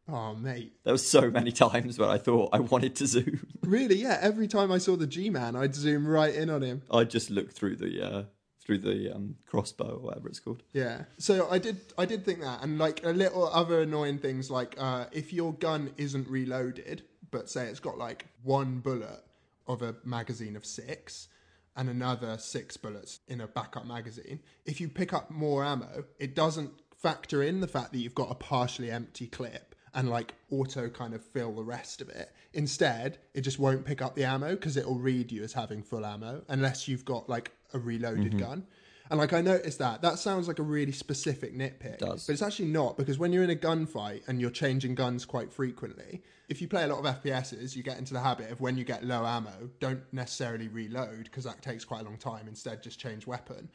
Oh 0.10 0.34
mate, 0.36 0.74
There 0.84 0.94
were 0.94 0.98
so 0.98 1.30
many 1.30 1.52
times 1.52 2.00
where 2.00 2.10
I 2.10 2.18
thought 2.18 2.50
I 2.54 2.60
wanted 2.60 2.96
to 2.98 3.08
zoom. 3.08 3.46
really? 3.62 3.96
Yeah, 4.02 4.18
every 4.22 4.48
time 4.48 4.72
I 4.72 4.78
saw 4.80 4.96
the 4.96 5.06
G 5.08 5.30
man, 5.30 5.56
I'd 5.56 5.76
zoom 5.76 6.08
right 6.08 6.34
in 6.34 6.50
on 6.50 6.62
him. 6.62 6.82
I'd 6.92 7.10
just 7.10 7.30
looked 7.30 7.54
through 7.54 7.76
the 7.78 8.02
uh, 8.06 8.24
through 8.68 8.78
the 8.80 9.16
um, 9.16 9.36
crossbow 9.46 9.96
or 9.96 10.00
whatever 10.00 10.28
it's 10.28 10.40
called. 10.40 10.62
Yeah. 10.74 11.06
So 11.18 11.50
I 11.50 11.58
did 11.58 11.80
I 11.98 12.06
did 12.06 12.26
think 12.26 12.42
that 12.42 12.62
and 12.62 12.78
like 12.78 13.04
a 13.06 13.12
little 13.12 13.48
other 13.48 13.82
annoying 13.82 14.20
things 14.20 14.52
like 14.52 14.76
uh, 14.78 15.06
if 15.14 15.32
your 15.32 15.54
gun 15.54 15.92
isn't 15.96 16.28
reloaded, 16.28 17.04
but 17.32 17.50
say 17.50 17.68
it's 17.68 17.80
got 17.80 17.98
like 17.98 18.26
one 18.44 18.80
bullet 18.80 19.24
of 19.68 19.82
a 19.82 19.96
magazine 20.04 20.58
of 20.58 20.66
six 20.66 21.30
and 21.78 21.90
another 21.90 22.38
six 22.38 22.76
bullets 22.76 23.20
in 23.30 23.40
a 23.40 23.48
backup 23.48 23.86
magazine, 23.86 24.42
if 24.66 24.82
you 24.82 24.90
pick 24.90 25.14
up 25.14 25.32
more 25.32 25.64
ammo, 25.64 26.04
it 26.20 26.36
doesn't 26.36 26.72
factor 27.02 27.42
in 27.42 27.62
the 27.62 27.68
fact 27.68 27.94
that 27.94 28.00
you've 28.00 28.16
got 28.16 28.30
a 28.30 28.36
partially 28.36 28.92
empty 28.92 29.28
clip 29.28 29.76
and 29.94 30.10
like 30.10 30.34
auto 30.52 30.90
kind 30.90 31.14
of 31.14 31.24
fill 31.24 31.54
the 31.54 31.64
rest 31.64 32.02
of 32.02 32.10
it. 32.10 32.34
Instead, 32.54 33.18
it 33.34 33.42
just 33.42 33.60
won't 33.60 33.86
pick 33.86 34.02
up 34.02 34.16
the 34.16 34.26
ammo 34.26 34.52
because 34.52 34.76
it'll 34.76 35.00
read 35.00 35.32
you 35.32 35.44
as 35.44 35.54
having 35.54 35.82
full 35.82 36.06
ammo 36.06 36.44
unless 36.50 36.88
you've 36.88 37.06
got 37.06 37.30
like 37.30 37.52
a 37.74 37.80
reloaded 37.80 38.32
mm-hmm. 38.32 38.40
gun. 38.40 38.68
And 39.10 39.20
like 39.20 39.34
I 39.34 39.42
noticed 39.42 39.80
that 39.80 40.02
that 40.02 40.20
sounds 40.20 40.48
like 40.48 40.60
a 40.60 40.64
really 40.64 40.92
specific 40.92 41.56
nitpick, 41.56 42.00
does. 42.00 42.28
but 42.28 42.34
it's 42.34 42.42
actually 42.42 42.68
not 42.68 42.98
because 42.98 43.18
when 43.18 43.32
you're 43.32 43.44
in 43.44 43.50
a 43.50 43.56
gunfight 43.56 44.28
and 44.28 44.42
you're 44.42 44.50
changing 44.50 44.96
guns 44.96 45.26
quite 45.26 45.52
frequently, 45.52 46.22
if 46.50 46.62
you 46.62 46.68
play 46.68 46.84
a 46.84 46.88
lot 46.88 47.06
of 47.06 47.24
FPSs, 47.24 47.76
you 47.76 47.84
get 47.84 47.98
into 47.98 48.14
the 48.14 48.20
habit 48.20 48.52
of 48.52 48.60
when 48.60 48.78
you 48.78 48.84
get 48.84 49.04
low 49.04 49.26
ammo, 49.26 49.70
don't 49.80 50.02
necessarily 50.12 50.68
reload 50.68 51.26
because 51.26 51.46
that 51.46 51.62
takes 51.62 51.86
quite 51.86 52.02
a 52.02 52.04
long 52.04 52.18
time. 52.18 52.48
Instead, 52.48 52.84
just 52.84 53.00
change 53.00 53.26
weapon, 53.26 53.70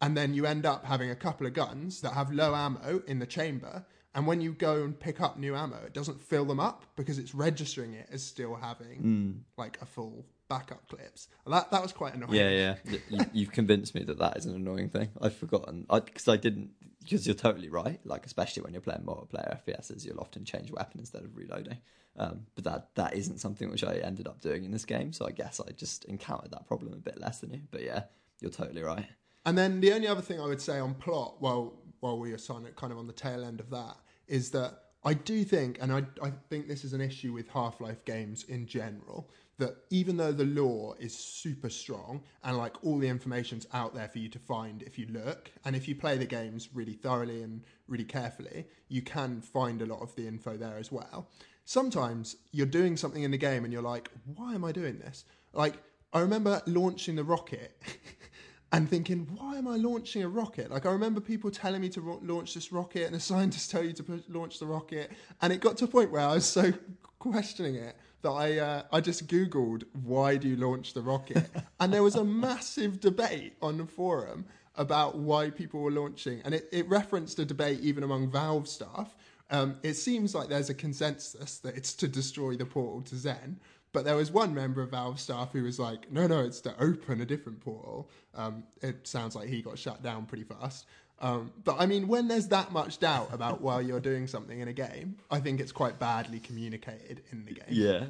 and 0.00 0.16
then 0.16 0.34
you 0.34 0.46
end 0.46 0.66
up 0.66 0.84
having 0.84 1.10
a 1.10 1.16
couple 1.16 1.46
of 1.46 1.52
guns 1.52 2.00
that 2.02 2.12
have 2.12 2.32
low 2.32 2.54
ammo 2.54 3.02
in 3.06 3.18
the 3.18 3.26
chamber. 3.26 3.84
And 4.14 4.26
when 4.26 4.40
you 4.40 4.52
go 4.54 4.82
and 4.82 4.98
pick 4.98 5.20
up 5.20 5.36
new 5.36 5.54
ammo, 5.54 5.76
it 5.84 5.92
doesn't 5.92 6.22
fill 6.22 6.46
them 6.46 6.58
up 6.58 6.86
because 6.96 7.18
it's 7.18 7.34
registering 7.34 7.92
it 7.92 8.08
as 8.10 8.24
still 8.24 8.54
having 8.54 9.02
mm. 9.02 9.40
like 9.58 9.78
a 9.82 9.84
full 9.84 10.24
backup 10.48 10.88
clips. 10.88 11.28
And 11.44 11.54
that 11.54 11.70
that 11.70 11.82
was 11.82 11.92
quite 11.92 12.14
annoying. 12.14 12.34
Yeah, 12.34 12.50
yeah. 12.50 12.74
you, 13.08 13.20
you've 13.32 13.52
convinced 13.52 13.94
me 13.94 14.04
that 14.04 14.18
that 14.18 14.36
is 14.36 14.46
an 14.46 14.54
annoying 14.54 14.88
thing. 14.88 15.10
I've 15.20 15.36
forgotten 15.36 15.86
because 15.90 16.28
I, 16.28 16.36
didn't 16.36 16.70
because 17.00 17.26
you're 17.26 17.34
totally 17.34 17.68
right. 17.68 18.00
Like 18.04 18.26
especially 18.26 18.62
when 18.62 18.72
you're 18.72 18.82
playing 18.82 19.02
multiplayer 19.02 19.60
FPSs, 19.64 20.04
you'll 20.04 20.20
often 20.20 20.44
change 20.44 20.70
weapon 20.70 21.00
instead 21.00 21.22
of 21.22 21.36
reloading. 21.36 21.78
Um, 22.18 22.46
but 22.54 22.64
that 22.64 22.88
that 22.94 23.14
isn't 23.14 23.38
something 23.38 23.70
which 23.70 23.84
I 23.84 23.96
ended 23.96 24.26
up 24.26 24.40
doing 24.40 24.64
in 24.64 24.70
this 24.70 24.84
game. 24.84 25.12
So 25.12 25.26
I 25.26 25.32
guess 25.32 25.60
I 25.60 25.72
just 25.72 26.04
encountered 26.06 26.52
that 26.52 26.66
problem 26.66 26.92
a 26.92 26.96
bit 26.96 27.20
less 27.20 27.40
than 27.40 27.50
you. 27.52 27.62
But 27.70 27.82
yeah, 27.82 28.04
you're 28.40 28.50
totally 28.50 28.82
right. 28.82 29.06
And 29.44 29.56
then 29.56 29.80
the 29.80 29.92
only 29.92 30.08
other 30.08 30.22
thing 30.22 30.40
I 30.40 30.46
would 30.46 30.60
say 30.60 30.78
on 30.78 30.94
plot, 30.94 31.36
while 31.40 31.74
while 32.00 32.18
we 32.18 32.32
are 32.32 32.38
kind 32.38 32.92
of 32.92 32.98
on 32.98 33.06
the 33.06 33.12
tail 33.12 33.44
end 33.44 33.60
of 33.60 33.70
that, 33.70 33.96
is 34.28 34.50
that 34.50 34.82
I 35.04 35.14
do 35.14 35.44
think, 35.44 35.78
and 35.80 35.92
I, 35.92 36.04
I 36.20 36.32
think 36.50 36.66
this 36.66 36.84
is 36.84 36.92
an 36.92 37.00
issue 37.00 37.32
with 37.32 37.48
Half 37.48 37.80
Life 37.80 38.04
games 38.04 38.42
in 38.44 38.66
general, 38.66 39.30
that 39.58 39.76
even 39.90 40.16
though 40.16 40.32
the 40.32 40.44
lore 40.44 40.96
is 40.98 41.16
super 41.16 41.70
strong 41.70 42.22
and 42.44 42.58
like 42.58 42.74
all 42.84 42.98
the 42.98 43.08
information's 43.08 43.66
out 43.72 43.94
there 43.94 44.08
for 44.08 44.18
you 44.18 44.28
to 44.28 44.38
find 44.38 44.82
if 44.82 44.98
you 44.98 45.06
look, 45.10 45.50
and 45.64 45.74
if 45.74 45.88
you 45.88 45.94
play 45.94 46.16
the 46.16 46.26
games 46.26 46.68
really 46.74 46.92
thoroughly 46.92 47.42
and 47.42 47.62
really 47.88 48.04
carefully, 48.04 48.66
you 48.88 49.02
can 49.02 49.40
find 49.40 49.80
a 49.80 49.86
lot 49.86 50.02
of 50.02 50.14
the 50.14 50.26
info 50.26 50.56
there 50.56 50.76
as 50.78 50.92
well. 50.92 51.28
Sometimes 51.64 52.36
you're 52.52 52.66
doing 52.66 52.96
something 52.96 53.22
in 53.22 53.30
the 53.30 53.38
game 53.38 53.64
and 53.64 53.72
you're 53.72 53.82
like, 53.82 54.10
why 54.34 54.54
am 54.54 54.64
I 54.64 54.72
doing 54.72 54.98
this? 54.98 55.24
Like, 55.52 55.74
I 56.12 56.20
remember 56.20 56.62
launching 56.66 57.16
the 57.16 57.24
rocket. 57.24 57.80
and 58.72 58.90
thinking, 58.90 59.28
why 59.36 59.56
am 59.56 59.68
I 59.68 59.76
launching 59.76 60.22
a 60.22 60.28
rocket? 60.28 60.70
Like, 60.70 60.86
I 60.86 60.90
remember 60.90 61.20
people 61.20 61.50
telling 61.50 61.80
me 61.80 61.88
to 61.90 62.00
ro- 62.00 62.20
launch 62.22 62.52
this 62.54 62.72
rocket, 62.72 63.06
and 63.06 63.14
the 63.14 63.20
scientists 63.32 63.68
tell 63.68 63.84
you 63.84 63.92
to 63.92 64.22
launch 64.28 64.58
the 64.58 64.66
rocket. 64.66 65.12
And 65.40 65.52
it 65.52 65.60
got 65.60 65.76
to 65.78 65.84
a 65.84 65.88
point 65.88 66.10
where 66.10 66.22
I 66.22 66.34
was 66.34 66.44
so 66.44 66.72
questioning 67.18 67.76
it 67.76 67.96
that 68.22 68.30
I, 68.30 68.58
uh, 68.58 68.82
I 68.92 69.00
just 69.00 69.26
Googled, 69.28 69.84
why 70.02 70.36
do 70.36 70.48
you 70.48 70.56
launch 70.56 70.94
the 70.94 71.02
rocket? 71.02 71.48
and 71.80 71.92
there 71.92 72.02
was 72.02 72.16
a 72.16 72.24
massive 72.24 73.00
debate 73.00 73.54
on 73.62 73.78
the 73.78 73.86
forum 73.86 74.46
about 74.76 75.16
why 75.16 75.50
people 75.50 75.80
were 75.80 75.90
launching. 75.90 76.40
And 76.44 76.54
it, 76.54 76.68
it 76.72 76.88
referenced 76.88 77.38
a 77.38 77.44
debate 77.44 77.80
even 77.80 78.02
among 78.02 78.30
Valve 78.30 78.68
staff. 78.68 79.16
Um, 79.50 79.76
it 79.82 79.94
seems 79.94 80.34
like 80.34 80.48
there's 80.48 80.70
a 80.70 80.74
consensus 80.74 81.58
that 81.58 81.76
it's 81.76 81.94
to 81.94 82.08
destroy 82.08 82.56
the 82.56 82.66
portal 82.66 83.02
to 83.02 83.14
Xen. 83.14 83.56
But 83.92 84.04
there 84.04 84.16
was 84.16 84.30
one 84.30 84.52
member 84.52 84.82
of 84.82 84.90
Valve 84.90 85.18
staff 85.18 85.52
who 85.52 85.62
was 85.62 85.78
like, 85.78 86.12
no, 86.12 86.26
no, 86.26 86.40
it's 86.40 86.60
to 86.62 86.74
open 86.82 87.20
a 87.22 87.24
different 87.24 87.60
portal. 87.60 88.10
Um, 88.34 88.64
it 88.82 89.06
sounds 89.06 89.34
like 89.34 89.48
he 89.48 89.62
got 89.62 89.78
shut 89.78 90.02
down 90.02 90.26
pretty 90.26 90.44
fast. 90.44 90.86
Um, 91.18 91.52
but 91.64 91.76
I 91.78 91.86
mean, 91.86 92.08
when 92.08 92.28
there's 92.28 92.48
that 92.48 92.72
much 92.72 92.98
doubt 92.98 93.30
about 93.32 93.62
why 93.62 93.80
you're 93.80 94.00
doing 94.00 94.26
something 94.26 94.60
in 94.60 94.68
a 94.68 94.72
game, 94.72 95.16
I 95.30 95.40
think 95.40 95.60
it's 95.60 95.72
quite 95.72 95.98
badly 95.98 96.40
communicated 96.40 97.22
in 97.32 97.46
the 97.46 97.52
game. 97.52 97.64
Yeah, 97.68 98.04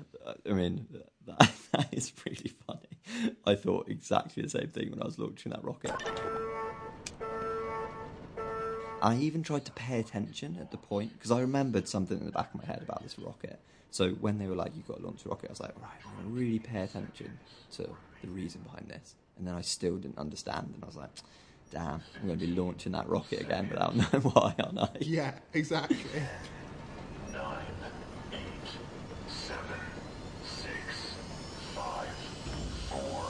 I 0.49 0.53
mean 0.53 0.89
that, 1.27 1.53
that 1.73 1.89
is 1.93 2.13
really 2.25 2.53
funny. 2.67 3.31
I 3.47 3.55
thought 3.55 3.89
exactly 3.89 4.43
the 4.43 4.49
same 4.49 4.69
thing 4.69 4.91
when 4.91 5.01
I 5.01 5.05
was 5.05 5.19
launching 5.19 5.53
that 5.53 5.63
rocket. 5.63 5.93
I 9.03 9.17
even 9.17 9.45
tried 9.45 9.65
to 9.67 9.73
pay 9.73 10.01
attention 10.01 10.57
at 10.61 10.73
the 10.73 10.79
point 10.79 11.13
because 11.13 11.31
I 11.31 11.41
remembered 11.41 11.87
something 11.87 12.19
in 12.19 12.27
the 12.27 12.33
back 12.33 12.53
of 12.55 12.61
my 12.61 12.67
head 12.67 12.83
about 12.83 13.05
this 13.05 13.17
rocket. 13.19 13.61
So 13.93 14.11
when 14.11 14.39
they 14.39 14.49
were 14.49 14.57
like, 14.57 14.73
"You've 14.75 14.89
got 14.89 14.99
to 14.99 15.05
launch 15.05 15.25
a 15.25 15.29
rocket," 15.29 15.49
I 15.49 15.53
was 15.53 15.61
like, 15.61 15.81
"Right, 15.81 16.01
I'm 16.19 16.25
to 16.25 16.31
really 16.31 16.59
pay 16.59 16.81
attention 16.81 17.39
to 17.73 17.89
the 18.23 18.29
reason 18.29 18.63
behind 18.63 18.89
this." 18.89 19.15
And 19.39 19.47
then 19.47 19.55
I 19.55 19.61
still 19.61 19.97
didn't 19.97 20.19
understand, 20.19 20.73
and 20.75 20.83
I 20.83 20.87
was 20.87 20.97
like, 20.97 21.11
"Damn, 21.71 22.03
I'm 22.21 22.27
going 22.27 22.39
to 22.39 22.47
be 22.47 22.53
launching 22.55 22.93
that 22.93 23.09
rocket 23.09 23.41
again 23.41 23.69
without 23.69 23.97
knowing 24.13 24.25
why, 24.25 24.55
aren't 24.63 24.79
I?" 24.79 24.89
Yeah, 25.01 25.33
exactly. 25.53 25.99
Nine, 27.33 27.59
eight, 28.33 28.39
seven, 29.29 29.81
six, 30.45 31.15
five, 31.75 32.09
four, 32.89 33.25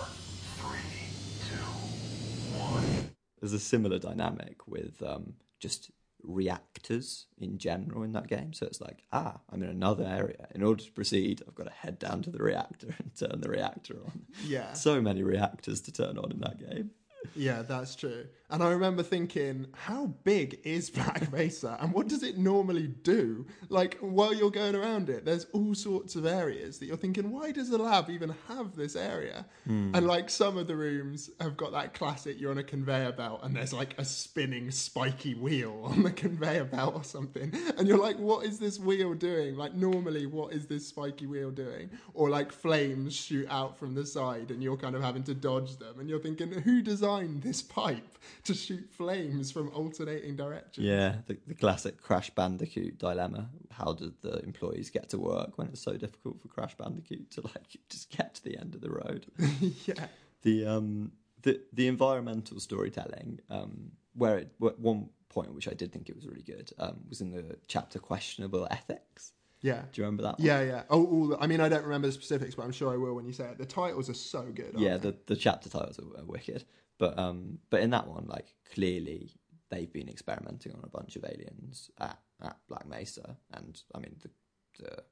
three, 0.58 1.08
two, 1.48 2.58
one. 2.58 3.10
There's 3.40 3.52
a 3.52 3.60
similar 3.60 3.98
dynamic 3.98 4.66
with 4.66 5.02
um, 5.02 5.34
just 5.58 5.90
reactors 6.22 7.26
in 7.38 7.58
general 7.58 8.02
in 8.02 8.12
that 8.12 8.26
game. 8.26 8.52
So 8.52 8.66
it's 8.66 8.80
like, 8.80 9.04
ah, 9.12 9.40
I'm 9.50 9.62
in 9.62 9.68
another 9.68 10.04
area. 10.04 10.48
In 10.54 10.62
order 10.62 10.82
to 10.82 10.92
proceed, 10.92 11.42
I've 11.46 11.54
got 11.54 11.64
to 11.64 11.72
head 11.72 11.98
down 11.98 12.22
to 12.22 12.30
the 12.30 12.38
reactor 12.38 12.88
and 12.98 13.14
turn 13.16 13.40
the 13.40 13.48
reactor 13.48 13.96
on. 14.04 14.22
Yeah. 14.44 14.72
So 14.72 15.00
many 15.00 15.22
reactors 15.22 15.80
to 15.82 15.92
turn 15.92 16.18
on 16.18 16.32
in 16.32 16.40
that 16.40 16.58
game. 16.58 16.90
Yeah, 17.34 17.62
that's 17.62 17.94
true. 17.94 18.26
And 18.48 18.62
I 18.62 18.70
remember 18.70 19.02
thinking, 19.02 19.66
how 19.72 20.06
big 20.22 20.60
is 20.62 20.88
Black 20.88 21.32
Mesa 21.36 21.76
and 21.80 21.92
what 21.92 22.06
does 22.06 22.22
it 22.22 22.38
normally 22.38 22.86
do? 22.86 23.46
Like, 23.68 23.98
while 23.98 24.32
you're 24.32 24.50
going 24.50 24.76
around 24.76 25.08
it, 25.08 25.24
there's 25.24 25.46
all 25.52 25.74
sorts 25.74 26.14
of 26.14 26.26
areas 26.26 26.78
that 26.78 26.86
you're 26.86 26.96
thinking, 26.96 27.30
why 27.32 27.50
does 27.50 27.70
the 27.70 27.78
lab 27.78 28.08
even 28.08 28.34
have 28.46 28.76
this 28.76 28.94
area? 28.94 29.46
Hmm. 29.64 29.92
And 29.94 30.06
like, 30.06 30.30
some 30.30 30.56
of 30.56 30.68
the 30.68 30.76
rooms 30.76 31.28
have 31.40 31.56
got 31.56 31.72
that 31.72 31.94
classic 31.94 32.40
you're 32.40 32.52
on 32.52 32.58
a 32.58 32.64
conveyor 32.64 33.12
belt 33.12 33.40
and 33.42 33.56
there's 33.56 33.72
like 33.72 33.94
a 33.98 34.04
spinning 34.04 34.70
spiky 34.70 35.34
wheel 35.34 35.82
on 35.90 36.04
the 36.04 36.12
conveyor 36.12 36.64
belt 36.64 36.94
or 36.94 37.04
something. 37.04 37.52
And 37.76 37.88
you're 37.88 37.98
like, 37.98 38.18
what 38.18 38.46
is 38.46 38.60
this 38.60 38.78
wheel 38.78 39.14
doing? 39.14 39.56
Like, 39.56 39.74
normally, 39.74 40.26
what 40.26 40.52
is 40.52 40.66
this 40.66 40.86
spiky 40.86 41.26
wheel 41.26 41.50
doing? 41.50 41.90
Or 42.14 42.30
like, 42.30 42.52
flames 42.52 43.14
shoot 43.16 43.48
out 43.50 43.76
from 43.76 43.94
the 43.94 44.06
side 44.06 44.50
and 44.52 44.62
you're 44.62 44.76
kind 44.76 44.94
of 44.94 45.02
having 45.02 45.24
to 45.24 45.34
dodge 45.34 45.78
them. 45.78 45.98
And 45.98 46.08
you're 46.08 46.20
thinking, 46.20 46.52
who 46.52 46.80
designed 46.80 47.42
this 47.42 47.60
pipe 47.60 48.18
to 48.46 48.54
shoot 48.54 48.88
flames 48.92 49.50
from 49.52 49.68
alternating 49.70 50.36
directions? 50.36 50.86
Yeah, 50.86 51.16
the, 51.26 51.36
the 51.46 51.54
classic 51.54 52.00
Crash 52.00 52.30
Bandicoot 52.30 52.98
dilemma. 52.98 53.48
How 53.70 53.92
did 53.92 54.14
the 54.22 54.38
employees 54.42 54.90
get 54.90 55.08
to 55.10 55.18
work 55.18 55.58
when 55.58 55.68
it's 55.68 55.80
so 55.82 55.96
difficult 55.96 56.40
for 56.40 56.48
Crash 56.48 56.74
Bandicoot 56.76 57.30
to 57.32 57.42
like 57.42 57.76
just 57.88 58.10
get 58.10 58.34
to 58.34 58.44
the 58.44 58.58
end 58.58 58.74
of 58.74 58.80
the 58.80 58.90
road? 58.90 59.26
yeah. 59.86 60.06
the 60.42 60.66
um 60.66 61.12
the 61.42 61.60
the 61.72 61.86
environmental 61.88 62.58
storytelling 62.60 63.40
um 63.50 63.92
where 64.14 64.38
it 64.38 64.52
at 64.64 64.78
one 64.78 65.08
point 65.28 65.54
which 65.54 65.68
I 65.68 65.72
did 65.74 65.92
think 65.92 66.08
it 66.08 66.16
was 66.16 66.26
really 66.26 66.42
good 66.42 66.72
um 66.78 67.00
was 67.08 67.20
in 67.20 67.30
the 67.30 67.56
chapter 67.66 67.98
questionable 67.98 68.66
ethics. 68.70 69.32
Yeah. 69.62 69.82
Do 69.90 70.00
you 70.00 70.04
remember 70.04 70.22
that? 70.24 70.38
One? 70.38 70.46
Yeah, 70.46 70.60
yeah. 70.62 70.82
Oh, 70.90 71.04
all 71.06 71.26
the, 71.28 71.38
I 71.38 71.46
mean, 71.46 71.60
I 71.60 71.68
don't 71.68 71.82
remember 71.82 72.06
the 72.06 72.12
specifics, 72.12 72.54
but 72.54 72.62
I'm 72.64 72.72
sure 72.72 72.92
I 72.92 72.96
will 72.96 73.14
when 73.14 73.24
you 73.26 73.32
say 73.32 73.44
it. 73.46 73.58
The 73.58 73.64
titles 73.66 74.08
are 74.10 74.14
so 74.14 74.42
good. 74.54 74.66
aren't 74.74 74.78
Yeah, 74.80 74.96
they? 74.98 75.10
the 75.10 75.16
the 75.26 75.36
chapter 75.36 75.68
titles 75.68 75.98
are, 75.98 76.20
are 76.20 76.24
wicked, 76.24 76.64
but 76.98 77.18
um 77.18 77.58
but 77.70 77.80
in 77.80 77.90
that 77.90 78.06
one 78.06 78.26
like 78.26 78.54
clearly 78.72 79.30
they've 79.70 79.92
been 79.92 80.08
experimenting 80.08 80.72
on 80.72 80.80
a 80.84 80.88
bunch 80.88 81.16
of 81.16 81.24
aliens 81.24 81.90
at 82.00 82.18
at 82.42 82.56
Black 82.68 82.86
Mesa, 82.86 83.36
and 83.52 83.80
I 83.94 83.98
mean 83.98 84.16
the 84.22 84.30
the 84.78 85.02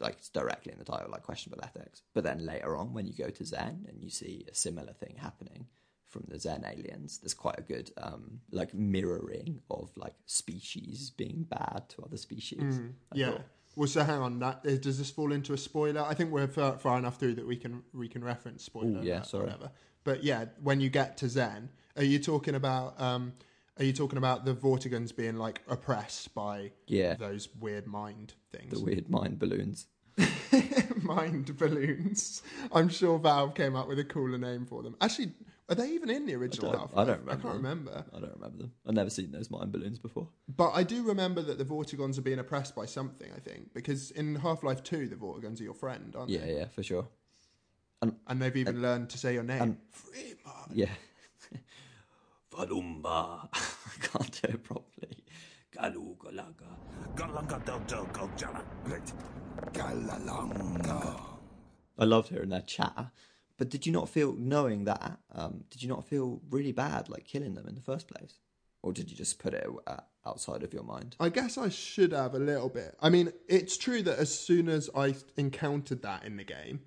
like 0.00 0.14
it's 0.14 0.30
directly 0.30 0.72
in 0.72 0.78
the 0.78 0.84
title 0.84 1.10
like 1.10 1.22
questionable 1.22 1.62
ethics. 1.62 2.02
But 2.14 2.24
then 2.24 2.44
later 2.44 2.76
on, 2.76 2.92
when 2.92 3.06
you 3.06 3.12
go 3.12 3.30
to 3.30 3.44
Xen 3.44 3.88
and 3.88 4.02
you 4.02 4.10
see 4.10 4.46
a 4.50 4.54
similar 4.54 4.92
thing 4.92 5.16
happening 5.16 5.66
from 6.08 6.24
the 6.28 6.36
Xen 6.36 6.68
aliens, 6.68 7.18
there's 7.18 7.34
quite 7.34 7.58
a 7.58 7.62
good 7.62 7.90
um 7.98 8.40
like 8.50 8.74
mirroring 8.74 9.60
of 9.70 9.90
like 9.96 10.14
species 10.26 11.10
being 11.10 11.46
bad 11.48 11.84
to 11.90 12.02
other 12.02 12.16
species. 12.16 12.78
Mm, 12.78 12.92
yeah. 13.14 13.30
thought. 13.30 13.42
Well, 13.74 13.88
so 13.88 14.04
hang 14.04 14.20
on. 14.20 14.38
That 14.40 14.60
is, 14.64 14.80
does 14.80 14.98
this 14.98 15.10
fall 15.10 15.32
into 15.32 15.54
a 15.54 15.58
spoiler? 15.58 16.02
I 16.02 16.12
think 16.12 16.30
we're 16.30 16.46
far, 16.46 16.76
far 16.76 16.98
enough 16.98 17.18
through 17.18 17.36
that 17.36 17.46
we 17.46 17.56
can 17.56 17.82
we 17.94 18.08
can 18.08 18.22
reference 18.22 18.64
spoiler. 18.64 19.00
Ooh, 19.00 19.04
yeah, 19.04 19.20
or 19.20 19.24
sorry. 19.24 19.44
Whatever. 19.44 19.70
But 20.04 20.24
yeah, 20.24 20.46
when 20.62 20.80
you 20.80 20.90
get 20.90 21.16
to 21.18 21.26
Xen, 21.26 21.68
are 21.96 22.04
you 22.04 22.18
talking 22.18 22.54
about? 22.54 23.00
Um, 23.00 23.32
are 23.78 23.84
you 23.84 23.92
talking 23.92 24.18
about 24.18 24.44
the 24.44 24.54
Vortigaunts 24.54 25.16
being 25.16 25.36
like 25.38 25.62
oppressed 25.66 26.34
by 26.34 26.72
Yeah. 26.86 27.14
those 27.14 27.48
weird 27.58 27.86
mind 27.86 28.34
things? 28.52 28.70
The 28.72 28.84
weird 28.84 29.08
mind 29.08 29.38
balloons. 29.38 29.86
mind 31.02 31.56
balloons. 31.56 32.42
I'm 32.72 32.88
sure 32.88 33.18
Valve 33.18 33.54
came 33.54 33.74
up 33.74 33.88
with 33.88 33.98
a 33.98 34.04
cooler 34.04 34.38
name 34.38 34.66
for 34.66 34.82
them. 34.82 34.94
Actually, 35.00 35.32
are 35.70 35.74
they 35.74 35.88
even 35.90 36.10
in 36.10 36.26
the 36.26 36.34
original 36.34 36.72
don't- 36.72 36.80
Half-Life? 36.82 36.98
I 36.98 37.04
don't 37.10 37.20
remember 37.20 37.30
I 37.30 37.34
can't 37.34 37.42
them. 37.42 37.62
remember. 37.62 38.04
I 38.14 38.20
don't 38.20 38.34
remember 38.34 38.58
them. 38.58 38.72
I've 38.86 38.94
never 38.94 39.10
seen 39.10 39.32
those 39.32 39.50
mind 39.50 39.72
balloons 39.72 39.98
before. 39.98 40.28
But 40.54 40.72
I 40.72 40.82
do 40.82 41.02
remember 41.02 41.40
that 41.42 41.56
the 41.58 41.64
Vortigaunts 41.64 42.18
are 42.18 42.22
being 42.22 42.38
oppressed 42.40 42.74
by 42.76 42.84
something. 42.86 43.30
I 43.34 43.40
think 43.40 43.72
because 43.72 44.10
in 44.10 44.34
Half 44.36 44.62
Life 44.62 44.82
Two, 44.82 45.08
the 45.08 45.16
Vortigaunts 45.16 45.60
are 45.60 45.64
your 45.64 45.74
friend, 45.74 46.14
aren't 46.16 46.30
Yeah, 46.30 46.40
they? 46.40 46.52
Yeah, 46.52 46.58
yeah, 46.58 46.68
for 46.68 46.82
sure. 46.82 47.08
And 48.02 48.42
they've 48.42 48.56
even 48.56 48.82
learned 48.82 49.10
to 49.10 49.18
say 49.18 49.34
your 49.34 49.44
name. 49.44 49.62
and- 49.62 49.76
Fremont. 49.92 50.72
Yeah. 50.72 50.86
Vadumba. 52.52 53.48
I 53.52 54.06
can't 54.06 54.42
do 54.42 54.48
it 54.48 54.62
properly. 54.64 55.24
Galugalaga. 55.76 56.66
Galanga 57.14 57.64
del 57.64 57.78
del 57.80 58.04
go 58.06 58.28
jala. 58.36 58.62
Great. 58.84 59.12
Galalanga. 59.72 61.20
I 61.98 62.04
loved 62.04 62.28
hearing 62.28 62.48
their 62.50 62.62
chatter. 62.62 63.10
But 63.58 63.68
did 63.68 63.86
you 63.86 63.92
not 63.92 64.08
feel, 64.08 64.32
knowing 64.36 64.84
that, 64.84 65.18
um, 65.32 65.64
did 65.70 65.82
you 65.82 65.88
not 65.88 66.04
feel 66.04 66.40
really 66.50 66.72
bad, 66.72 67.08
like 67.08 67.24
killing 67.24 67.54
them 67.54 67.68
in 67.68 67.74
the 67.76 67.80
first 67.82 68.08
place? 68.08 68.38
Or 68.82 68.92
did 68.92 69.10
you 69.10 69.16
just 69.16 69.38
put 69.38 69.54
it 69.54 69.64
uh, 69.86 69.98
outside 70.26 70.64
of 70.64 70.72
your 70.74 70.82
mind? 70.82 71.14
I 71.20 71.28
guess 71.28 71.56
I 71.56 71.68
should 71.68 72.10
have 72.12 72.34
a 72.34 72.38
little 72.40 72.68
bit. 72.68 72.96
I 73.00 73.10
mean, 73.10 73.32
it's 73.46 73.76
true 73.76 74.02
that 74.02 74.18
as 74.18 74.36
soon 74.36 74.68
as 74.68 74.90
I 74.96 75.14
encountered 75.36 76.02
that 76.02 76.24
in 76.24 76.36
the 76.36 76.44
game, 76.44 76.80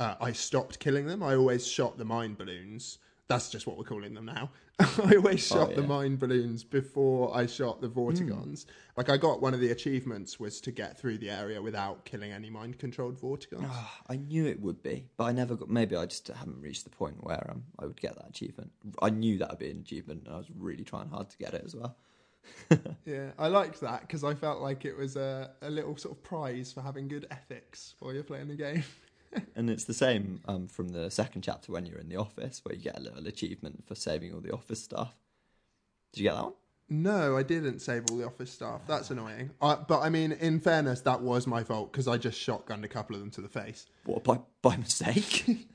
uh, 0.00 0.14
I 0.20 0.32
stopped 0.32 0.78
killing 0.80 1.06
them. 1.06 1.22
I 1.22 1.36
always 1.36 1.66
shot 1.66 1.98
the 1.98 2.04
mine 2.04 2.34
balloons. 2.34 2.98
That's 3.28 3.50
just 3.50 3.66
what 3.66 3.78
we're 3.78 3.84
calling 3.84 4.14
them 4.14 4.24
now. 4.24 4.50
I 4.80 5.14
always 5.16 5.46
shot 5.46 5.76
the 5.76 5.82
yeah. 5.82 5.86
mine 5.86 6.16
balloons 6.16 6.64
before 6.64 7.36
I 7.36 7.46
shot 7.46 7.80
the 7.80 7.88
Vortigaunts. 7.88 8.64
Like 8.96 9.10
I 9.10 9.18
got 9.18 9.40
one 9.40 9.54
of 9.54 9.60
the 9.60 9.70
achievements 9.70 10.40
was 10.40 10.60
to 10.62 10.72
get 10.72 10.98
through 10.98 11.18
the 11.18 11.30
area 11.30 11.60
without 11.62 12.04
killing 12.06 12.32
any 12.32 12.50
mind-controlled 12.50 13.20
Vortigaunts. 13.20 13.68
Ah, 13.68 14.00
I 14.08 14.16
knew 14.16 14.46
it 14.46 14.60
would 14.60 14.82
be, 14.82 15.06
but 15.16 15.24
I 15.24 15.32
never 15.32 15.54
got. 15.54 15.68
Maybe 15.68 15.94
I 15.94 16.06
just 16.06 16.26
haven't 16.28 16.60
reached 16.60 16.84
the 16.84 16.90
point 16.90 17.22
where 17.22 17.46
um, 17.50 17.62
I 17.78 17.86
would 17.86 18.00
get 18.00 18.16
that 18.16 18.30
achievement. 18.30 18.72
I 19.00 19.10
knew 19.10 19.38
that 19.38 19.50
would 19.50 19.58
be 19.58 19.70
an 19.70 19.80
achievement, 19.80 20.22
and 20.24 20.34
I 20.34 20.38
was 20.38 20.48
really 20.58 20.82
trying 20.82 21.10
hard 21.10 21.28
to 21.30 21.36
get 21.36 21.54
it 21.54 21.62
as 21.64 21.76
well. 21.76 21.96
Yeah, 23.04 23.30
I 23.38 23.48
liked 23.48 23.80
that 23.80 24.02
because 24.02 24.24
I 24.24 24.34
felt 24.34 24.60
like 24.60 24.84
it 24.84 24.96
was 24.96 25.16
a, 25.16 25.50
a 25.62 25.70
little 25.70 25.96
sort 25.96 26.16
of 26.16 26.22
prize 26.22 26.72
for 26.72 26.80
having 26.80 27.06
good 27.06 27.26
ethics 27.30 27.94
while 27.98 28.14
you're 28.14 28.22
playing 28.22 28.48
the 28.48 28.54
game. 28.54 28.82
And 29.54 29.70
it's 29.70 29.84
the 29.84 29.94
same 29.94 30.40
um, 30.46 30.66
from 30.66 30.88
the 30.88 31.10
second 31.10 31.42
chapter 31.42 31.72
when 31.72 31.86
you're 31.86 31.98
in 31.98 32.08
the 32.08 32.16
office, 32.16 32.60
where 32.64 32.74
you 32.74 32.82
get 32.82 32.98
a 32.98 33.02
little 33.02 33.26
achievement 33.26 33.84
for 33.86 33.94
saving 33.94 34.34
all 34.34 34.40
the 34.40 34.52
office 34.52 34.82
stuff. 34.82 35.14
Did 36.12 36.20
you 36.20 36.28
get 36.28 36.34
that 36.34 36.44
one? 36.44 36.52
No, 36.92 37.36
I 37.36 37.44
didn't 37.44 37.78
save 37.78 38.04
all 38.10 38.16
the 38.16 38.26
office 38.26 38.50
staff. 38.50 38.80
That's 38.88 39.10
annoying. 39.10 39.50
I, 39.62 39.76
but 39.76 40.00
I 40.00 40.08
mean, 40.10 40.32
in 40.32 40.58
fairness, 40.58 41.00
that 41.02 41.20
was 41.20 41.46
my 41.46 41.62
fault 41.62 41.92
because 41.92 42.08
I 42.08 42.16
just 42.16 42.40
shotgunned 42.44 42.82
a 42.82 42.88
couple 42.88 43.14
of 43.14 43.20
them 43.20 43.30
to 43.30 43.40
the 43.40 43.48
face. 43.48 43.86
What 44.04 44.24
by 44.24 44.40
by 44.62 44.76
mistake? 44.76 45.44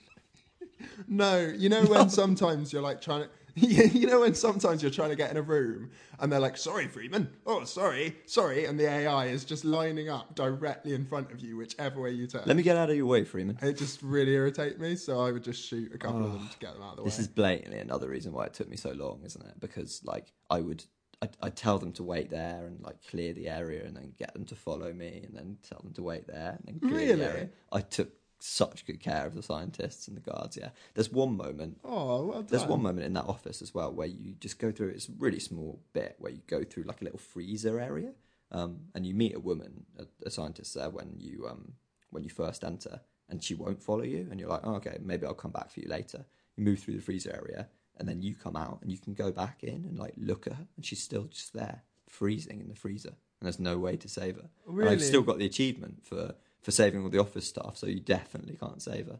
No, 1.07 1.39
you 1.39 1.69
know 1.69 1.83
when 1.85 2.09
sometimes 2.21 2.71
you're 2.73 2.81
like 2.81 3.01
trying 3.01 3.23
to. 3.23 3.29
You 3.95 4.07
know 4.07 4.19
when 4.19 4.35
sometimes 4.35 4.81
you're 4.81 4.91
trying 4.91 5.11
to 5.11 5.15
get 5.15 5.31
in 5.31 5.37
a 5.37 5.41
room 5.41 5.91
and 6.19 6.29
they're 6.29 6.41
like, 6.41 6.57
"Sorry, 6.57 6.87
Freeman. 6.87 7.29
Oh, 7.45 7.63
sorry, 7.63 8.17
sorry," 8.25 8.65
and 8.65 8.77
the 8.77 8.87
AI 8.89 9.27
is 9.27 9.45
just 9.45 9.63
lining 9.63 10.09
up 10.09 10.35
directly 10.35 10.93
in 10.93 11.05
front 11.05 11.31
of 11.31 11.39
you, 11.39 11.55
whichever 11.55 12.01
way 12.01 12.11
you 12.11 12.27
turn. 12.27 12.43
Let 12.45 12.57
me 12.57 12.63
get 12.63 12.75
out 12.75 12.89
of 12.89 12.97
your 12.97 13.05
way, 13.05 13.23
Freeman. 13.23 13.57
It 13.61 13.77
just 13.77 14.01
really 14.01 14.33
irritates 14.33 14.77
me, 14.77 14.97
so 14.97 15.21
I 15.21 15.31
would 15.31 15.43
just 15.43 15.65
shoot 15.65 15.93
a 15.95 15.97
couple 15.97 16.25
of 16.25 16.33
them 16.33 16.41
oh, 16.43 16.51
to 16.51 16.59
get 16.59 16.73
them 16.73 16.83
out 16.83 16.91
of 16.91 16.97
the 16.97 17.03
This 17.03 17.13
way. 17.13 17.17
This 17.17 17.19
is 17.19 17.27
blatantly 17.29 17.79
another 17.79 18.09
reason 18.09 18.33
why 18.33 18.45
it 18.45 18.53
took 18.53 18.67
me 18.67 18.75
so 18.75 18.91
long, 18.91 19.21
isn't 19.23 19.45
it? 19.45 19.59
Because 19.61 20.01
like 20.03 20.33
I 20.49 20.59
would, 20.59 20.83
I'd, 21.21 21.37
I'd 21.41 21.55
tell 21.55 21.79
them 21.79 21.93
to 21.93 22.03
wait 22.03 22.29
there 22.29 22.65
and 22.65 22.81
like 22.81 22.97
clear 23.09 23.31
the 23.31 23.47
area, 23.47 23.85
and 23.85 23.95
then 23.95 24.11
get 24.17 24.33
them 24.33 24.43
to 24.45 24.55
follow 24.55 24.91
me, 24.91 25.23
and 25.25 25.33
then 25.35 25.57
tell 25.67 25.79
them 25.81 25.93
to 25.93 26.03
wait 26.03 26.27
there, 26.27 26.57
and 26.57 26.81
then 26.81 26.89
clear 26.89 27.07
Really? 27.07 27.15
the 27.15 27.31
area. 27.31 27.49
I 27.71 27.79
took 27.81 28.09
such 28.45 28.85
good 28.85 28.99
care 28.99 29.25
of 29.25 29.33
the 29.33 29.41
scientists 29.41 30.07
and 30.07 30.15
the 30.15 30.21
guards. 30.21 30.55
Yeah, 30.55 30.69
there's 30.93 31.11
one 31.11 31.35
moment. 31.35 31.79
Oh, 31.83 32.25
well 32.27 32.43
There's 32.43 32.65
one 32.65 32.83
moment 32.83 33.05
in 33.05 33.13
that 33.13 33.25
office 33.25 33.61
as 33.61 33.73
well 33.73 33.91
where 33.91 34.07
you 34.07 34.35
just 34.39 34.59
go 34.59 34.71
through. 34.71 34.89
It's 34.89 35.09
a 35.09 35.13
really 35.17 35.39
small 35.39 35.81
bit 35.93 36.15
where 36.19 36.31
you 36.31 36.41
go 36.47 36.63
through 36.63 36.83
like 36.83 37.01
a 37.01 37.03
little 37.03 37.19
freezer 37.19 37.79
area, 37.79 38.11
um, 38.51 38.81
and 38.93 39.05
you 39.05 39.13
meet 39.13 39.35
a 39.35 39.39
woman, 39.39 39.85
a, 39.97 40.05
a 40.25 40.29
scientist 40.29 40.75
there 40.75 40.89
when 40.89 41.15
you 41.17 41.47
um, 41.49 41.73
when 42.11 42.23
you 42.23 42.29
first 42.29 42.63
enter, 42.63 43.01
and 43.29 43.43
she 43.43 43.55
won't 43.55 43.81
follow 43.81 44.03
you, 44.03 44.27
and 44.29 44.39
you're 44.39 44.49
like, 44.49 44.61
oh, 44.63 44.75
okay, 44.75 44.97
maybe 45.01 45.25
I'll 45.25 45.33
come 45.33 45.51
back 45.51 45.71
for 45.71 45.79
you 45.79 45.89
later. 45.89 46.25
You 46.55 46.63
move 46.63 46.79
through 46.79 46.95
the 46.95 47.01
freezer 47.01 47.33
area, 47.33 47.67
and 47.97 48.07
then 48.07 48.21
you 48.21 48.35
come 48.35 48.55
out, 48.55 48.79
and 48.81 48.91
you 48.91 48.99
can 48.99 49.13
go 49.15 49.31
back 49.31 49.63
in 49.63 49.85
and 49.89 49.97
like 49.97 50.13
look 50.17 50.45
at 50.47 50.53
her, 50.53 50.67
and 50.75 50.85
she's 50.85 51.01
still 51.01 51.23
just 51.25 51.53
there, 51.53 51.81
freezing 52.07 52.61
in 52.61 52.69
the 52.69 52.75
freezer, 52.75 53.09
and 53.09 53.41
there's 53.41 53.59
no 53.59 53.79
way 53.79 53.97
to 53.97 54.07
save 54.07 54.35
her. 54.35 54.49
And 54.67 54.77
Really? 54.77 54.91
I've 54.91 55.01
still 55.01 55.23
got 55.23 55.39
the 55.39 55.45
achievement 55.45 56.05
for 56.05 56.35
for 56.65 56.71
saving 56.71 57.03
all 57.03 57.09
the 57.09 57.19
office 57.19 57.47
staff, 57.47 57.77
so 57.77 57.85
you 57.85 57.99
definitely 57.99 58.55
can't 58.59 58.81
save 58.81 59.05
her. 59.05 59.19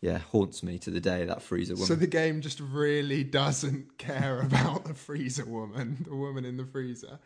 Yeah, 0.00 0.18
haunts 0.18 0.64
me 0.64 0.78
to 0.80 0.90
the 0.90 1.00
day 1.00 1.24
that 1.24 1.40
freezer 1.40 1.74
woman. 1.74 1.86
So 1.86 1.94
the 1.94 2.08
game 2.08 2.40
just 2.40 2.58
really 2.58 3.22
doesn't 3.22 3.96
care 3.98 4.40
about 4.40 4.84
the 4.84 4.92
freezer 4.94 5.44
woman, 5.44 6.04
the 6.08 6.16
woman 6.16 6.44
in 6.44 6.56
the 6.56 6.64
freezer. 6.66 7.20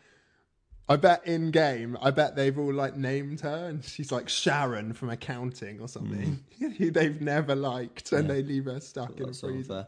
I 0.87 0.97
bet 0.97 1.27
in 1.27 1.51
game, 1.51 1.97
I 2.01 2.11
bet 2.11 2.37
they've 2.37 2.57
all 2.59 2.73
like 2.73 2.95
named 2.95 3.41
her, 3.41 3.67
and 3.69 3.83
she's 3.83 4.13
like 4.13 4.29
Sharon 4.29 4.93
from 4.93 5.09
accounting 5.09 5.81
or 5.81 5.89
something. 5.89 6.45
who 6.79 6.91
they've 6.91 7.21
never 7.21 7.55
liked, 7.57 8.13
and 8.13 8.27
Mm. 8.27 8.29
Yeah. 8.29 8.35
they 8.35 8.43
leave 8.43 8.65
her 8.67 8.81
stuck 8.81 9.19
in 9.19 9.31
a 9.31 9.33
freezer. 9.33 9.87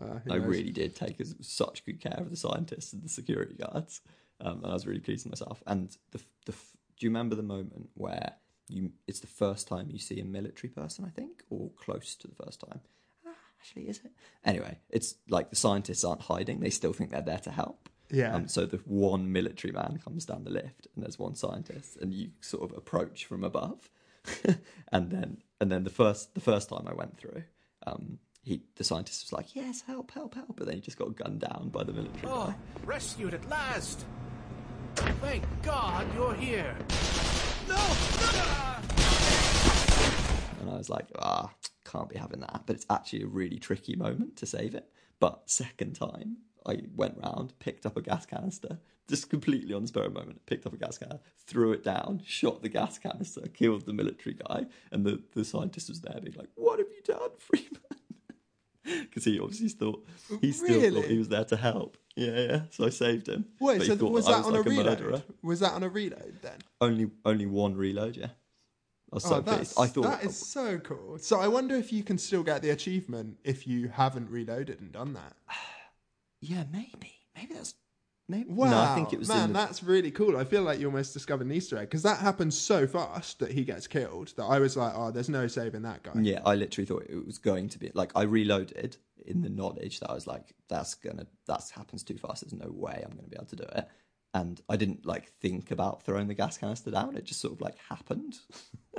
Uh, 0.00 0.18
I 0.30 0.38
knows? 0.38 0.46
really 0.46 0.72
did 0.72 0.94
take 0.94 1.16
such 1.40 1.84
good 1.86 2.00
care 2.00 2.18
of 2.18 2.28
the 2.30 2.36
scientists 2.36 2.92
and 2.92 3.02
the 3.02 3.08
security 3.08 3.54
guards, 3.54 4.02
um, 4.42 4.58
and 4.62 4.66
I 4.66 4.74
was 4.74 4.86
really 4.86 5.00
pleased 5.00 5.24
with 5.24 5.32
myself. 5.40 5.62
And 5.66 5.88
the, 6.12 6.20
the 6.46 6.52
do 6.52 7.06
you 7.06 7.10
remember 7.10 7.34
the 7.34 7.42
moment 7.42 7.88
where 7.94 8.34
you? 8.68 8.92
It's 9.06 9.20
the 9.20 9.26
first 9.26 9.68
time 9.68 9.88
you 9.90 9.98
see 9.98 10.20
a 10.20 10.24
military 10.24 10.70
person, 10.70 11.04
I 11.04 11.10
think, 11.10 11.42
or 11.50 11.70
close 11.76 12.14
to 12.16 12.28
the 12.28 12.34
first 12.34 12.60
time. 12.60 12.80
Ah, 13.26 13.30
Actually, 13.60 13.88
is 13.88 14.00
it? 14.04 14.12
Anyway, 14.44 14.78
it's 14.90 15.16
like 15.28 15.50
the 15.50 15.56
scientists 15.56 16.04
aren't 16.04 16.22
hiding; 16.22 16.60
they 16.60 16.70
still 16.70 16.92
think 16.92 17.10
they're 17.10 17.20
there 17.22 17.38
to 17.38 17.50
help. 17.50 17.88
Yeah. 18.10 18.34
Um, 18.34 18.48
so 18.48 18.66
the 18.66 18.78
one 18.84 19.32
military 19.32 19.72
man 19.72 19.98
comes 20.04 20.24
down 20.26 20.44
the 20.44 20.50
lift, 20.50 20.86
and 20.94 21.04
there's 21.04 21.18
one 21.18 21.34
scientist, 21.34 21.96
and 22.00 22.12
you 22.12 22.30
sort 22.40 22.70
of 22.70 22.76
approach 22.76 23.24
from 23.24 23.42
above, 23.44 23.90
and 24.92 25.10
then 25.10 25.38
and 25.60 25.72
then 25.72 25.84
the 25.84 25.90
first 25.90 26.34
the 26.34 26.40
first 26.40 26.68
time 26.68 26.86
I 26.86 26.92
went 26.94 27.16
through, 27.18 27.42
um, 27.86 28.18
he 28.42 28.62
the 28.76 28.84
scientist 28.84 29.24
was 29.24 29.32
like, 29.32 29.56
"Yes, 29.56 29.80
help, 29.82 30.10
help, 30.12 30.34
help," 30.34 30.56
but 30.56 30.66
then 30.66 30.76
he 30.76 30.80
just 30.82 30.98
got 30.98 31.16
gunned 31.16 31.40
down 31.40 31.70
by 31.72 31.82
the 31.82 31.92
military 31.92 32.26
Oh, 32.26 32.46
guy. 32.48 32.54
rescued 32.84 33.34
at 33.34 33.48
last! 33.48 34.04
Thank 34.96 35.44
God 35.62 36.06
you're 36.14 36.34
here! 36.34 36.76
No! 37.68 38.76
And 40.60 40.70
I 40.70 40.76
was 40.76 40.88
like, 40.88 41.06
"Ah, 41.18 41.52
can't 41.84 42.08
be 42.08 42.16
having 42.18 42.40
that." 42.40 42.62
But 42.66 42.76
it's 42.76 42.86
actually 42.90 43.22
a 43.22 43.26
really 43.26 43.58
tricky 43.58 43.96
moment 43.96 44.36
to 44.36 44.46
save 44.46 44.74
it. 44.74 44.88
But 45.20 45.42
second 45.50 45.94
time, 45.94 46.38
I 46.66 46.82
went 46.94 47.18
round, 47.22 47.58
picked 47.58 47.86
up 47.86 47.96
a 47.96 48.02
gas 48.02 48.26
canister, 48.26 48.78
just 49.08 49.28
completely 49.28 49.74
on 49.74 49.82
the 49.82 49.88
spur 49.88 50.04
of 50.04 50.14
the 50.14 50.20
moment, 50.20 50.44
picked 50.46 50.66
up 50.66 50.72
a 50.72 50.76
gas 50.76 50.98
canister, 50.98 51.20
threw 51.46 51.72
it 51.72 51.84
down, 51.84 52.22
shot 52.26 52.62
the 52.62 52.68
gas 52.68 52.98
canister, 52.98 53.42
killed 53.52 53.84
the 53.86 53.92
military 53.92 54.34
guy, 54.34 54.66
and 54.90 55.04
the, 55.04 55.22
the 55.34 55.44
scientist 55.44 55.88
was 55.88 56.00
there 56.00 56.18
being 56.22 56.36
like, 56.36 56.48
What 56.54 56.78
have 56.78 56.88
you 56.88 57.02
done, 57.02 57.30
Freeman? 57.38 57.68
Because 58.84 59.24
he 59.24 59.40
obviously 59.40 59.70
thought 59.70 60.06
he 60.42 60.52
still 60.52 60.92
thought 60.92 61.06
he 61.06 61.16
was 61.16 61.30
there 61.30 61.46
to 61.46 61.56
help. 61.56 61.96
Yeah, 62.16 62.40
yeah. 62.40 62.60
So 62.70 62.86
I 62.86 62.90
saved 62.90 63.28
him. 63.28 63.46
Wait, 63.60 63.78
But 63.78 63.86
so 63.86 63.96
thought 63.96 64.12
was 64.12 64.26
that 64.26 64.44
on 64.44 64.52
like 64.52 64.66
a 64.66 64.68
reload? 64.70 64.86
murderer. 64.86 65.22
Was 65.42 65.60
that 65.60 65.72
on 65.72 65.82
a 65.82 65.88
reload 65.88 66.38
then? 66.42 66.58
Only 66.80 67.10
only 67.24 67.46
one 67.46 67.74
reload, 67.74 68.16
yeah. 68.16 68.28
I 69.12 69.16
was 69.16 69.26
oh, 69.26 69.28
so 69.28 69.34
oh, 69.36 69.42
pleased. 69.42 69.58
that's, 69.58 69.78
I 69.78 69.86
thought 69.86 70.02
that 70.02 70.24
is 70.24 70.36
so 70.36 70.78
cool. 70.78 71.18
So 71.18 71.40
I 71.40 71.48
wonder 71.48 71.76
if 71.76 71.92
you 71.92 72.02
can 72.02 72.18
still 72.18 72.42
get 72.42 72.62
the 72.62 72.70
achievement 72.70 73.38
if 73.44 73.66
you 73.66 73.88
haven't 73.88 74.30
reloaded 74.30 74.80
and 74.80 74.92
done 74.92 75.14
that. 75.14 75.34
Yeah, 76.40 76.64
maybe. 76.70 77.10
Maybe 77.34 77.54
that's 77.54 77.72
maybe 78.28 78.50
Wow, 78.50 78.70
No, 78.70 78.78
I 78.78 78.94
think 78.94 79.14
it 79.14 79.18
was 79.18 79.28
man, 79.28 79.54
the, 79.54 79.60
that's 79.60 79.82
really 79.82 80.10
cool. 80.10 80.36
I 80.36 80.44
feel 80.44 80.60
like 80.60 80.78
you 80.78 80.84
almost 80.84 81.14
discovered 81.14 81.46
an 81.46 81.52
Easter 81.52 81.78
egg 81.78 81.88
because 81.88 82.02
that 82.02 82.18
happens 82.18 82.54
so 82.54 82.86
fast 82.86 83.38
that 83.38 83.50
he 83.50 83.64
gets 83.64 83.86
killed 83.86 84.34
that 84.36 84.44
I 84.44 84.58
was 84.58 84.76
like, 84.76 84.92
oh, 84.94 85.10
there's 85.10 85.30
no 85.30 85.46
saving 85.46 85.80
that 85.82 86.02
guy. 86.02 86.12
Yeah, 86.20 86.40
I 86.44 86.54
literally 86.54 86.84
thought 86.84 87.06
it 87.08 87.24
was 87.24 87.38
going 87.38 87.70
to 87.70 87.78
be 87.78 87.90
like 87.94 88.12
I 88.14 88.24
reloaded 88.24 88.98
in 89.24 89.42
the 89.42 89.48
knowledge 89.48 90.00
that 90.00 90.10
I 90.10 90.14
was 90.14 90.26
like, 90.26 90.54
that's 90.68 90.94
gonna 90.94 91.26
that 91.46 91.70
happens 91.74 92.02
too 92.02 92.18
fast. 92.18 92.42
There's 92.42 92.52
no 92.52 92.70
way 92.70 93.02
I'm 93.04 93.16
gonna 93.16 93.28
be 93.28 93.36
able 93.36 93.46
to 93.46 93.56
do 93.56 93.64
it. 93.76 93.88
And 94.32 94.60
I 94.68 94.76
didn't 94.76 95.06
like 95.06 95.32
think 95.40 95.70
about 95.70 96.02
throwing 96.02 96.26
the 96.26 96.34
gas 96.34 96.58
canister 96.58 96.90
down. 96.90 97.16
It 97.16 97.24
just 97.24 97.40
sort 97.40 97.54
of 97.54 97.60
like 97.60 97.76
happened. 97.88 98.38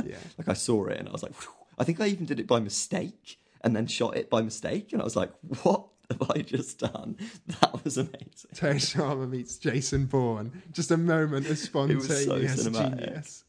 Yeah. 0.04 0.18
like 0.38 0.48
I 0.48 0.54
saw 0.54 0.86
it 0.86 0.98
and 0.98 1.10
I 1.10 1.12
was 1.12 1.24
like. 1.24 1.34
I 1.78 1.84
think 1.84 2.00
I 2.00 2.08
even 2.08 2.26
did 2.26 2.40
it 2.40 2.48
by 2.48 2.60
mistake 2.60 3.40
and 3.62 3.76
then 3.76 3.88
shot 3.88 4.16
it 4.16 4.30
by 4.30 4.42
mistake. 4.42 4.94
And 4.94 5.02
I 5.02 5.06
was 5.06 5.16
like, 5.16 5.32
what 5.64 5.88
have 6.10 6.30
I 6.30 6.42
just 6.42 6.80
done? 6.80 7.18
That 7.62 7.84
was 7.84 7.98
amazing. 7.98 8.52
Terry 8.54 8.76
Sharma 8.76 9.30
meets 9.30 9.58
Jason 9.58 10.06
Bourne. 10.06 10.62
Just 10.72 10.92
a 10.92 10.98
moment 10.98 11.46
of 11.46 11.52
was 11.52 11.62
so 11.62 11.66
spontaneous 11.66 12.68
cinematic. 12.68 13.00
genius. 13.00 13.44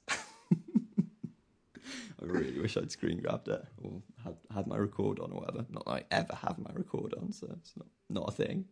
Really 2.27 2.61
wish 2.61 2.77
I'd 2.77 2.91
screen 2.91 3.20
grabbed 3.20 3.49
it 3.49 3.64
or 3.83 4.03
had, 4.24 4.37
had 4.55 4.66
my 4.66 4.77
record 4.77 5.20
on 5.20 5.33
or 5.33 5.41
whatever. 5.41 5.64
Not 5.70 5.85
that 5.87 5.91
I 5.93 6.05
ever 6.11 6.35
have 6.35 6.59
my 6.59 6.70
record 6.74 7.14
on, 7.14 7.33
so 7.33 7.49
it's 7.59 7.72
not, 7.77 7.87
not 8.09 8.29
a 8.29 8.33
thing. 8.33 8.64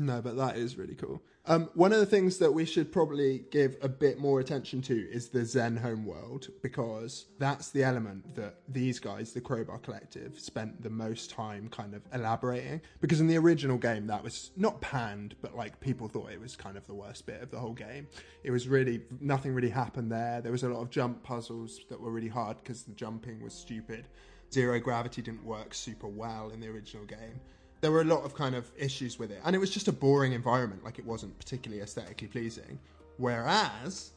No, 0.00 0.22
but 0.22 0.36
that 0.36 0.56
is 0.56 0.78
really 0.78 0.94
cool. 0.94 1.22
Um, 1.46 1.70
one 1.74 1.92
of 1.92 1.98
the 1.98 2.06
things 2.06 2.38
that 2.38 2.52
we 2.52 2.64
should 2.64 2.92
probably 2.92 3.44
give 3.50 3.76
a 3.82 3.88
bit 3.88 4.18
more 4.18 4.38
attention 4.38 4.80
to 4.82 4.94
is 4.94 5.28
the 5.28 5.40
Xen 5.40 5.80
homeworld 5.80 6.48
because 6.62 7.26
that's 7.38 7.70
the 7.70 7.82
element 7.82 8.36
that 8.36 8.60
these 8.68 9.00
guys, 9.00 9.32
the 9.32 9.40
Crowbar 9.40 9.78
Collective, 9.78 10.38
spent 10.38 10.82
the 10.82 10.90
most 10.90 11.30
time 11.30 11.68
kind 11.70 11.94
of 11.94 12.02
elaborating. 12.12 12.80
Because 13.00 13.20
in 13.20 13.26
the 13.26 13.38
original 13.38 13.76
game, 13.76 14.06
that 14.06 14.22
was 14.22 14.52
not 14.56 14.80
panned, 14.80 15.34
but 15.40 15.56
like 15.56 15.80
people 15.80 16.06
thought 16.06 16.30
it 16.30 16.40
was 16.40 16.54
kind 16.54 16.76
of 16.76 16.86
the 16.86 16.94
worst 16.94 17.26
bit 17.26 17.42
of 17.42 17.50
the 17.50 17.58
whole 17.58 17.74
game. 17.74 18.06
It 18.44 18.52
was 18.52 18.68
really 18.68 19.00
nothing 19.20 19.52
really 19.52 19.70
happened 19.70 20.12
there. 20.12 20.40
There 20.40 20.52
was 20.52 20.62
a 20.62 20.68
lot 20.68 20.82
of 20.82 20.90
jump 20.90 21.24
puzzles 21.24 21.80
that 21.88 22.00
were 22.00 22.12
really 22.12 22.28
hard 22.28 22.58
because 22.58 22.82
the 22.84 22.92
jumping 22.92 23.42
was 23.42 23.54
stupid. 23.54 24.06
Zero 24.52 24.78
gravity 24.78 25.22
didn't 25.22 25.44
work 25.44 25.74
super 25.74 26.08
well 26.08 26.50
in 26.50 26.60
the 26.60 26.68
original 26.68 27.04
game 27.04 27.40
there 27.80 27.90
were 27.92 28.00
a 28.00 28.04
lot 28.04 28.24
of 28.24 28.34
kind 28.34 28.54
of 28.54 28.70
issues 28.76 29.18
with 29.18 29.30
it, 29.30 29.40
and 29.44 29.54
it 29.54 29.58
was 29.58 29.70
just 29.70 29.88
a 29.88 29.92
boring 29.92 30.32
environment. 30.32 30.84
Like 30.84 30.98
it 30.98 31.04
wasn't 31.06 31.38
particularly 31.38 31.82
aesthetically 31.82 32.28
pleasing. 32.28 32.78
Whereas 33.18 34.10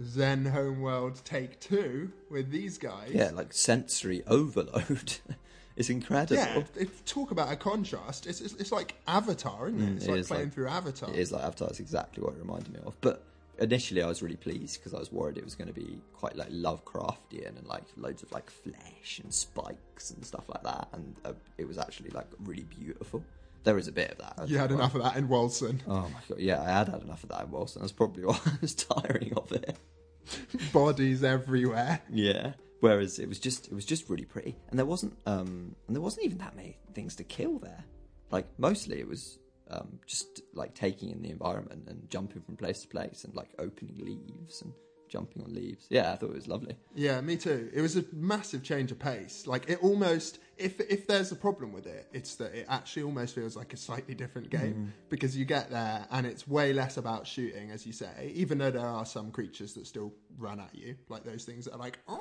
Xen 0.00 0.50
Homeworld 0.50 1.20
Take 1.24 1.58
Two 1.60 2.10
with 2.30 2.50
these 2.50 2.78
guys, 2.78 3.10
Yeah, 3.12 3.30
like 3.32 3.52
sensory 3.52 4.22
overload. 4.26 5.16
it's 5.76 5.90
incredible. 5.90 6.36
yeah, 6.42 6.62
it, 6.76 7.06
talk 7.06 7.30
about 7.30 7.52
a 7.52 7.56
contrast. 7.56 8.26
It's, 8.26 8.40
it's 8.40 8.54
it's 8.54 8.72
like 8.72 8.94
Avatar, 9.06 9.68
isn't 9.68 9.80
it? 9.80 9.90
Mm, 9.92 9.96
It's 9.96 10.04
it 10.06 10.10
like 10.10 10.20
is 10.20 10.28
playing 10.28 10.44
like- 10.44 10.52
through 10.54 10.68
Avatar. 10.68 11.10
It 11.10 11.16
is 11.18 11.32
like 11.32 11.42
Avatar. 11.44 11.68
It's 11.68 11.80
exactly 11.80 12.22
what 12.22 12.34
it 12.34 12.38
reminded 12.40 12.72
me 12.72 12.80
of. 12.86 12.98
But 13.00 13.22
initially, 13.58 14.02
I 14.02 14.06
was 14.06 14.22
really 14.22 14.36
pleased 14.36 14.78
because 14.78 14.94
I 14.94 14.98
was 14.98 15.12
worried 15.12 15.38
it 15.38 15.44
was 15.44 15.54
going 15.54 15.68
to 15.68 15.74
be 15.74 16.00
quite 16.12 16.36
like 16.36 16.50
Lovecraftian 16.50 17.56
and 17.58 17.66
like 17.66 17.84
loads 17.96 18.22
of 18.22 18.32
like 18.32 18.50
flesh 18.50 19.20
and 19.22 19.32
spikes 19.32 20.10
and 20.10 20.24
stuff 20.24 20.48
like 20.48 20.62
that. 20.62 20.88
And 20.92 21.16
uh, 21.24 21.32
it 21.56 21.66
was 21.66 21.78
actually 21.78 22.10
like 22.10 22.26
really 22.44 22.64
beautiful. 22.64 23.22
There 23.64 23.78
is 23.78 23.88
a 23.88 23.92
bit 23.92 24.12
of 24.12 24.18
that. 24.18 24.48
You 24.48 24.58
had 24.58 24.70
enough 24.70 24.94
of 24.94 25.02
that 25.02 25.16
in 25.16 25.28
Walson. 25.28 25.80
Oh 25.86 26.02
my 26.02 26.20
god! 26.28 26.38
Yeah, 26.38 26.62
I 26.62 26.70
had 26.70 26.88
had 26.88 27.02
enough 27.02 27.22
of 27.24 27.30
that 27.30 27.42
in 27.44 27.50
Wilson. 27.50 27.82
That's 27.82 27.92
probably 27.92 28.24
why 28.24 28.38
I 28.46 28.52
was 28.60 28.74
tiring 28.74 29.32
of 29.34 29.52
it. 29.52 29.76
Bodies 30.72 31.24
everywhere. 31.24 32.00
Yeah. 32.10 32.52
Whereas 32.80 33.18
it 33.18 33.28
was 33.28 33.40
just 33.40 33.66
it 33.66 33.74
was 33.74 33.84
just 33.84 34.08
really 34.08 34.24
pretty, 34.24 34.56
and 34.70 34.78
there 34.78 34.86
wasn't 34.86 35.18
um 35.26 35.74
and 35.86 35.96
there 35.96 36.02
wasn't 36.02 36.26
even 36.26 36.38
that 36.38 36.54
many 36.54 36.78
things 36.94 37.16
to 37.16 37.24
kill 37.24 37.58
there. 37.58 37.84
Like 38.30 38.46
mostly 38.58 39.00
it 39.00 39.08
was 39.08 39.38
um, 39.70 39.98
just 40.06 40.42
like 40.54 40.74
taking 40.74 41.10
in 41.10 41.22
the 41.22 41.30
environment 41.30 41.84
and 41.88 42.08
jumping 42.10 42.42
from 42.42 42.56
place 42.56 42.82
to 42.82 42.88
place 42.88 43.24
and 43.24 43.34
like 43.34 43.50
opening 43.58 43.98
leaves 43.98 44.62
and 44.62 44.72
jumping 45.08 45.42
on 45.42 45.54
leaves. 45.54 45.86
Yeah, 45.88 46.12
I 46.12 46.16
thought 46.16 46.30
it 46.30 46.36
was 46.36 46.48
lovely. 46.48 46.76
Yeah, 46.94 47.20
me 47.20 47.36
too. 47.36 47.70
It 47.72 47.80
was 47.80 47.96
a 47.96 48.04
massive 48.12 48.62
change 48.62 48.92
of 48.92 48.98
pace. 48.98 49.46
Like 49.46 49.68
it 49.68 49.82
almost, 49.82 50.38
if 50.56 50.80
if 50.80 51.06
there's 51.06 51.32
a 51.32 51.36
problem 51.36 51.72
with 51.72 51.86
it, 51.86 52.06
it's 52.12 52.36
that 52.36 52.54
it 52.54 52.66
actually 52.68 53.02
almost 53.02 53.34
feels 53.34 53.56
like 53.56 53.72
a 53.72 53.76
slightly 53.76 54.14
different 54.14 54.50
game 54.50 54.92
because 55.08 55.36
you 55.36 55.44
get 55.44 55.70
there 55.70 56.06
and 56.10 56.26
it's 56.26 56.46
way 56.46 56.72
less 56.72 56.96
about 56.96 57.26
shooting, 57.26 57.70
as 57.70 57.86
you 57.86 57.92
say. 57.92 58.32
Even 58.34 58.58
though 58.58 58.70
there 58.70 58.86
are 58.86 59.06
some 59.06 59.30
creatures 59.30 59.74
that 59.74 59.86
still 59.86 60.12
run 60.38 60.60
at 60.60 60.74
you, 60.74 60.96
like 61.08 61.24
those 61.24 61.44
things 61.44 61.64
that 61.64 61.72
are 61.72 61.78
like, 61.78 61.98
"Ah," 62.08 62.18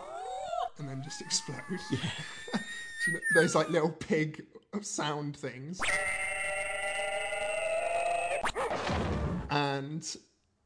and 0.80 0.88
then 0.88 1.02
just 1.04 1.22
explode. 1.28 1.58
Yeah. 1.92 2.60
those 3.36 3.56
like 3.56 3.70
little 3.70 3.92
pig 3.92 4.46
sound 4.82 5.36
things. 5.36 5.80
And 9.90 10.18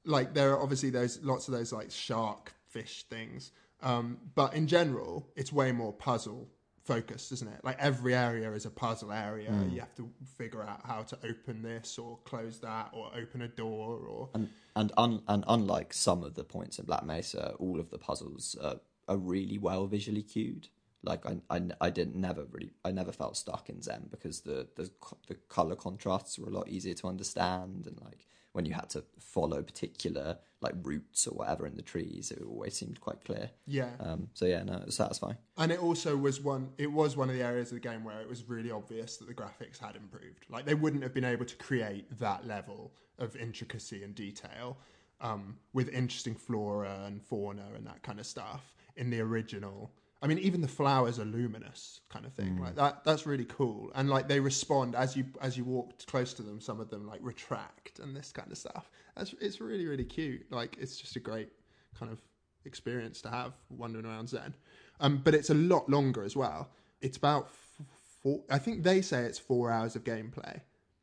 like 0.05 0.34
there 0.34 0.51
are 0.53 0.61
obviously 0.61 0.89
those 0.89 1.19
lots 1.22 1.47
of 1.47 1.53
those 1.53 1.72
like 1.72 1.91
shark 1.91 2.53
fish 2.69 3.03
things 3.09 3.51
um, 3.82 4.17
but 4.36 4.53
in 4.53 4.67
general 4.67 5.28
it's 5.36 5.51
way 5.51 5.72
more 5.72 5.93
puzzle 5.93 6.47
focused 6.84 7.32
isn't 7.32 7.47
it? 7.47 7.63
Like 7.63 7.78
every 7.80 8.15
area 8.15 8.51
is 8.51 8.65
a 8.65 8.69
puzzle 8.69 9.11
area. 9.11 9.51
You 9.72 9.80
have 9.80 9.95
to 9.95 10.09
figure 10.38 10.63
out 10.63 10.82
how 10.86 11.03
to 11.03 11.17
open 11.24 11.61
this 11.61 11.97
or 11.97 12.17
close 12.26 12.59
that 12.59 12.89
or 12.93 13.11
open 13.15 13.41
a 13.41 13.47
door 13.47 13.99
or 14.07 14.30
And 14.34 14.49
and 14.76 14.91
un, 14.97 15.22
and 15.28 15.43
unlike 15.47 15.93
some 15.93 16.24
of 16.24 16.36
the 16.36 16.43
points 16.43 16.80
in 16.80 16.86
Black 16.86 17.05
Mesa, 17.05 17.55
all 17.59 17.80
of 17.80 17.89
the 17.89 17.97
puzzles 17.97 18.55
uh, 18.61 18.76
are 19.07 19.17
really 19.17 19.57
well 19.57 19.86
visually 19.88 20.24
cued. 20.24 20.67
Like 21.03 21.26
I, 21.26 21.38
I, 21.49 21.61
I 21.80 21.89
didn't 21.89 22.15
never 22.15 22.45
really 22.51 22.72
I 22.86 22.91
never 22.91 23.11
felt 23.11 23.38
stuck 23.38 23.69
in 23.69 23.78
Xen 23.78 24.09
because 24.09 24.41
the 24.41 24.67
the 24.76 24.89
the 25.28 25.36
color 25.49 25.76
contrasts 25.76 26.38
were 26.39 26.49
a 26.49 26.53
lot 26.53 26.67
easier 26.67 26.93
to 26.95 27.07
understand 27.07 27.86
and 27.88 27.99
like 28.01 28.28
when 28.54 28.66
you 28.66 28.74
had 28.74 28.89
to 28.91 29.04
follow 29.20 29.62
particular 29.62 30.38
like 30.62 30.74
roots 30.84 31.26
or 31.26 31.32
whatever 31.32 31.66
in 31.66 31.76
the 31.76 31.82
trees, 31.82 32.30
it 32.30 32.43
always 32.47 32.76
seemed 32.76 33.02
quite 33.02 33.24
clear. 33.26 33.49
yeah 33.66 33.89
Um, 33.99 34.30
so 34.34 34.45
yeah, 34.45 34.62
no, 34.64 34.74
it 34.78 34.86
was 34.86 34.95
satisfying. 34.95 35.38
and 35.58 35.72
it 35.72 35.80
also 35.82 36.16
was 36.16 36.39
one 36.41 36.70
it 36.78 36.91
was 36.91 37.18
one 37.18 37.30
of 37.30 37.36
the 37.36 37.43
areas 37.43 37.70
of 37.72 37.76
the 37.82 37.88
game 37.89 38.04
where 38.04 38.22
it 38.22 38.30
was 38.30 38.47
really 38.47 38.70
obvious 38.72 39.18
that 39.18 39.28
the 39.28 39.34
graphics 39.34 39.80
had 39.80 39.95
improved 39.95 40.45
like 40.49 40.66
they 40.66 40.76
wouldn't 40.76 41.02
have 41.04 41.14
been 41.14 41.24
able 41.26 41.45
to 41.45 41.56
create 41.56 42.06
that 42.20 42.45
level 42.45 42.93
of 43.18 43.36
intricacy 43.36 44.04
and 44.04 44.14
detail 44.16 44.78
um, 45.22 45.58
with 45.74 45.89
interesting 45.89 46.36
flora 46.36 47.04
and 47.06 47.22
fauna 47.24 47.66
and 47.76 47.86
that 47.88 48.02
kind 48.04 48.20
of 48.20 48.26
stuff 48.26 48.76
in 48.97 49.10
the 49.10 49.20
original 49.20 49.91
i 50.22 50.28
mean 50.28 50.38
even 50.38 50.61
the 50.61 50.67
flowers 50.67 51.19
are 51.19 51.26
luminous 51.26 52.01
kind 52.09 52.26
of 52.26 52.34
thing 52.34 52.59
like 52.59 52.76
that 52.76 53.03
that's 53.03 53.26
really 53.26 53.45
cool 53.45 53.91
and 53.95 54.09
like 54.09 54.28
they 54.28 54.39
respond 54.39 54.95
as 54.95 55.15
you 55.15 55.26
as 55.41 55.57
you 55.57 55.63
walk 55.63 55.93
close 56.05 56.34
to 56.34 56.41
them 56.41 56.61
some 56.61 56.80
of 56.80 56.89
them 56.89 57.07
like 57.07 57.19
retract 57.24 57.99
and 57.99 58.15
this 58.15 58.32
kind 58.32 58.51
of 58.51 58.57
stuff 58.57 58.89
that's 59.15 59.34
it's 59.41 59.59
really 59.59 59.86
really 59.86 60.05
cute 60.05 60.45
like 60.51 60.78
it's 60.80 60.97
just 60.97 61.15
a 61.15 61.19
great 61.19 61.49
kind 61.97 62.11
of 62.11 62.22
experience 62.65 63.22
to 63.22 63.30
have 63.30 63.53
wandering 63.69 64.05
around 64.05 64.28
Xen. 64.28 64.53
Um, 64.99 65.22
but 65.24 65.34
it's 65.34 65.49
a 65.49 65.55
lot 65.55 65.89
longer 65.89 66.24
as 66.24 66.36
well. 66.36 66.69
It's 67.01 67.17
about 67.17 67.45
f- 67.45 67.86
four. 68.22 68.41
I 68.49 68.59
think 68.59 68.84
they 68.84 69.01
say 69.01 69.24
it's 69.24 69.39
four 69.39 69.72
hours 69.72 69.95
of 69.95 70.03
gameplay, 70.03 70.61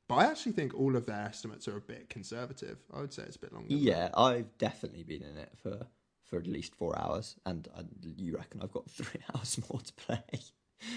but 0.09 0.17
I 0.17 0.27
actually 0.27 0.53
think 0.53 0.75
all 0.75 0.97
of 0.97 1.07
their 1.07 1.21
estimates 1.21 1.67
are 1.69 1.77
a 1.77 1.81
bit 1.81 2.09
conservative. 2.09 2.79
I 2.95 3.01
would 3.01 3.13
say 3.13 3.25
it's 3.25 3.37
a 3.37 3.41
bit 3.41 3.53
longer. 3.53 3.69
Yeah, 3.71 4.11
I've 4.17 4.57
definitely 4.59 5.03
been 5.03 5.23
in 5.23 5.37
it 5.37 5.51
for 5.63 5.87
for 6.29 6.39
at 6.39 6.47
least 6.47 6.75
four 6.75 6.99
hours, 6.99 7.37
and 7.47 7.69
I, 7.77 7.83
you 8.17 8.37
reckon 8.37 8.61
I've 8.63 8.73
got 8.73 8.91
three 8.91 9.21
hours 9.35 9.59
more 9.71 9.81
to 9.81 9.93
play. 9.95 10.23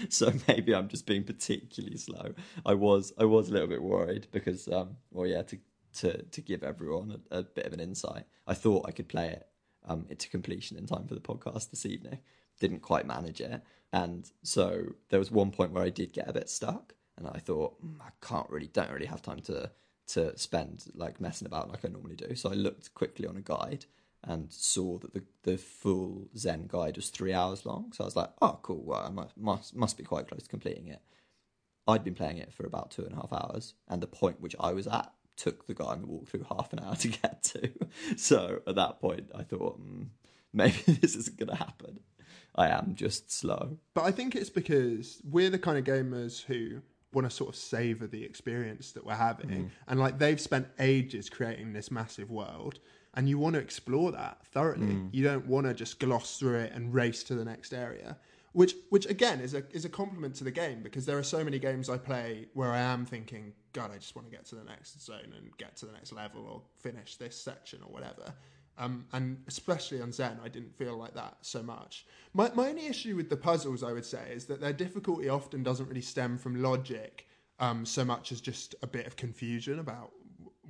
So 0.09 0.31
maybe 0.47 0.75
I'm 0.75 0.87
just 0.89 1.07
being 1.07 1.23
particularly 1.23 1.97
slow. 1.97 2.35
I 2.63 2.75
was 2.75 3.13
I 3.17 3.25
was 3.25 3.49
a 3.49 3.51
little 3.51 3.67
bit 3.67 3.81
worried 3.81 4.27
because 4.31 4.67
um 4.67 4.97
well 5.09 5.25
yeah 5.25 5.41
to 5.41 5.57
to 5.95 6.21
to 6.21 6.41
give 6.41 6.61
everyone 6.61 7.19
a, 7.31 7.39
a 7.39 7.41
bit 7.41 7.65
of 7.65 7.73
an 7.73 7.79
insight. 7.79 8.25
I 8.45 8.53
thought 8.53 8.85
I 8.87 8.91
could 8.91 9.09
play 9.09 9.29
it 9.29 9.47
um 9.87 10.05
to 10.15 10.29
completion 10.29 10.77
in 10.77 10.85
time 10.85 11.07
for 11.07 11.15
the 11.15 11.19
podcast 11.19 11.71
this 11.71 11.87
evening. 11.87 12.19
Didn't 12.59 12.81
quite 12.81 13.07
manage 13.07 13.41
it, 13.41 13.59
and 13.91 14.29
so 14.43 14.83
there 15.09 15.17
was 15.17 15.31
one 15.31 15.49
point 15.49 15.71
where 15.71 15.83
I 15.83 15.89
did 15.89 16.13
get 16.13 16.29
a 16.29 16.33
bit 16.33 16.47
stuck, 16.47 16.93
and 17.17 17.27
I 17.27 17.39
thought 17.39 17.83
"Mm, 17.83 17.99
I 18.01 18.11
can't 18.23 18.51
really 18.51 18.67
don't 18.67 18.91
really 18.91 19.07
have 19.07 19.23
time 19.23 19.39
to 19.41 19.71
to 20.09 20.37
spend 20.37 20.85
like 20.93 21.19
messing 21.19 21.47
about 21.47 21.69
like 21.69 21.85
I 21.85 21.87
normally 21.87 22.15
do. 22.15 22.35
So 22.35 22.51
I 22.51 22.53
looked 22.53 22.93
quickly 22.93 23.27
on 23.27 23.37
a 23.37 23.41
guide 23.41 23.85
and 24.23 24.51
saw 24.51 24.99
that 24.99 25.13
the, 25.13 25.23
the 25.43 25.57
full 25.57 26.27
Xen 26.35 26.67
guide 26.67 26.95
was 26.95 27.09
three 27.09 27.33
hours 27.33 27.65
long. 27.65 27.91
So 27.93 28.03
I 28.03 28.05
was 28.05 28.15
like, 28.15 28.29
oh, 28.41 28.59
cool. 28.61 28.83
Well, 28.83 29.03
I 29.05 29.09
must, 29.09 29.37
must, 29.37 29.75
must 29.75 29.97
be 29.97 30.03
quite 30.03 30.27
close 30.27 30.43
to 30.43 30.49
completing 30.49 30.87
it. 30.87 31.01
I'd 31.87 32.03
been 32.03 32.15
playing 32.15 32.37
it 32.37 32.53
for 32.53 32.65
about 32.65 32.91
two 32.91 33.03
and 33.03 33.13
a 33.13 33.15
half 33.15 33.33
hours, 33.33 33.73
and 33.87 34.01
the 34.01 34.07
point 34.07 34.39
which 34.39 34.55
I 34.59 34.73
was 34.73 34.87
at 34.87 35.11
took 35.35 35.65
the 35.65 35.73
guy 35.73 35.85
on 35.85 36.01
the 36.01 36.07
walkthrough 36.07 36.45
half 36.55 36.71
an 36.73 36.79
hour 36.79 36.95
to 36.95 37.07
get 37.07 37.43
to. 37.43 37.71
So 38.17 38.61
at 38.67 38.75
that 38.75 39.01
point, 39.01 39.29
I 39.35 39.43
thought, 39.43 39.79
mm, 39.79 40.07
maybe 40.53 40.77
this 40.87 41.15
isn't 41.15 41.37
going 41.37 41.49
to 41.49 41.55
happen. 41.55 41.99
I 42.55 42.67
am 42.67 42.93
just 42.95 43.31
slow. 43.31 43.77
But 43.93 44.03
I 44.03 44.11
think 44.11 44.35
it's 44.35 44.49
because 44.49 45.21
we're 45.23 45.49
the 45.49 45.59
kind 45.59 45.77
of 45.77 45.83
gamers 45.83 46.43
who 46.43 46.81
want 47.13 47.29
to 47.29 47.35
sort 47.35 47.49
of 47.49 47.55
savor 47.55 48.07
the 48.07 48.23
experience 48.23 48.91
that 48.93 49.05
we're 49.05 49.15
having. 49.15 49.71
And 49.87 49.99
like 49.99 50.19
they've 50.19 50.39
spent 50.39 50.67
ages 50.79 51.29
creating 51.29 51.73
this 51.73 51.91
massive 51.91 52.29
world 52.29 52.79
and 53.13 53.27
you 53.27 53.37
want 53.37 53.55
to 53.55 53.61
explore 53.61 54.11
that 54.11 54.45
thoroughly. 54.47 54.97
You 55.11 55.23
don't 55.23 55.45
want 55.47 55.67
to 55.67 55.73
just 55.73 55.99
gloss 55.99 56.37
through 56.37 56.59
it 56.59 56.73
and 56.73 56.93
race 56.93 57.23
to 57.23 57.35
the 57.35 57.45
next 57.45 57.73
area. 57.73 58.17
Which 58.53 58.75
which 58.89 59.05
again 59.05 59.39
is 59.39 59.53
a 59.53 59.63
is 59.71 59.85
a 59.85 59.89
compliment 59.89 60.35
to 60.35 60.43
the 60.43 60.51
game 60.51 60.81
because 60.83 61.05
there 61.05 61.17
are 61.17 61.23
so 61.23 61.43
many 61.43 61.57
games 61.57 61.89
I 61.89 61.97
play 61.97 62.47
where 62.53 62.71
I 62.71 62.79
am 62.79 63.05
thinking, 63.05 63.53
God, 63.71 63.91
I 63.93 63.97
just 63.97 64.15
want 64.15 64.29
to 64.29 64.35
get 64.35 64.45
to 64.47 64.55
the 64.55 64.63
next 64.65 65.01
zone 65.01 65.33
and 65.37 65.55
get 65.57 65.77
to 65.77 65.85
the 65.85 65.93
next 65.93 66.11
level 66.11 66.45
or 66.45 66.61
finish 66.77 67.15
this 67.15 67.37
section 67.37 67.79
or 67.81 67.91
whatever. 67.91 68.33
Um, 68.77 69.05
and 69.13 69.43
especially 69.47 70.01
on 70.01 70.09
Xen, 70.09 70.43
I 70.43 70.47
didn't 70.47 70.75
feel 70.75 70.97
like 70.97 71.13
that 71.13 71.37
so 71.41 71.61
much. 71.61 72.05
My, 72.33 72.51
my 72.53 72.69
only 72.69 72.87
issue 72.87 73.15
with 73.15 73.29
the 73.29 73.37
puzzles, 73.37 73.83
I 73.83 73.93
would 73.93 74.05
say, 74.05 74.31
is 74.31 74.45
that 74.45 74.59
their 74.59 74.73
difficulty 74.73 75.29
often 75.29 75.61
doesn't 75.61 75.87
really 75.87 76.01
stem 76.01 76.37
from 76.37 76.61
logic 76.61 77.27
um, 77.59 77.85
so 77.85 78.03
much 78.03 78.31
as 78.31 78.41
just 78.41 78.75
a 78.81 78.87
bit 78.87 79.05
of 79.05 79.15
confusion 79.15 79.79
about 79.79 80.11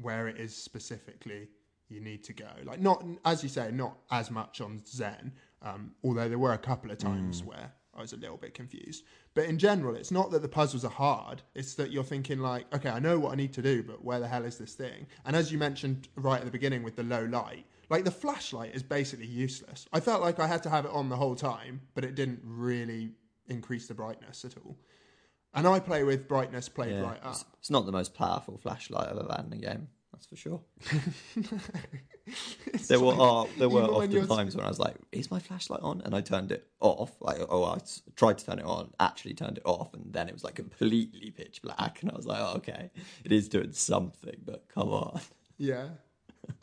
where 0.01 0.27
it 0.27 0.37
is 0.37 0.55
specifically 0.55 1.47
you 1.91 2.01
need 2.01 2.23
to 2.25 2.33
go. 2.33 2.47
Like, 2.63 2.79
not, 2.79 3.03
as 3.25 3.43
you 3.43 3.49
say, 3.49 3.71
not 3.71 3.97
as 4.11 4.31
much 4.31 4.61
on 4.61 4.79
Xen, 4.79 5.31
um, 5.61 5.91
although 6.03 6.29
there 6.29 6.39
were 6.39 6.53
a 6.53 6.57
couple 6.57 6.89
of 6.91 6.97
times 6.97 7.43
where 7.43 7.71
I 7.93 8.01
was 8.01 8.13
a 8.13 8.17
little 8.17 8.37
bit 8.37 8.53
confused. 8.53 9.03
But 9.33 9.45
in 9.45 9.57
general, 9.57 9.95
it's 9.95 10.11
not 10.11 10.31
that 10.31 10.41
the 10.41 10.47
puzzles 10.47 10.85
are 10.85 10.91
hard. 10.91 11.41
It's 11.55 11.75
that 11.75 11.91
you're 11.91 12.03
thinking 12.03 12.39
like, 12.39 12.73
okay, 12.73 12.89
I 12.89 12.99
know 12.99 13.19
what 13.19 13.33
I 13.33 13.35
need 13.35 13.53
to 13.53 13.61
do, 13.61 13.83
but 13.83 14.03
where 14.03 14.19
the 14.19 14.27
hell 14.27 14.45
is 14.45 14.57
this 14.57 14.73
thing? 14.73 15.05
And 15.25 15.35
as 15.35 15.51
you 15.51 15.57
mentioned 15.57 16.07
right 16.15 16.39
at 16.39 16.45
the 16.45 16.51
beginning 16.51 16.83
with 16.83 16.95
the 16.95 17.03
low 17.03 17.25
light, 17.25 17.65
like 17.89 18.05
the 18.05 18.11
flashlight 18.11 18.73
is 18.73 18.81
basically 18.83 19.25
useless. 19.27 19.87
I 19.91 19.99
felt 19.99 20.21
like 20.21 20.39
I 20.39 20.47
had 20.47 20.63
to 20.63 20.69
have 20.69 20.85
it 20.85 20.91
on 20.91 21.09
the 21.09 21.17
whole 21.17 21.35
time, 21.35 21.81
but 21.93 22.05
it 22.05 22.15
didn't 22.15 22.39
really 22.43 23.11
increase 23.47 23.87
the 23.87 23.93
brightness 23.93 24.45
at 24.45 24.55
all. 24.65 24.77
And 25.53 25.67
I 25.67 25.79
play 25.81 26.03
with 26.05 26.29
brightness 26.29 26.69
played 26.69 26.93
Yeah, 26.93 27.01
right 27.01 27.19
up. 27.23 27.31
it's, 27.33 27.45
it's 27.59 27.69
not 27.69 27.85
the 27.85 27.91
most 27.91 28.13
powerful 28.13 28.57
flashlight 28.57 29.09
I've 29.09 29.17
ever 29.17 29.33
had 29.35 29.45
in 29.47 29.53
a 29.53 29.57
game. 29.57 29.89
That's 30.21 30.27
for 30.27 30.35
sure. 30.35 30.61
there 32.87 32.99
were 32.99 33.13
are, 33.13 33.45
uh, 33.45 33.49
there 33.57 33.69
were 33.69 33.81
when 33.81 34.15
often 34.15 34.27
times 34.27 34.55
when 34.55 34.63
I 34.63 34.69
was 34.69 34.77
like, 34.77 34.95
"Is 35.11 35.31
my 35.31 35.39
flashlight 35.39 35.81
on?" 35.81 36.01
and 36.01 36.13
I 36.13 36.21
turned 36.21 36.51
it 36.51 36.67
off. 36.79 37.11
Like, 37.19 37.39
oh, 37.49 37.63
I 37.63 37.79
tried 38.15 38.37
to 38.37 38.45
turn 38.45 38.59
it 38.59 38.65
on, 38.65 38.91
actually 38.99 39.33
turned 39.33 39.57
it 39.57 39.63
off, 39.65 39.95
and 39.95 40.13
then 40.13 40.27
it 40.27 40.33
was 40.33 40.43
like 40.43 40.55
completely 40.55 41.31
pitch 41.31 41.63
black, 41.63 42.03
and 42.03 42.11
I 42.11 42.15
was 42.15 42.27
like, 42.27 42.39
oh, 42.39 42.57
"Okay, 42.57 42.91
it 43.23 43.31
is 43.31 43.49
doing 43.49 43.71
something, 43.73 44.35
but 44.45 44.67
come 44.69 44.89
on." 44.89 45.21
Yeah. 45.57 45.89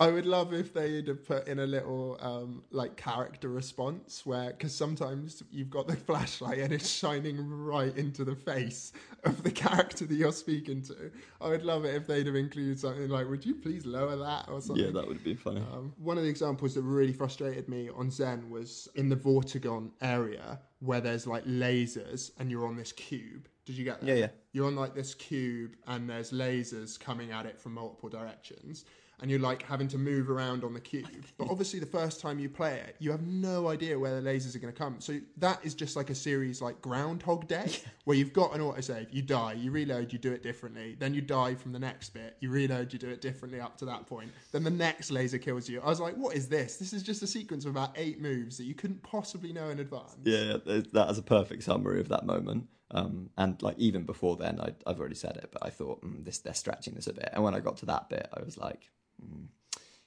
I 0.01 0.09
would 0.09 0.26
love 0.26 0.53
if 0.53 0.72
they'd 0.72 1.09
have 1.09 1.24
put 1.26 1.49
in 1.49 1.59
a 1.59 1.66
little 1.66 2.18
um, 2.20 2.62
like 2.70 2.97
character 2.97 3.49
response 3.49 4.24
where, 4.24 4.51
because 4.51 4.74
sometimes 4.74 5.43
you've 5.51 5.70
got 5.70 5.89
the 5.89 5.97
flashlight 6.09 6.59
and 6.59 6.72
it's 6.72 6.89
shining 6.89 7.37
right 7.39 7.97
into 7.97 8.24
the 8.24 8.37
face 8.37 8.93
of 9.24 9.43
the 9.43 9.51
character 9.51 10.07
that 10.07 10.14
you're 10.14 10.33
speaking 10.33 10.83
to. 10.83 11.11
I 11.41 11.49
would 11.49 11.64
love 11.64 11.85
it 11.85 11.95
if 11.95 12.07
they'd 12.07 12.26
have 12.26 12.37
included 12.37 12.79
something 12.79 13.09
like, 13.09 13.29
"Would 13.29 13.45
you 13.45 13.55
please 13.55 13.87
lower 13.87 14.16
that?" 14.16 14.49
or 14.49 14.61
something. 14.61 14.85
Yeah, 14.85 14.93
that 14.93 15.07
would 15.07 15.24
be 15.24 15.35
funny. 15.35 15.62
Um, 15.72 15.93
one 15.99 16.16
of 16.16 16.24
the 16.24 16.31
examples 16.31 16.74
that 16.74 16.83
really 16.83 17.12
frustrated 17.12 17.68
me 17.68 17.89
on 17.89 18.11
Xen 18.11 18.49
was 18.51 18.89
in 18.95 19.09
the 19.09 19.16
Vortigaunt 19.16 19.91
area 20.01 20.61
where 20.81 21.01
there's 21.01 21.26
like 21.26 21.45
lasers 21.45 22.31
and 22.39 22.51
you're 22.51 22.66
on 22.66 22.76
this 22.76 22.93
cube. 22.93 23.49
Did 23.64 23.76
you 23.76 23.85
get 23.85 24.01
that? 24.01 24.07
Yeah, 24.07 24.14
yeah. 24.14 24.29
You're 24.53 24.66
on 24.66 24.76
like 24.76 24.95
this 24.95 25.14
cube 25.14 25.74
and 25.87 26.09
there's 26.09 26.31
lasers 26.31 26.99
coming 26.99 27.33
at 27.33 27.47
it 27.47 27.61
from 27.61 27.74
multiple 27.74 28.09
directions. 28.09 28.85
And 29.21 29.31
you're 29.31 29.41
like 29.41 29.62
having 29.62 29.89
to 29.89 29.99
move 29.99 30.31
around 30.31 30.62
on 30.64 30.75
the 30.75 30.81
cube. 30.81 31.09
But 31.37 31.49
obviously, 31.51 31.81
the 31.81 31.87
first 31.87 32.21
time 32.21 32.39
you 32.39 32.49
play 32.49 32.77
it, 32.77 32.97
you 32.99 33.11
have 33.11 33.23
no 33.23 33.69
idea 33.69 33.99
where 33.99 34.21
the 34.21 34.29
lasers 34.29 34.55
are 34.55 34.59
going 34.59 34.73
to 34.73 34.79
come. 34.79 35.01
So 35.01 35.19
that 35.39 35.59
is 35.64 35.75
just 35.75 35.97
like 35.97 36.11
a 36.11 36.14
series 36.14 36.62
like 36.62 36.81
Groundhog 36.81 37.49
Day, 37.49 37.73
where 38.05 38.16
you've 38.16 38.33
got 38.33 38.55
an 38.55 38.61
autosave, 38.61 39.09
you 39.12 39.23
die, 39.23 39.55
you 39.55 39.71
reload, 39.71 40.12
you 40.12 40.19
do 40.19 40.33
it 40.33 40.43
differently. 40.43 40.97
Then 40.99 41.14
you 41.14 41.21
die 41.21 41.55
from 41.55 41.73
the 41.73 41.79
next 41.79 42.11
bit, 42.11 42.37
you 42.41 42.51
reload, 42.51 42.93
you 42.93 42.99
do 42.99 43.09
it 43.09 43.21
differently 43.21 43.61
up 43.61 43.77
to 43.79 43.85
that 43.87 44.07
point. 44.07 44.31
Then 44.53 44.64
the 44.64 44.71
next 44.71 45.11
laser 45.11 45.39
kills 45.39 45.69
you. 45.69 45.81
I 45.81 45.89
was 45.89 46.01
like, 46.01 46.14
what 46.14 46.37
is 46.37 46.49
this? 46.49 46.77
This 46.77 46.93
is 46.93 47.03
just 47.03 47.23
a 47.23 47.27
sequence 47.27 47.64
of 47.64 47.73
about 47.73 47.93
eight 47.97 48.21
moves 48.21 48.57
that 48.59 48.64
you 48.64 48.75
couldn't 48.75 49.03
possibly 49.03 49.53
know 49.53 49.69
in 49.71 49.81
advance. 49.81 50.16
Yeah, 50.25 50.59
th- 50.59 50.91
that 50.93 51.11
is 51.11 51.19
a 51.19 51.23
perfect 51.23 51.64
summary 51.64 52.01
of 52.01 52.09
that 52.09 52.25
moment. 52.25 52.69
Um, 52.91 53.31
and 53.37 53.61
like 53.62 53.79
even 53.79 54.05
before 54.05 54.37
then, 54.37 54.61
I, 54.61 54.73
I've 54.87 54.99
already 54.99 55.14
said 55.14 55.37
it, 55.37 55.51
but 55.53 55.64
I 55.64 55.71
thought 55.71 56.03
mm, 56.03 56.25
this 56.25 56.39
they're 56.39 56.55
stretching 56.55 56.95
this 56.95 57.07
a 57.07 57.12
bit. 57.12 57.29
And 57.33 57.45
when 57.45 57.55
I 57.55 57.61
got 57.61 57.77
to 57.79 57.87
that 57.87 58.09
bit, 58.09 58.29
I 58.33 58.43
was 58.43 58.57
like, 58.57 58.91
Mm. 59.23 59.49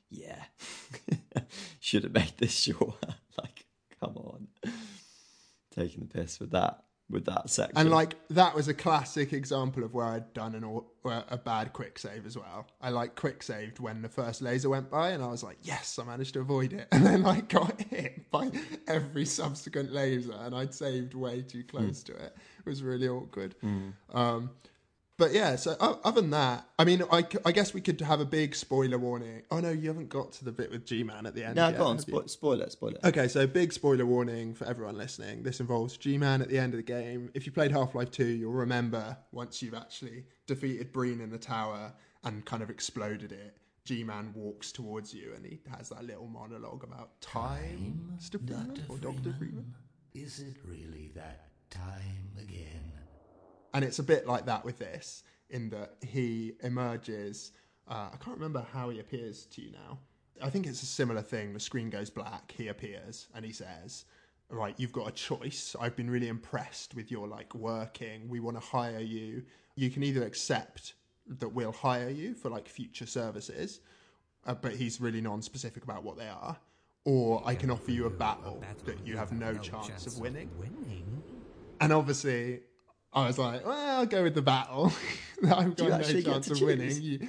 yeah, 0.09 0.43
should 1.79 2.03
have 2.03 2.13
made 2.13 2.33
this 2.37 2.53
shorter. 2.59 3.15
like, 3.37 3.65
come 3.99 4.17
on, 4.17 4.47
taking 5.73 6.01
the 6.01 6.05
piss 6.05 6.39
with 6.39 6.51
that 6.51 6.83
with 7.11 7.25
that 7.25 7.49
section. 7.49 7.77
And 7.77 7.89
like 7.89 8.15
that 8.29 8.55
was 8.55 8.67
a 8.67 8.73
classic 8.73 9.33
example 9.33 9.83
of 9.83 9.93
where 9.93 10.05
I'd 10.05 10.33
done 10.33 10.55
an 10.55 10.81
a 11.03 11.37
bad 11.37 11.73
quick 11.73 11.99
save 11.99 12.25
as 12.25 12.37
well. 12.37 12.67
I 12.79 12.89
like 12.89 13.15
quick 13.15 13.43
saved 13.43 13.79
when 13.79 14.01
the 14.01 14.09
first 14.09 14.41
laser 14.41 14.69
went 14.69 14.89
by, 14.89 15.09
and 15.09 15.23
I 15.23 15.27
was 15.27 15.43
like, 15.43 15.57
"Yes, 15.61 15.99
I 15.99 16.03
managed 16.03 16.33
to 16.33 16.39
avoid 16.39 16.73
it." 16.73 16.87
And 17.01 17.05
then 17.05 17.25
I 17.25 17.41
got 17.41 17.81
hit 17.81 18.29
by 18.31 18.51
every 18.87 19.25
subsequent 19.25 19.91
laser, 19.91 20.33
and 20.33 20.55
I'd 20.55 20.73
saved 20.73 21.13
way 21.13 21.41
too 21.41 21.63
close 21.63 22.03
hmm. 22.03 22.13
to 22.13 22.25
it. 22.25 22.35
It 22.59 22.69
was 22.69 22.83
really 22.83 23.07
awkward. 23.07 23.55
Hmm. 23.61 23.89
Um, 24.13 24.51
but 25.21 25.33
yeah, 25.33 25.55
so 25.55 25.75
other 25.79 26.19
than 26.19 26.31
that, 26.31 26.65
I 26.79 26.83
mean, 26.83 27.03
I 27.11 27.21
guess 27.21 27.75
we 27.75 27.81
could 27.81 28.01
have 28.01 28.21
a 28.21 28.25
big 28.25 28.55
spoiler 28.55 28.97
warning. 28.97 29.43
Oh 29.51 29.59
no, 29.59 29.69
you 29.69 29.87
haven't 29.87 30.09
got 30.09 30.31
to 30.33 30.45
the 30.45 30.51
bit 30.51 30.71
with 30.71 30.83
G 30.83 31.03
Man 31.03 31.27
at 31.27 31.35
the 31.35 31.45
end. 31.45 31.57
no, 31.57 31.67
yet, 31.67 31.77
go 31.77 31.85
on, 31.85 31.97
have 31.97 32.07
you? 32.07 32.15
spo- 32.15 32.27
spoil 32.27 32.59
it, 32.59 32.71
spoil 32.71 32.95
it. 32.95 33.01
Okay, 33.03 33.27
so 33.27 33.45
big 33.45 33.71
spoiler 33.71 34.03
warning 34.03 34.55
for 34.55 34.65
everyone 34.65 34.97
listening. 34.97 35.43
This 35.43 35.59
involves 35.59 35.95
G 35.95 36.17
Man 36.17 36.41
at 36.41 36.49
the 36.49 36.57
end 36.57 36.73
of 36.73 36.77
the 36.77 36.83
game. 36.83 37.29
If 37.35 37.45
you 37.45 37.51
played 37.51 37.71
Half 37.71 37.93
Life 37.93 38.09
2, 38.09 38.25
you'll 38.25 38.51
remember 38.51 39.15
once 39.31 39.61
you've 39.61 39.75
actually 39.75 40.23
defeated 40.47 40.91
Breen 40.91 41.21
in 41.21 41.29
the 41.29 41.37
tower 41.37 41.93
and 42.23 42.43
kind 42.43 42.63
of 42.63 42.71
exploded 42.71 43.31
it, 43.31 43.55
G 43.85 44.03
Man 44.03 44.31
walks 44.33 44.71
towards 44.71 45.13
you 45.13 45.33
and 45.35 45.45
he 45.45 45.59
has 45.77 45.89
that 45.89 46.03
little 46.03 46.25
monologue 46.25 46.83
about 46.83 47.21
time, 47.21 48.17
Mr. 48.17 48.43
Freeman 48.43 48.83
or 48.89 48.97
Dr. 48.97 49.35
Freeman. 49.37 49.71
Is 50.15 50.39
it 50.39 50.55
really 50.65 51.11
that 51.13 51.49
time 51.69 52.31
again? 52.41 53.00
And 53.73 53.85
it's 53.85 53.99
a 53.99 54.03
bit 54.03 54.27
like 54.27 54.45
that 54.45 54.65
with 54.65 54.79
this, 54.79 55.23
in 55.49 55.69
that 55.69 55.95
he 56.01 56.53
emerges. 56.61 57.51
Uh, 57.87 58.09
I 58.13 58.17
can't 58.17 58.37
remember 58.37 58.65
how 58.73 58.89
he 58.89 58.99
appears 58.99 59.45
to 59.47 59.61
you 59.61 59.71
now. 59.71 59.99
I 60.41 60.49
think 60.49 60.65
it's 60.65 60.81
a 60.81 60.87
similar 60.87 61.21
thing. 61.21 61.53
The 61.53 61.59
screen 61.59 61.89
goes 61.89 62.09
black, 62.09 62.53
he 62.57 62.67
appears, 62.67 63.27
and 63.35 63.45
he 63.45 63.51
says, 63.51 64.05
Right, 64.49 64.75
you've 64.77 64.91
got 64.91 65.07
a 65.07 65.11
choice. 65.11 65.75
I've 65.79 65.95
been 65.95 66.09
really 66.09 66.27
impressed 66.27 66.93
with 66.93 67.09
your 67.09 67.25
like 67.25 67.55
working. 67.55 68.27
We 68.27 68.41
want 68.41 68.57
to 68.59 68.65
hire 68.65 68.99
you. 68.99 69.43
You 69.75 69.89
can 69.89 70.03
either 70.03 70.23
accept 70.23 70.93
that 71.39 71.49
we'll 71.49 71.71
hire 71.71 72.09
you 72.09 72.33
for 72.33 72.49
like 72.49 72.67
future 72.67 73.05
services, 73.05 73.79
uh, 74.45 74.55
but 74.55 74.73
he's 74.73 74.99
really 74.99 75.21
non-specific 75.21 75.83
about 75.83 76.03
what 76.03 76.17
they 76.17 76.27
are, 76.27 76.57
or 77.05 77.41
I 77.45 77.55
can 77.55 77.71
offer 77.71 77.91
you 77.91 78.07
a 78.07 78.09
battle 78.09 78.61
that 78.85 79.05
you 79.05 79.15
have 79.15 79.31
no 79.31 79.57
chance 79.57 80.05
of 80.05 80.19
winning. 80.19 80.49
Winning? 80.59 81.23
And 81.79 81.93
obviously, 81.93 82.61
I 83.13 83.27
was 83.27 83.37
like, 83.37 83.65
well, 83.65 83.99
I'll 83.99 84.05
go 84.05 84.23
with 84.23 84.35
the 84.35 84.41
battle. 84.41 84.91
I've 85.43 85.75
got 85.75 85.89
no 85.89 86.21
chance 86.21 86.49
of 86.49 86.61
winning. 86.61 87.01
You- 87.01 87.27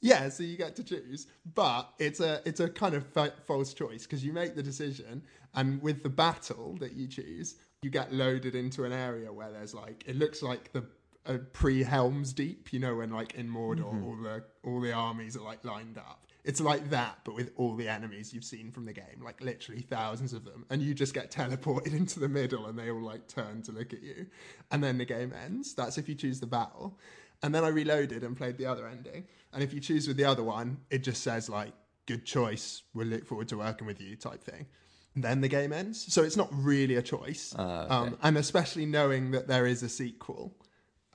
yeah, 0.00 0.28
so 0.28 0.42
you 0.42 0.58
get 0.58 0.76
to 0.76 0.84
choose, 0.84 1.26
but 1.54 1.88
it's 1.98 2.20
a 2.20 2.42
it's 2.44 2.60
a 2.60 2.68
kind 2.68 2.94
of 2.94 3.06
fa- 3.06 3.32
false 3.46 3.72
choice 3.72 4.02
because 4.02 4.22
you 4.22 4.34
make 4.34 4.54
the 4.54 4.62
decision, 4.62 5.22
and 5.54 5.80
with 5.80 6.02
the 6.02 6.10
battle 6.10 6.76
that 6.80 6.92
you 6.92 7.06
choose, 7.08 7.54
you 7.80 7.88
get 7.88 8.12
loaded 8.12 8.54
into 8.54 8.84
an 8.84 8.92
area 8.92 9.32
where 9.32 9.50
there's 9.50 9.72
like 9.72 10.04
it 10.06 10.16
looks 10.16 10.42
like 10.42 10.70
the 10.74 10.84
uh, 11.24 11.38
pre 11.54 11.82
Helm's 11.82 12.34
Deep, 12.34 12.70
you 12.70 12.80
know, 12.80 12.96
when 12.96 13.10
like 13.12 13.32
in 13.34 13.48
Mordor 13.48 13.78
Mm-hmm. 13.94 14.04
all 14.04 14.16
the 14.22 14.44
all 14.62 14.80
the 14.82 14.92
armies 14.92 15.38
are 15.38 15.42
like 15.42 15.64
lined 15.64 15.96
up. 15.96 16.26
It's 16.44 16.60
like 16.60 16.90
that, 16.90 17.20
but 17.24 17.34
with 17.34 17.52
all 17.56 17.74
the 17.74 17.88
enemies 17.88 18.34
you've 18.34 18.44
seen 18.44 18.70
from 18.70 18.84
the 18.84 18.92
game, 18.92 19.22
like 19.24 19.40
literally 19.42 19.80
thousands 19.80 20.34
of 20.34 20.44
them, 20.44 20.66
and 20.68 20.82
you 20.82 20.92
just 20.92 21.14
get 21.14 21.30
teleported 21.30 21.94
into 21.94 22.20
the 22.20 22.28
middle, 22.28 22.66
and 22.66 22.78
they 22.78 22.90
all 22.90 23.02
like 23.02 23.28
turn 23.28 23.62
to 23.62 23.72
look 23.72 23.94
at 23.94 24.02
you, 24.02 24.26
and 24.70 24.84
then 24.84 24.98
the 24.98 25.06
game 25.06 25.32
ends. 25.32 25.74
That's 25.74 25.96
if 25.96 26.08
you 26.08 26.14
choose 26.14 26.40
the 26.40 26.46
battle, 26.46 26.98
and 27.42 27.54
then 27.54 27.64
I 27.64 27.68
reloaded 27.68 28.22
and 28.22 28.36
played 28.36 28.58
the 28.58 28.66
other 28.66 28.86
ending, 28.86 29.24
and 29.54 29.62
if 29.62 29.72
you 29.72 29.80
choose 29.80 30.06
with 30.06 30.18
the 30.18 30.26
other 30.26 30.42
one, 30.42 30.78
it 30.90 30.98
just 30.98 31.22
says 31.22 31.48
like 31.48 31.72
"good 32.04 32.26
choice, 32.26 32.82
we'll 32.92 33.06
look 33.06 33.24
forward 33.26 33.48
to 33.48 33.56
working 33.56 33.86
with 33.86 34.00
you" 34.00 34.14
type 34.14 34.44
thing. 34.44 34.66
And 35.14 35.24
then 35.24 35.40
the 35.40 35.48
game 35.48 35.72
ends, 35.72 36.12
so 36.12 36.24
it's 36.24 36.36
not 36.36 36.48
really 36.52 36.96
a 36.96 37.02
choice, 37.02 37.54
um, 37.56 38.18
and 38.22 38.36
especially 38.36 38.84
knowing 38.84 39.30
that 39.30 39.48
there 39.48 39.64
is 39.64 39.82
a 39.82 39.88
sequel 39.88 40.54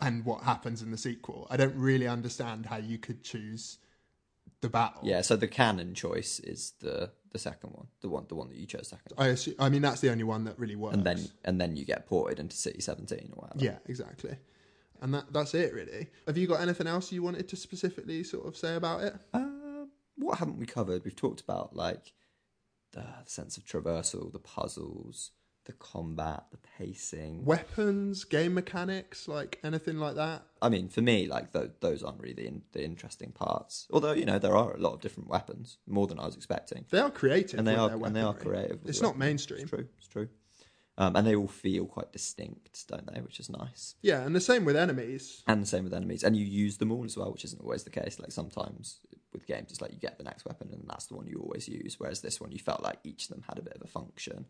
and 0.01 0.25
what 0.25 0.43
happens 0.43 0.81
in 0.81 0.89
the 0.91 0.97
sequel, 0.97 1.45
I 1.49 1.57
don't 1.57 1.75
really 1.75 2.07
understand 2.07 2.65
how 2.65 2.77
you 2.77 2.97
could 2.97 3.23
choose 3.23 3.77
the 4.61 4.69
battle. 4.69 5.01
Yeah, 5.03 5.21
so 5.21 5.35
the 5.35 5.47
canon 5.47 5.93
choice 5.93 6.39
is 6.39 6.73
the 6.79 7.11
the 7.31 7.39
second 7.39 7.71
one, 7.73 7.87
the 8.01 8.09
one 8.09 8.25
the 8.27 8.35
one 8.35 8.49
that 8.49 8.57
you 8.57 8.65
chose 8.65 8.87
second, 8.87 9.13
I 9.17 9.27
assume, 9.27 9.55
I 9.59 9.69
mean 9.69 9.81
that's 9.81 10.01
the 10.01 10.09
only 10.11 10.23
one 10.23 10.45
that 10.45 10.57
really 10.57 10.75
works. 10.75 10.95
and 10.95 11.05
then 11.05 11.27
and 11.45 11.61
then 11.61 11.75
you 11.75 11.85
get 11.85 12.07
ported 12.07 12.39
into 12.39 12.55
City 12.55 12.81
Seventeen 12.81 13.31
or 13.35 13.43
whatever. 13.43 13.63
yeah, 13.63 13.77
exactly. 13.87 14.35
And 15.01 15.13
that 15.13 15.31
that's 15.31 15.53
it 15.53 15.73
really. 15.73 16.07
Have 16.27 16.37
you 16.37 16.47
got 16.47 16.59
anything 16.61 16.87
else 16.87 17.11
you 17.11 17.23
wanted 17.23 17.47
to 17.49 17.55
specifically 17.55 18.23
sort 18.23 18.47
of 18.47 18.57
say 18.57 18.75
about 18.75 19.01
it? 19.03 19.13
Uh, 19.33 19.85
what 20.17 20.39
haven't 20.39 20.57
we 20.57 20.65
covered? 20.65 21.05
We've 21.05 21.15
talked 21.15 21.39
about 21.41 21.75
like 21.75 22.13
the 22.91 23.05
sense 23.25 23.55
of 23.57 23.65
traversal, 23.65 24.31
the 24.31 24.39
puzzles, 24.39 25.31
the 25.69 25.73
combat, 25.73 26.45
the 26.49 26.57
pacing. 26.79 27.45
Weapons, 27.45 28.23
game 28.23 28.55
mechanics, 28.55 29.27
like 29.27 29.59
anything 29.63 29.99
like 29.99 30.15
that? 30.15 30.41
I 30.63 30.69
mean, 30.69 30.89
for 30.89 31.01
me, 31.01 31.27
like 31.27 31.53
th- 31.53 31.69
those 31.79 32.01
aren't 32.01 32.19
really 32.19 32.33
the, 32.33 32.47
in- 32.47 32.63
the 32.71 32.83
interesting 32.83 33.31
parts. 33.31 33.87
Although 33.91 34.13
you 34.13 34.25
know 34.25 34.39
there 34.39 34.57
are 34.57 34.73
a 34.73 34.79
lot 34.79 34.93
of 34.93 35.01
different 35.01 35.29
weapons, 35.29 35.77
more 35.85 36.07
than 36.07 36.19
I 36.19 36.25
was 36.25 36.35
expecting. 36.35 36.85
They 36.89 36.99
are 36.99 37.11
creative, 37.11 37.59
and 37.59 37.67
they 37.67 37.75
are 37.75 37.91
and 37.91 38.15
they 38.15 38.21
are 38.21 38.33
creative. 38.33 38.79
It's 38.85 38.99
not 39.01 39.09
weapons. 39.09 39.19
mainstream. 39.19 39.61
It's 39.61 39.69
true. 39.69 39.87
It's 39.99 40.07
true. 40.07 40.29
Um, 40.97 41.15
and 41.15 41.25
they 41.25 41.35
all 41.35 41.47
feel 41.47 41.85
quite 41.85 42.11
distinct, 42.11 42.85
don't 42.89 43.05
they? 43.13 43.21
Which 43.21 43.39
is 43.39 43.49
nice. 43.49 43.95
Yeah, 44.01 44.25
and 44.25 44.35
the 44.35 44.41
same 44.41 44.65
with 44.65 44.75
enemies. 44.75 45.43
And 45.47 45.61
the 45.61 45.67
same 45.67 45.83
with 45.85 45.93
enemies, 45.93 46.23
and 46.23 46.35
you 46.35 46.43
use 46.45 46.77
them 46.77 46.91
all 46.91 47.05
as 47.05 47.15
well, 47.15 47.31
which 47.31 47.45
isn't 47.45 47.61
always 47.61 47.83
the 47.83 47.89
case. 47.91 48.19
Like 48.19 48.31
sometimes 48.31 48.99
with 49.31 49.45
games, 49.45 49.69
it's 49.69 49.81
like 49.81 49.93
you 49.93 49.99
get 49.99 50.17
the 50.17 50.23
next 50.23 50.45
weapon, 50.45 50.69
and 50.73 50.83
that's 50.89 51.05
the 51.05 51.15
one 51.15 51.27
you 51.27 51.39
always 51.41 51.69
use. 51.69 51.99
Whereas 51.99 52.21
this 52.21 52.41
one, 52.41 52.51
you 52.51 52.59
felt 52.59 52.81
like 52.83 52.97
each 53.03 53.25
of 53.25 53.29
them 53.29 53.43
had 53.47 53.59
a 53.59 53.61
bit 53.61 53.75
of 53.75 53.83
a 53.83 53.87
function, 53.87 54.45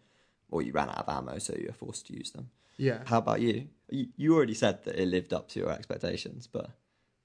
or 0.51 0.61
you 0.61 0.71
ran 0.71 0.89
out 0.89 1.07
of 1.07 1.09
ammo, 1.09 1.39
so 1.39 1.53
you 1.57 1.67
were 1.67 1.73
forced 1.73 2.07
to 2.07 2.17
use 2.17 2.31
them. 2.31 2.49
Yeah. 2.77 2.99
How 3.05 3.17
about 3.17 3.41
you? 3.41 3.67
You, 3.89 4.07
you 4.15 4.35
already 4.35 4.53
said 4.53 4.83
that 4.85 4.95
it 4.95 5.07
lived 5.07 5.33
up 5.33 5.49
to 5.49 5.59
your 5.59 5.71
expectations, 5.71 6.47
but 6.47 6.69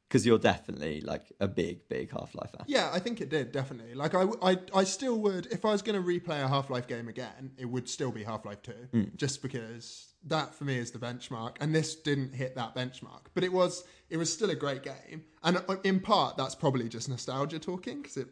because 0.09 0.27
you're 0.27 0.39
definitely 0.39 1.01
like 1.01 1.33
a 1.41 1.49
big, 1.49 1.89
big 1.89 2.11
Half 2.13 2.35
Life 2.35 2.51
fan. 2.51 2.65
Yeah, 2.67 2.91
I 2.93 2.99
think 2.99 3.21
it 3.21 3.31
did 3.31 3.53
definitely. 3.53 3.95
Like 3.95 4.15
I, 4.15 4.27
I, 4.43 4.59
I 4.75 4.85
still 4.85 5.19
would 5.19 5.47
if 5.47 5.65
I 5.65 5.73
was 5.73 5.83
going 5.83 6.01
to 6.01 6.07
replay 6.07 6.45
a 6.45 6.49
Half 6.49 6.71
Life 6.71 6.87
game 6.87 7.09
again, 7.09 7.53
it 7.59 7.65
would 7.65 7.89
still 7.89 8.13
be 8.13 8.23
Half 8.23 8.45
Life 8.45 8.63
Two, 8.63 9.11
just 9.17 9.43
because 9.43 10.15
that 10.27 10.55
for 10.55 10.65
me 10.65 10.79
is 10.79 10.91
the 10.91 10.99
benchmark, 10.99 11.57
and 11.61 11.75
this 11.75 11.97
didn't 11.97 12.35
hit 12.35 12.55
that 12.55 12.75
benchmark, 12.75 13.27
but 13.35 13.45
it 13.45 13.53
was, 13.53 13.85
it 14.09 14.17
was 14.17 14.33
still 14.33 14.51
a 14.51 14.55
great 14.55 14.83
game, 14.83 15.25
and 15.43 15.59
uh, 15.69 15.77
in 15.85 16.01
part 16.01 16.37
that's 16.37 16.55
probably 16.55 16.89
just 16.89 17.09
nostalgia 17.09 17.59
talking 17.59 18.01
because 18.01 18.17
it, 18.17 18.29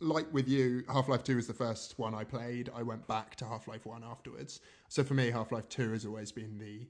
like 0.00 0.32
with 0.32 0.48
you, 0.48 0.84
Half 0.88 1.08
Life 1.08 1.24
Two 1.24 1.36
was 1.36 1.46
the 1.46 1.54
first 1.54 1.98
one 1.98 2.14
I 2.14 2.24
played. 2.24 2.70
I 2.74 2.82
went 2.82 3.06
back 3.06 3.36
to 3.36 3.44
Half 3.44 3.68
Life 3.68 3.86
One 3.86 4.04
afterwards, 4.04 4.60
so 4.88 5.02
for 5.04 5.14
me, 5.14 5.30
Half 5.30 5.52
Life 5.52 5.68
Two 5.68 5.92
has 5.92 6.04
always 6.04 6.32
been 6.32 6.58
the, 6.58 6.86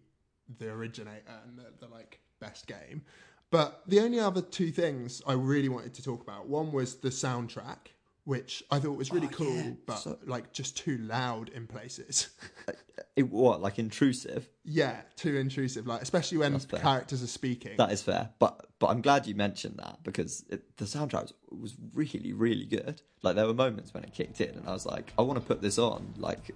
the 0.59 0.71
originator 0.71 1.23
and 1.47 1.59
the, 1.59 1.87
the 1.87 1.93
like 1.93 2.21
best 2.41 2.67
game. 2.67 3.03
But 3.51 3.83
the 3.87 4.01
only 4.01 4.19
other 4.19 4.43
two 4.43 4.71
things 4.71 5.23
I 5.27 5.35
really 5.35 5.69
wanted 5.69 5.95
to 5.95 6.03
talk 6.03 6.21
about 6.21 6.49
one 6.49 6.73
was 6.73 6.97
the 6.97 7.11
soundtrack, 7.11 7.89
which 8.27 8.65
I 8.73 8.81
thought 8.81 8.99
was 8.99 9.13
really 9.13 9.29
oh, 9.29 9.37
cool, 9.37 9.77
but 9.87 10.29
like 10.29 10.53
just 10.53 10.77
too 10.77 10.99
loud 10.99 11.49
in 11.49 11.67
places. 11.67 12.29
Uh, 12.69 12.73
it, 13.15 13.31
what 13.31 13.61
like 13.61 13.79
intrusive? 13.79 14.49
yeah, 14.65 15.03
too 15.15 15.37
intrusive. 15.37 15.87
Like 15.87 16.03
especially 16.03 16.39
when 16.39 16.59
fair. 16.59 16.81
characters 16.81 17.23
are 17.23 17.29
speaking. 17.29 17.77
That 17.77 17.93
is 17.93 18.03
fair, 18.03 18.31
but 18.41 18.67
but 18.81 18.89
I'm 18.89 19.03
glad 19.03 19.27
you 19.27 19.35
mentioned 19.37 19.79
that 19.79 20.03
because 20.03 20.45
it, 20.49 20.77
the 20.79 20.87
soundtrack 20.87 21.23
was, 21.23 21.35
was 21.61 21.75
really 21.95 22.33
really 22.33 22.65
good. 22.65 23.01
Like 23.23 23.37
there 23.37 23.47
were 23.47 23.55
moments 23.55 23.95
when 23.95 24.03
it 24.03 24.13
kicked 24.13 24.41
in, 24.41 24.51
and 24.51 24.67
I 24.67 24.73
was 24.73 24.87
like, 24.87 25.13
I 25.19 25.23
want 25.23 25.39
to 25.39 25.47
put 25.47 25.63
this 25.63 25.79
on, 25.79 26.15
like 26.17 26.51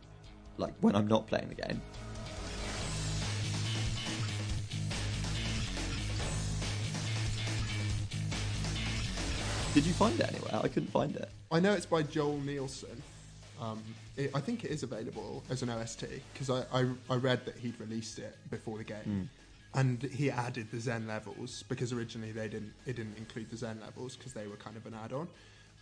like 0.56 0.74
when 0.80 0.96
I'm 0.96 1.06
not 1.06 1.28
playing 1.28 1.48
the 1.48 1.54
game. 1.54 1.80
Did 9.74 9.86
you 9.86 9.92
find 9.92 10.18
it 10.18 10.28
anywhere? 10.28 10.60
I 10.64 10.68
couldn't 10.68 10.90
find 10.90 11.14
it. 11.14 11.28
I 11.52 11.60
know 11.60 11.72
it's 11.72 11.86
by 11.86 12.02
Joel 12.02 12.38
Nielsen. 12.40 13.02
Um, 13.60 13.80
it, 14.16 14.32
I 14.34 14.40
think 14.40 14.64
it 14.64 14.70
is 14.72 14.82
available 14.82 15.44
as 15.48 15.62
an 15.62 15.70
OST 15.70 16.06
because 16.32 16.50
I, 16.50 16.64
I, 16.72 16.86
I 17.08 17.16
read 17.16 17.44
that 17.44 17.56
he'd 17.56 17.78
released 17.80 18.18
it 18.18 18.36
before 18.50 18.78
the 18.78 18.84
game, 18.84 19.30
and 19.74 20.02
he 20.02 20.28
added 20.30 20.70
the 20.72 20.78
Xen 20.78 21.06
levels 21.06 21.62
because 21.68 21.92
originally 21.92 22.32
they 22.32 22.48
didn't 22.48 22.72
it 22.84 22.96
didn't 22.96 23.16
include 23.16 23.48
the 23.50 23.56
Xen 23.56 23.80
levels 23.80 24.16
because 24.16 24.32
they 24.32 24.48
were 24.48 24.56
kind 24.56 24.76
of 24.76 24.86
an 24.86 24.94
add-on. 25.04 25.28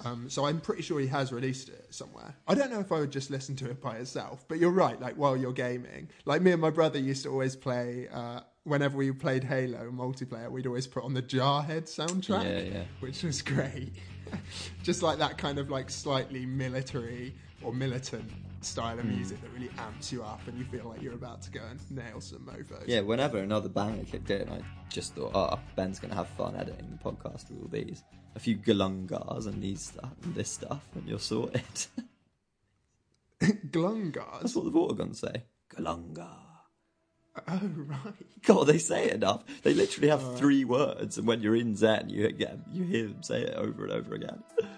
Um, 0.04 0.28
so 0.28 0.44
I'm 0.44 0.60
pretty 0.60 0.82
sure 0.82 1.00
he 1.00 1.06
has 1.08 1.32
released 1.32 1.70
it 1.70 1.86
somewhere. 1.90 2.34
I 2.46 2.54
don't 2.54 2.70
know 2.70 2.80
if 2.80 2.92
I 2.92 3.00
would 3.00 3.10
just 3.10 3.30
listen 3.30 3.56
to 3.56 3.70
it 3.70 3.80
by 3.80 3.96
itself, 3.96 4.44
but 4.48 4.58
you're 4.58 4.70
right. 4.70 5.00
Like 5.00 5.14
while 5.14 5.36
you're 5.36 5.52
gaming, 5.52 6.08
like 6.26 6.42
me 6.42 6.52
and 6.52 6.60
my 6.60 6.70
brother 6.70 6.98
used 6.98 7.22
to 7.24 7.30
always 7.30 7.56
play. 7.56 8.06
Uh, 8.12 8.40
whenever 8.64 8.96
we 8.96 9.10
played 9.12 9.44
Halo 9.44 9.90
multiplayer, 9.90 10.50
we'd 10.50 10.66
always 10.66 10.86
put 10.86 11.04
on 11.04 11.14
the 11.14 11.22
Jarhead 11.22 11.84
soundtrack, 11.84 12.44
Yeah, 12.44 12.72
yeah. 12.78 12.84
which 13.00 13.22
was 13.22 13.42
great. 13.42 13.92
Just 14.82 15.02
like 15.02 15.18
that 15.18 15.38
kind 15.38 15.58
of 15.58 15.70
like 15.70 15.88
slightly 15.90 16.44
military 16.46 17.34
or 17.62 17.72
militant 17.72 18.30
style 18.60 18.98
of 18.98 19.04
Hmm. 19.04 19.14
music 19.16 19.40
that 19.40 19.50
really 19.52 19.70
amps 19.78 20.12
you 20.12 20.22
up 20.22 20.40
and 20.48 20.58
you 20.58 20.64
feel 20.64 20.84
like 20.88 21.00
you're 21.00 21.14
about 21.14 21.40
to 21.42 21.50
go 21.50 21.60
and 21.70 21.80
nail 21.90 22.20
some 22.20 22.40
mofos. 22.40 22.84
Yeah, 22.86 23.00
whenever 23.00 23.38
another 23.38 23.68
banger 23.68 24.04
kicked 24.04 24.30
in, 24.30 24.48
I 24.48 24.60
just 24.90 25.14
thought, 25.14 25.30
oh, 25.34 25.58
Ben's 25.76 25.98
going 25.98 26.10
to 26.10 26.16
have 26.16 26.28
fun 26.30 26.56
editing 26.56 26.90
the 26.90 27.10
podcast 27.10 27.50
with 27.50 27.60
all 27.62 27.68
these. 27.70 28.02
A 28.34 28.38
few 28.40 28.56
galungas 28.56 29.46
and 29.46 29.62
these 29.62 29.80
stuff 29.82 30.12
and 30.24 30.34
this 30.34 30.50
stuff, 30.50 30.82
and 30.94 31.08
you're 31.08 31.18
sorted. 31.18 31.62
Glungars? 33.40 34.40
That's 34.42 34.56
what 34.56 34.64
the 34.64 34.70
Vortigaunts 34.72 35.16
say. 35.16 35.44
Galunga. 35.74 36.28
Oh, 37.48 37.60
right. 37.76 38.14
God, 38.42 38.66
they 38.66 38.78
say 38.78 39.06
it 39.06 39.14
enough. 39.14 39.44
They 39.62 39.74
literally 39.74 40.08
have 40.08 40.38
three 40.38 40.64
words, 40.64 41.18
and 41.18 41.26
when 41.26 41.40
you're 41.40 41.56
in 41.56 41.74
Xen, 41.74 42.10
you 42.10 42.30
get 42.32 42.58
you 42.72 42.84
hear 42.84 43.08
them 43.08 43.22
say 43.22 43.42
it 43.42 43.54
over 43.54 43.84
and 43.84 43.92
over 43.92 44.14
again. 44.14 44.42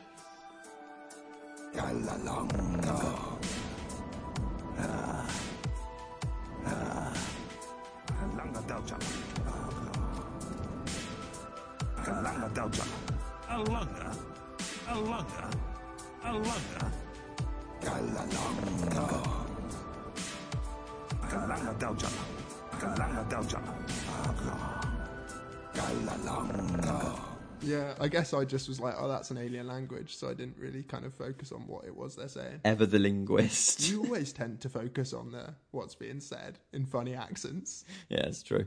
Galalonga. 25.74 27.20
Yeah, 27.62 27.94
I 28.00 28.08
guess 28.08 28.32
I 28.32 28.44
just 28.44 28.68
was 28.68 28.80
like, 28.80 28.94
oh, 28.98 29.06
that's 29.08 29.30
an 29.30 29.36
alien 29.38 29.66
language, 29.66 30.16
so 30.16 30.30
I 30.30 30.34
didn't 30.34 30.56
really 30.58 30.82
kind 30.82 31.04
of 31.04 31.12
focus 31.12 31.52
on 31.52 31.66
what 31.66 31.84
it 31.84 31.94
was 31.94 32.16
they're 32.16 32.28
saying. 32.28 32.60
Ever 32.64 32.86
the 32.86 32.98
linguist. 32.98 33.88
You 33.88 34.02
always 34.04 34.32
tend 34.32 34.60
to 34.62 34.70
focus 34.70 35.12
on 35.12 35.32
the 35.32 35.54
what's 35.70 35.94
being 35.94 36.20
said 36.20 36.58
in 36.72 36.86
funny 36.86 37.14
accents. 37.14 37.84
yeah, 38.08 38.26
it's 38.26 38.42
true. 38.42 38.66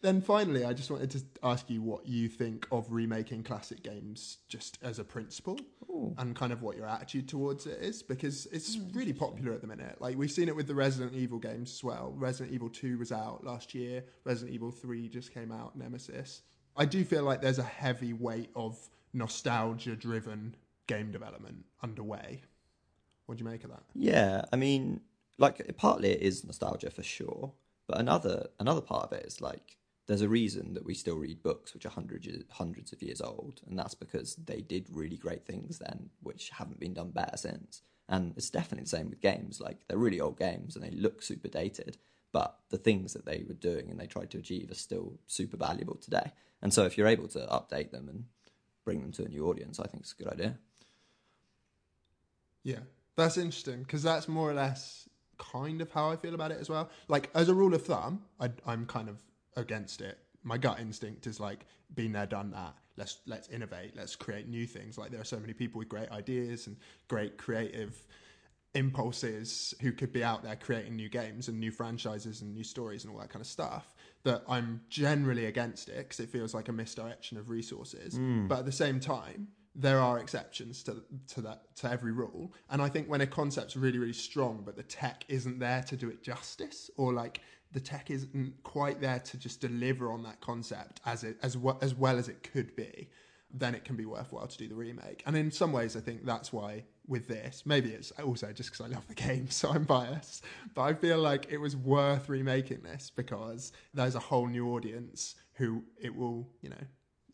Then 0.00 0.20
finally, 0.20 0.64
I 0.64 0.72
just 0.72 0.92
wanted 0.92 1.10
to 1.10 1.22
ask 1.42 1.68
you 1.68 1.82
what 1.82 2.06
you 2.06 2.28
think 2.28 2.68
of 2.70 2.92
remaking 2.92 3.42
classic 3.42 3.82
games 3.82 4.38
just 4.48 4.78
as 4.80 5.00
a 5.00 5.04
principle 5.04 5.58
and 6.18 6.34
kind 6.34 6.52
of 6.52 6.62
what 6.62 6.76
your 6.76 6.86
attitude 6.86 7.28
towards 7.28 7.66
it 7.66 7.78
is 7.80 8.02
because 8.02 8.46
it's 8.52 8.76
hmm, 8.76 8.88
really 8.92 9.12
popular 9.12 9.52
at 9.52 9.60
the 9.60 9.66
minute. 9.66 9.96
Like 10.00 10.16
we've 10.16 10.30
seen 10.30 10.48
it 10.48 10.56
with 10.56 10.66
the 10.66 10.74
Resident 10.74 11.14
Evil 11.14 11.38
games 11.38 11.72
as 11.72 11.84
well. 11.84 12.12
Resident 12.16 12.54
Evil 12.54 12.68
2 12.68 12.98
was 12.98 13.12
out 13.12 13.44
last 13.44 13.74
year, 13.74 14.04
Resident 14.24 14.54
Evil 14.54 14.70
3 14.70 15.08
just 15.08 15.32
came 15.32 15.52
out, 15.52 15.76
Nemesis. 15.76 16.42
I 16.76 16.84
do 16.84 17.04
feel 17.04 17.24
like 17.24 17.42
there's 17.42 17.58
a 17.58 17.64
heavy 17.64 18.12
weight 18.12 18.50
of 18.54 18.78
nostalgia 19.12 19.96
driven 19.96 20.54
game 20.86 21.10
development 21.10 21.64
underway. 21.82 22.42
What 23.26 23.38
do 23.38 23.44
you 23.44 23.50
make 23.50 23.64
of 23.64 23.70
that? 23.70 23.82
Yeah, 23.94 24.44
I 24.52 24.56
mean, 24.56 25.00
like 25.38 25.76
partly 25.76 26.10
it 26.10 26.22
is 26.22 26.44
nostalgia 26.44 26.90
for 26.90 27.02
sure, 27.02 27.52
but 27.86 27.98
another 27.98 28.48
another 28.58 28.80
part 28.80 29.04
of 29.04 29.12
it 29.12 29.26
is 29.26 29.40
like 29.40 29.76
there's 30.08 30.22
a 30.22 30.28
reason 30.28 30.72
that 30.72 30.86
we 30.86 30.94
still 30.94 31.16
read 31.18 31.42
books 31.42 31.74
which 31.74 31.84
are 31.84 31.90
hundreds 31.90 32.26
hundreds 32.50 32.92
of 32.92 33.02
years 33.02 33.20
old, 33.20 33.60
and 33.68 33.78
that's 33.78 33.94
because 33.94 34.36
they 34.36 34.62
did 34.62 34.86
really 34.90 35.18
great 35.18 35.44
things 35.44 35.78
then, 35.78 36.08
which 36.22 36.50
haven't 36.50 36.80
been 36.80 36.94
done 36.94 37.10
better 37.10 37.36
since. 37.36 37.82
And 38.08 38.32
it's 38.34 38.48
definitely 38.48 38.84
the 38.84 38.88
same 38.88 39.10
with 39.10 39.20
games. 39.20 39.60
Like 39.60 39.86
they're 39.86 39.98
really 39.98 40.18
old 40.18 40.38
games 40.38 40.74
and 40.74 40.84
they 40.84 40.90
look 40.90 41.22
super 41.22 41.48
dated, 41.48 41.98
but 42.32 42.56
the 42.70 42.78
things 42.78 43.12
that 43.12 43.26
they 43.26 43.44
were 43.46 43.54
doing 43.54 43.90
and 43.90 44.00
they 44.00 44.06
tried 44.06 44.30
to 44.30 44.38
achieve 44.38 44.70
are 44.70 44.74
still 44.74 45.18
super 45.26 45.58
valuable 45.58 45.96
today. 45.96 46.32
And 46.62 46.72
so 46.72 46.86
if 46.86 46.96
you're 46.96 47.06
able 47.06 47.28
to 47.28 47.40
update 47.40 47.90
them 47.90 48.08
and 48.08 48.24
bring 48.86 49.02
them 49.02 49.12
to 49.12 49.26
a 49.26 49.28
new 49.28 49.46
audience, 49.46 49.78
I 49.78 49.86
think 49.86 50.04
it's 50.04 50.14
a 50.18 50.22
good 50.22 50.32
idea. 50.32 50.58
Yeah, 52.64 52.80
that's 53.14 53.36
interesting 53.36 53.82
because 53.82 54.02
that's 54.02 54.26
more 54.26 54.50
or 54.50 54.54
less 54.54 55.06
kind 55.36 55.82
of 55.82 55.90
how 55.90 56.10
I 56.10 56.16
feel 56.16 56.34
about 56.34 56.50
it 56.50 56.58
as 56.60 56.70
well. 56.70 56.88
Like 57.08 57.30
as 57.34 57.50
a 57.50 57.54
rule 57.54 57.74
of 57.74 57.84
thumb, 57.84 58.22
I, 58.40 58.50
I'm 58.66 58.86
kind 58.86 59.10
of 59.10 59.22
against 59.58 60.00
it. 60.00 60.18
My 60.44 60.56
gut 60.56 60.80
instinct 60.80 61.26
is 61.26 61.40
like, 61.40 61.66
been 61.94 62.12
there, 62.12 62.26
done 62.26 62.50
that. 62.52 62.74
Let's 62.96 63.18
let's 63.26 63.48
innovate. 63.48 63.96
Let's 63.96 64.16
create 64.16 64.48
new 64.48 64.66
things. 64.66 64.98
Like 64.98 65.10
there 65.10 65.20
are 65.20 65.24
so 65.24 65.38
many 65.38 65.52
people 65.52 65.78
with 65.78 65.88
great 65.88 66.10
ideas 66.10 66.66
and 66.66 66.76
great 67.06 67.38
creative 67.38 68.06
impulses 68.74 69.74
who 69.80 69.92
could 69.92 70.12
be 70.12 70.22
out 70.22 70.42
there 70.42 70.56
creating 70.56 70.94
new 70.94 71.08
games 71.08 71.48
and 71.48 71.58
new 71.58 71.70
franchises 71.70 72.42
and 72.42 72.54
new 72.54 72.64
stories 72.64 73.04
and 73.04 73.12
all 73.12 73.18
that 73.18 73.30
kind 73.30 73.40
of 73.40 73.46
stuff 73.46 73.94
that 74.24 74.42
I'm 74.48 74.82
generally 74.90 75.46
against 75.46 75.88
it 75.88 75.96
because 75.96 76.20
it 76.20 76.28
feels 76.28 76.54
like 76.54 76.68
a 76.68 76.72
misdirection 76.72 77.38
of 77.38 77.50
resources. 77.50 78.14
Mm. 78.14 78.48
But 78.48 78.60
at 78.60 78.64
the 78.66 78.72
same 78.72 79.00
time, 79.00 79.48
there 79.74 80.00
are 80.00 80.18
exceptions 80.18 80.82
to 80.82 81.02
to 81.34 81.40
that 81.42 81.76
to 81.76 81.90
every 81.90 82.12
rule, 82.12 82.52
and 82.68 82.82
I 82.82 82.88
think 82.88 83.08
when 83.08 83.20
a 83.20 83.26
concept's 83.26 83.76
really 83.76 83.98
really 83.98 84.12
strong, 84.12 84.62
but 84.64 84.76
the 84.76 84.82
tech 84.82 85.24
isn't 85.28 85.60
there 85.60 85.82
to 85.84 85.96
do 85.96 86.08
it 86.08 86.22
justice, 86.22 86.90
or 86.96 87.12
like 87.12 87.40
the 87.72 87.80
tech 87.80 88.10
isn't 88.10 88.54
quite 88.62 89.00
there 89.00 89.18
to 89.20 89.36
just 89.38 89.60
deliver 89.60 90.10
on 90.10 90.22
that 90.22 90.40
concept 90.40 91.00
as 91.04 91.24
it 91.24 91.36
as 91.42 91.56
well 91.56 91.78
as 91.82 91.94
well 91.94 92.18
as 92.18 92.28
it 92.28 92.42
could 92.42 92.74
be, 92.76 93.08
then 93.52 93.74
it 93.74 93.84
can 93.84 93.96
be 93.96 94.06
worthwhile 94.06 94.46
to 94.46 94.58
do 94.58 94.68
the 94.68 94.74
remake. 94.74 95.22
And 95.26 95.36
in 95.36 95.50
some 95.50 95.72
ways, 95.72 95.96
I 95.96 96.00
think 96.00 96.24
that's 96.24 96.52
why 96.52 96.84
with 97.06 97.26
this, 97.28 97.62
maybe 97.64 97.90
it's 97.90 98.10
also 98.12 98.52
just 98.52 98.70
because 98.70 98.84
I 98.86 98.94
love 98.94 99.06
the 99.08 99.14
game, 99.14 99.48
so 99.50 99.70
I'm 99.70 99.84
biased, 99.84 100.44
but 100.74 100.82
I 100.82 100.94
feel 100.94 101.18
like 101.18 101.46
it 101.50 101.58
was 101.58 101.74
worth 101.76 102.28
remaking 102.28 102.82
this 102.82 103.10
because 103.14 103.72
there's 103.94 104.14
a 104.14 104.20
whole 104.20 104.46
new 104.46 104.74
audience 104.74 105.34
who 105.54 105.82
it 106.00 106.14
will, 106.14 106.46
you 106.60 106.68
know, 106.70 106.84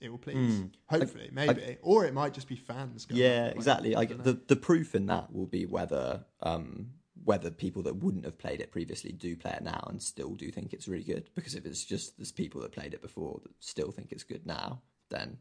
it 0.01 0.11
will 0.11 0.19
please. 0.19 0.61
Mm. 0.61 0.71
Hopefully, 0.87 1.27
I- 1.31 1.35
maybe, 1.35 1.77
or 1.83 2.05
it 2.05 2.13
might 2.15 2.35
just 2.35 2.49
be 2.49 2.57
fans. 2.57 3.05
Going, 3.07 3.21
Yeah, 3.21 3.47
like, 3.47 3.57
exactly. 3.57 3.95
I 3.97 4.01
I, 4.03 4.05
the 4.07 4.39
the 4.47 4.57
proof 4.57 4.95
in 4.95 5.07
that 5.07 5.33
will 5.35 5.47
be 5.47 5.65
whether 5.67 6.25
um, 6.43 6.91
whether 7.25 7.51
people 7.51 7.83
that 7.83 7.97
wouldn't 7.97 8.25
have 8.25 8.39
played 8.39 8.61
it 8.61 8.71
previously 8.71 9.11
do 9.13 9.35
play 9.37 9.53
it 9.53 9.63
now 9.63 9.87
and 9.89 10.03
still 10.03 10.35
do 10.35 10.51
think 10.51 10.73
it's 10.73 10.87
really 10.87 11.05
good. 11.05 11.31
Because 11.35 11.55
if 11.55 11.65
it's 11.65 11.85
just 11.85 12.17
there's 12.19 12.33
people 12.33 12.61
that 12.61 12.73
played 12.73 12.95
it 12.95 13.03
before 13.03 13.41
that 13.43 13.53
still 13.61 13.91
think 13.91 14.13
it's 14.13 14.25
good 14.25 14.47
now, 14.47 14.83
then 15.11 15.39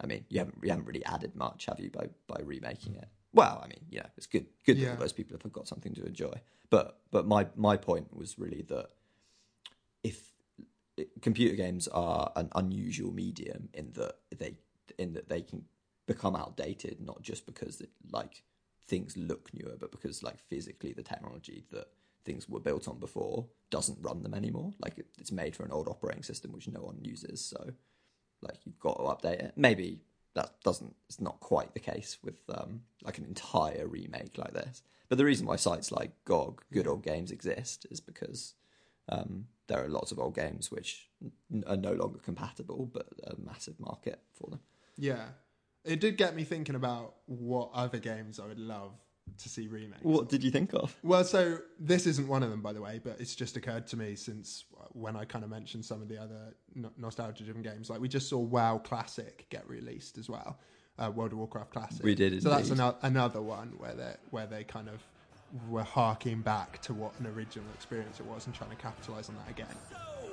I 0.00 0.06
mean 0.06 0.24
you 0.28 0.38
haven't 0.38 0.58
you 0.62 0.70
haven't 0.70 0.86
really 0.86 1.04
added 1.04 1.34
much, 1.34 1.66
have 1.66 1.80
you, 1.80 1.90
by 1.90 2.08
by 2.26 2.40
remaking 2.42 2.94
it? 2.94 3.08
Well, 3.32 3.60
I 3.62 3.68
mean, 3.68 3.84
yeah, 3.90 4.06
it's 4.16 4.26
good 4.26 4.46
good 4.64 4.78
Yeah. 4.78 4.90
that 4.90 5.00
those 5.00 5.12
people 5.12 5.36
have 5.40 5.52
got 5.52 5.68
something 5.68 5.94
to 5.94 6.04
enjoy. 6.04 6.34
But 6.70 7.00
but 7.10 7.26
my 7.26 7.48
my 7.56 7.76
point 7.76 8.16
was 8.16 8.38
really 8.38 8.62
that 8.68 8.90
if 10.02 10.32
computer 11.20 11.56
games 11.56 11.88
are 11.88 12.32
an 12.36 12.50
unusual 12.54 13.12
medium 13.12 13.68
in 13.74 13.92
that 13.92 14.14
they 14.36 14.56
in 14.98 15.12
that 15.14 15.28
they 15.28 15.42
can 15.42 15.64
become 16.06 16.34
outdated 16.34 17.00
not 17.00 17.22
just 17.22 17.46
because 17.46 17.80
it, 17.80 17.90
like 18.10 18.42
things 18.86 19.16
look 19.16 19.50
newer 19.54 19.76
but 19.78 19.90
because 19.90 20.22
like 20.22 20.38
physically 20.48 20.92
the 20.92 21.02
technology 21.02 21.64
that 21.70 21.88
things 22.24 22.48
were 22.48 22.60
built 22.60 22.88
on 22.88 22.98
before 22.98 23.46
doesn't 23.70 23.98
run 24.02 24.22
them 24.22 24.34
anymore. 24.34 24.72
Like 24.78 24.98
it, 24.98 25.06
it's 25.18 25.32
made 25.32 25.56
for 25.56 25.64
an 25.64 25.72
old 25.72 25.88
operating 25.88 26.22
system 26.22 26.52
which 26.52 26.68
no 26.68 26.80
one 26.80 26.98
uses 27.00 27.40
so 27.44 27.72
like 28.42 28.58
you've 28.64 28.78
got 28.78 28.96
to 28.96 29.02
update 29.04 29.40
it. 29.40 29.52
Maybe 29.56 30.00
that 30.34 30.54
doesn't 30.62 30.94
it's 31.08 31.20
not 31.20 31.40
quite 31.40 31.72
the 31.74 31.80
case 31.80 32.18
with 32.22 32.38
um 32.50 32.82
like 33.02 33.18
an 33.18 33.24
entire 33.24 33.86
remake 33.86 34.36
like 34.36 34.52
this. 34.52 34.82
But 35.08 35.18
the 35.18 35.24
reason 35.24 35.46
why 35.46 35.56
sites 35.56 35.90
like 35.90 36.12
GOG 36.24 36.62
good 36.72 36.86
old 36.86 37.02
games 37.02 37.30
exist 37.30 37.86
is 37.90 38.00
because 38.00 38.54
um, 39.08 39.46
there 39.66 39.84
are 39.84 39.88
lots 39.88 40.12
of 40.12 40.18
old 40.18 40.36
games 40.36 40.70
which 40.70 41.08
n- 41.52 41.64
are 41.66 41.76
no 41.76 41.92
longer 41.92 42.18
compatible, 42.18 42.88
but 42.92 43.08
a 43.24 43.34
massive 43.44 43.78
market 43.80 44.20
for 44.32 44.48
them. 44.50 44.60
Yeah, 44.96 45.30
it 45.84 46.00
did 46.00 46.16
get 46.16 46.34
me 46.34 46.44
thinking 46.44 46.74
about 46.74 47.14
what 47.26 47.70
other 47.74 47.98
games 47.98 48.38
I 48.38 48.46
would 48.46 48.58
love 48.58 48.92
to 49.38 49.48
see 49.48 49.68
remakes. 49.68 50.02
What 50.02 50.28
did 50.28 50.42
you 50.44 50.50
think 50.50 50.74
of? 50.74 50.94
Well, 51.02 51.24
so 51.24 51.58
this 51.78 52.06
isn't 52.06 52.26
one 52.28 52.42
of 52.42 52.50
them, 52.50 52.60
by 52.60 52.72
the 52.72 52.82
way, 52.82 53.00
but 53.02 53.16
it's 53.20 53.34
just 53.34 53.56
occurred 53.56 53.86
to 53.88 53.96
me 53.96 54.14
since 54.16 54.64
when 54.92 55.16
I 55.16 55.24
kind 55.24 55.44
of 55.44 55.50
mentioned 55.50 55.84
some 55.84 56.02
of 56.02 56.08
the 56.08 56.20
other 56.20 56.54
no- 56.74 56.90
nostalgia-driven 56.98 57.62
games. 57.62 57.88
Like 57.88 58.00
we 58.00 58.08
just 58.08 58.28
saw 58.28 58.38
WoW 58.38 58.78
Classic 58.78 59.46
get 59.48 59.68
released 59.68 60.18
as 60.18 60.28
well, 60.28 60.58
uh, 60.98 61.10
World 61.14 61.32
of 61.32 61.38
Warcraft 61.38 61.70
Classic. 61.70 62.04
We 62.04 62.14
did 62.14 62.42
So 62.42 62.50
that's 62.50 62.70
ano- 62.70 62.96
another 63.02 63.40
one 63.40 63.74
where 63.78 63.94
they 63.94 64.14
where 64.30 64.46
they 64.46 64.64
kind 64.64 64.88
of 64.88 65.06
were 65.66 65.82
harking 65.84 66.42
back 66.42 66.80
to 66.82 66.94
what 66.94 67.18
an 67.18 67.26
original 67.26 67.72
experience 67.72 68.20
it 68.20 68.26
was 68.26 68.46
and 68.46 68.54
trying 68.54 68.70
to 68.70 68.76
capitalize 68.76 69.28
on 69.28 69.36
that 69.36 69.48
again. 69.48 69.78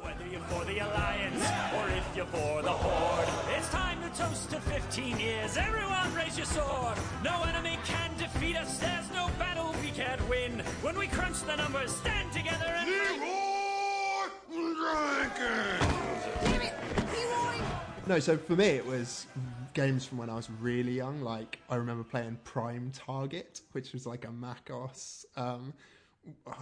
Whether 0.08 0.26
you're 0.32 0.40
for 0.44 0.64
the 0.64 0.80
Alliance 0.80 1.44
or 1.76 1.90
if 1.90 2.16
you're 2.16 2.26
for 2.28 2.62
the 2.62 2.72
Horde, 2.72 3.28
it's 3.58 3.68
time 3.72 4.02
to 4.04 4.18
toast 4.18 4.50
to 4.52 4.62
15 4.62 5.20
years. 5.20 5.58
Everyone 5.58 6.14
raise 6.16 6.38
your 6.38 6.46
sword. 6.46 6.98
No 7.26 7.44
enemy 7.44 7.78
can 7.84 8.12
defeat 8.18 8.56
us. 8.56 8.78
There's 8.78 9.12
no 9.12 9.30
battle 9.38 9.76
we 9.82 9.92
can't 9.92 10.26
win. 10.30 10.60
When 10.82 10.98
we 10.98 11.08
crunch 11.08 11.42
the 11.42 11.58
numbers, 11.58 11.94
stand 11.94 12.32
together 12.32 12.68
and. 12.68 12.88
No, 18.08 18.20
so 18.20 18.38
for 18.38 18.56
me, 18.56 18.68
it 18.68 18.86
was 18.86 19.28
games 19.74 20.06
from 20.06 20.20
when 20.20 20.30
I 20.30 20.36
was 20.36 20.50
really 20.62 20.94
young. 20.94 21.22
Like, 21.22 21.60
I 21.70 21.76
remember 21.76 22.06
playing 22.06 22.40
Prime 22.46 22.94
Target, 22.96 23.60
which 23.74 23.92
was 23.92 24.08
like 24.08 24.24
a 24.24 24.32
Mac 24.32 24.72
OS, 24.72 25.26
um, 25.36 25.74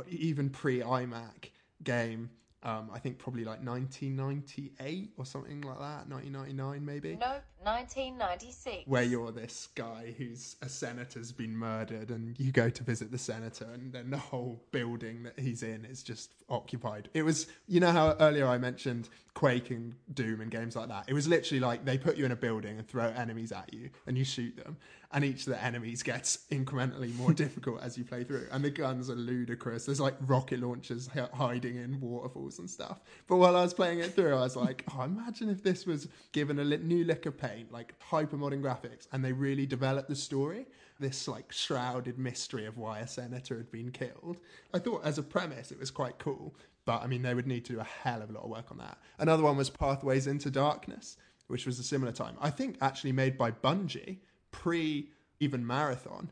even 0.09 0.49
pre 0.49 0.79
iMac 0.79 1.51
game. 1.83 2.31
Um, 2.65 2.89
I 2.91 2.97
think 2.99 3.19
probably 3.19 3.45
like 3.45 3.63
1998 3.63 5.11
or 5.17 5.25
something 5.25 5.61
like 5.61 5.77
that, 5.77 6.09
1999 6.09 6.83
maybe. 6.83 7.15
Nope, 7.15 7.43
1996. 7.65 8.83
where 8.85 9.03
you're 9.03 9.31
this 9.31 9.69
guy 9.73 10.13
who's 10.17 10.55
a 10.61 10.69
senator's 10.69 11.31
been 11.31 11.57
murdered 11.57 12.11
and 12.11 12.39
you 12.39 12.51
go 12.51 12.69
to 12.69 12.83
visit 12.83 13.11
the 13.11 13.17
senator 13.17 13.65
and 13.73 13.91
then 13.91 14.11
the 14.11 14.17
whole 14.17 14.63
building 14.71 15.23
that 15.23 15.39
he's 15.39 15.63
in 15.63 15.83
is 15.85 16.03
just 16.03 16.31
occupied 16.47 17.09
it 17.15 17.23
was 17.23 17.47
you 17.67 17.79
know 17.79 17.91
how 17.91 18.15
earlier 18.19 18.45
i 18.45 18.57
mentioned 18.57 19.09
quake 19.33 19.71
and 19.71 19.95
doom 20.13 20.41
and 20.41 20.51
games 20.51 20.75
like 20.75 20.89
that 20.89 21.05
it 21.07 21.13
was 21.13 21.27
literally 21.27 21.59
like 21.59 21.83
they 21.85 21.97
put 21.97 22.17
you 22.17 22.25
in 22.25 22.31
a 22.31 22.35
building 22.35 22.77
and 22.77 22.87
throw 22.87 23.05
enemies 23.05 23.51
at 23.51 23.73
you 23.73 23.89
and 24.05 24.15
you 24.15 24.23
shoot 24.23 24.55
them 24.57 24.77
and 25.11 25.23
each 25.23 25.47
of 25.47 25.53
the 25.53 25.63
enemies 25.63 26.03
gets 26.03 26.39
incrementally 26.51 27.15
more 27.15 27.33
difficult 27.45 27.81
as 27.81 27.97
you 27.97 28.03
play 28.03 28.23
through. 28.23 28.47
And 28.51 28.63
the 28.63 28.69
guns 28.69 29.09
are 29.09 29.15
ludicrous. 29.15 29.85
There's 29.85 29.99
like 29.99 30.15
rocket 30.21 30.59
launchers 30.59 31.07
hi- 31.07 31.29
hiding 31.33 31.77
in 31.77 31.99
waterfalls 31.99 32.59
and 32.59 32.69
stuff. 32.69 33.01
But 33.27 33.37
while 33.37 33.55
i 33.55 33.61
was 33.61 33.73
playing 33.73 33.99
it 33.99 34.13
through 34.13 34.35
i 34.35 34.41
was 34.41 34.55
like 34.55 34.83
oh 34.93 35.03
imagine 35.03 35.49
if 35.49 35.63
this 35.63 35.85
was 35.85 36.07
given 36.31 36.59
a 36.59 36.63
li- 36.63 36.77
new 36.77 37.03
lick 37.03 37.25
of 37.25 37.37
paint 37.37 37.71
like 37.71 37.93
hyper 38.01 38.37
modern 38.37 38.61
graphics 38.61 39.07
and 39.11 39.23
they 39.23 39.31
really 39.31 39.65
developed 39.65 40.09
the 40.09 40.15
story. 40.15 40.65
This 40.99 41.27
like 41.27 41.51
shrouded 41.51 42.17
mystery 42.17 42.65
of 42.65 42.77
why 42.77 42.99
a 42.99 43.07
senator 43.07 43.57
had 43.57 43.71
been 43.71 43.91
killed. 43.91 44.37
I 44.73 44.79
thought 44.79 45.03
as 45.03 45.17
a 45.17 45.23
premise 45.23 45.71
it 45.71 45.79
was 45.79 45.91
quite 45.91 46.19
cool 46.19 46.55
but 46.85 47.01
i 47.01 47.07
mean 47.07 47.23
they 47.23 47.33
would 47.33 47.47
need 47.47 47.65
to 47.65 47.73
do 47.73 47.79
a 47.79 47.83
hell 47.83 48.21
of 48.21 48.29
a 48.29 48.33
lot 48.33 48.43
of 48.43 48.49
work 48.49 48.71
on 48.71 48.77
that. 48.77 48.97
Another 49.19 49.43
one 49.43 49.57
was 49.57 49.69
pathways 49.69 50.27
into 50.27 50.51
darkness 50.51 51.17
which 51.47 51.65
was 51.65 51.77
a 51.79 51.83
similar 51.83 52.11
time. 52.11 52.35
I 52.41 52.49
think 52.49 52.77
actually 52.81 53.11
made 53.11 53.37
by 53.37 53.51
bungie 53.51 54.17
pre 54.61 55.09
even 55.39 55.65
marathon 55.65 56.29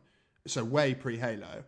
so 0.47 0.63
way 0.63 0.93
pre 0.93 1.17
halo 1.17 1.63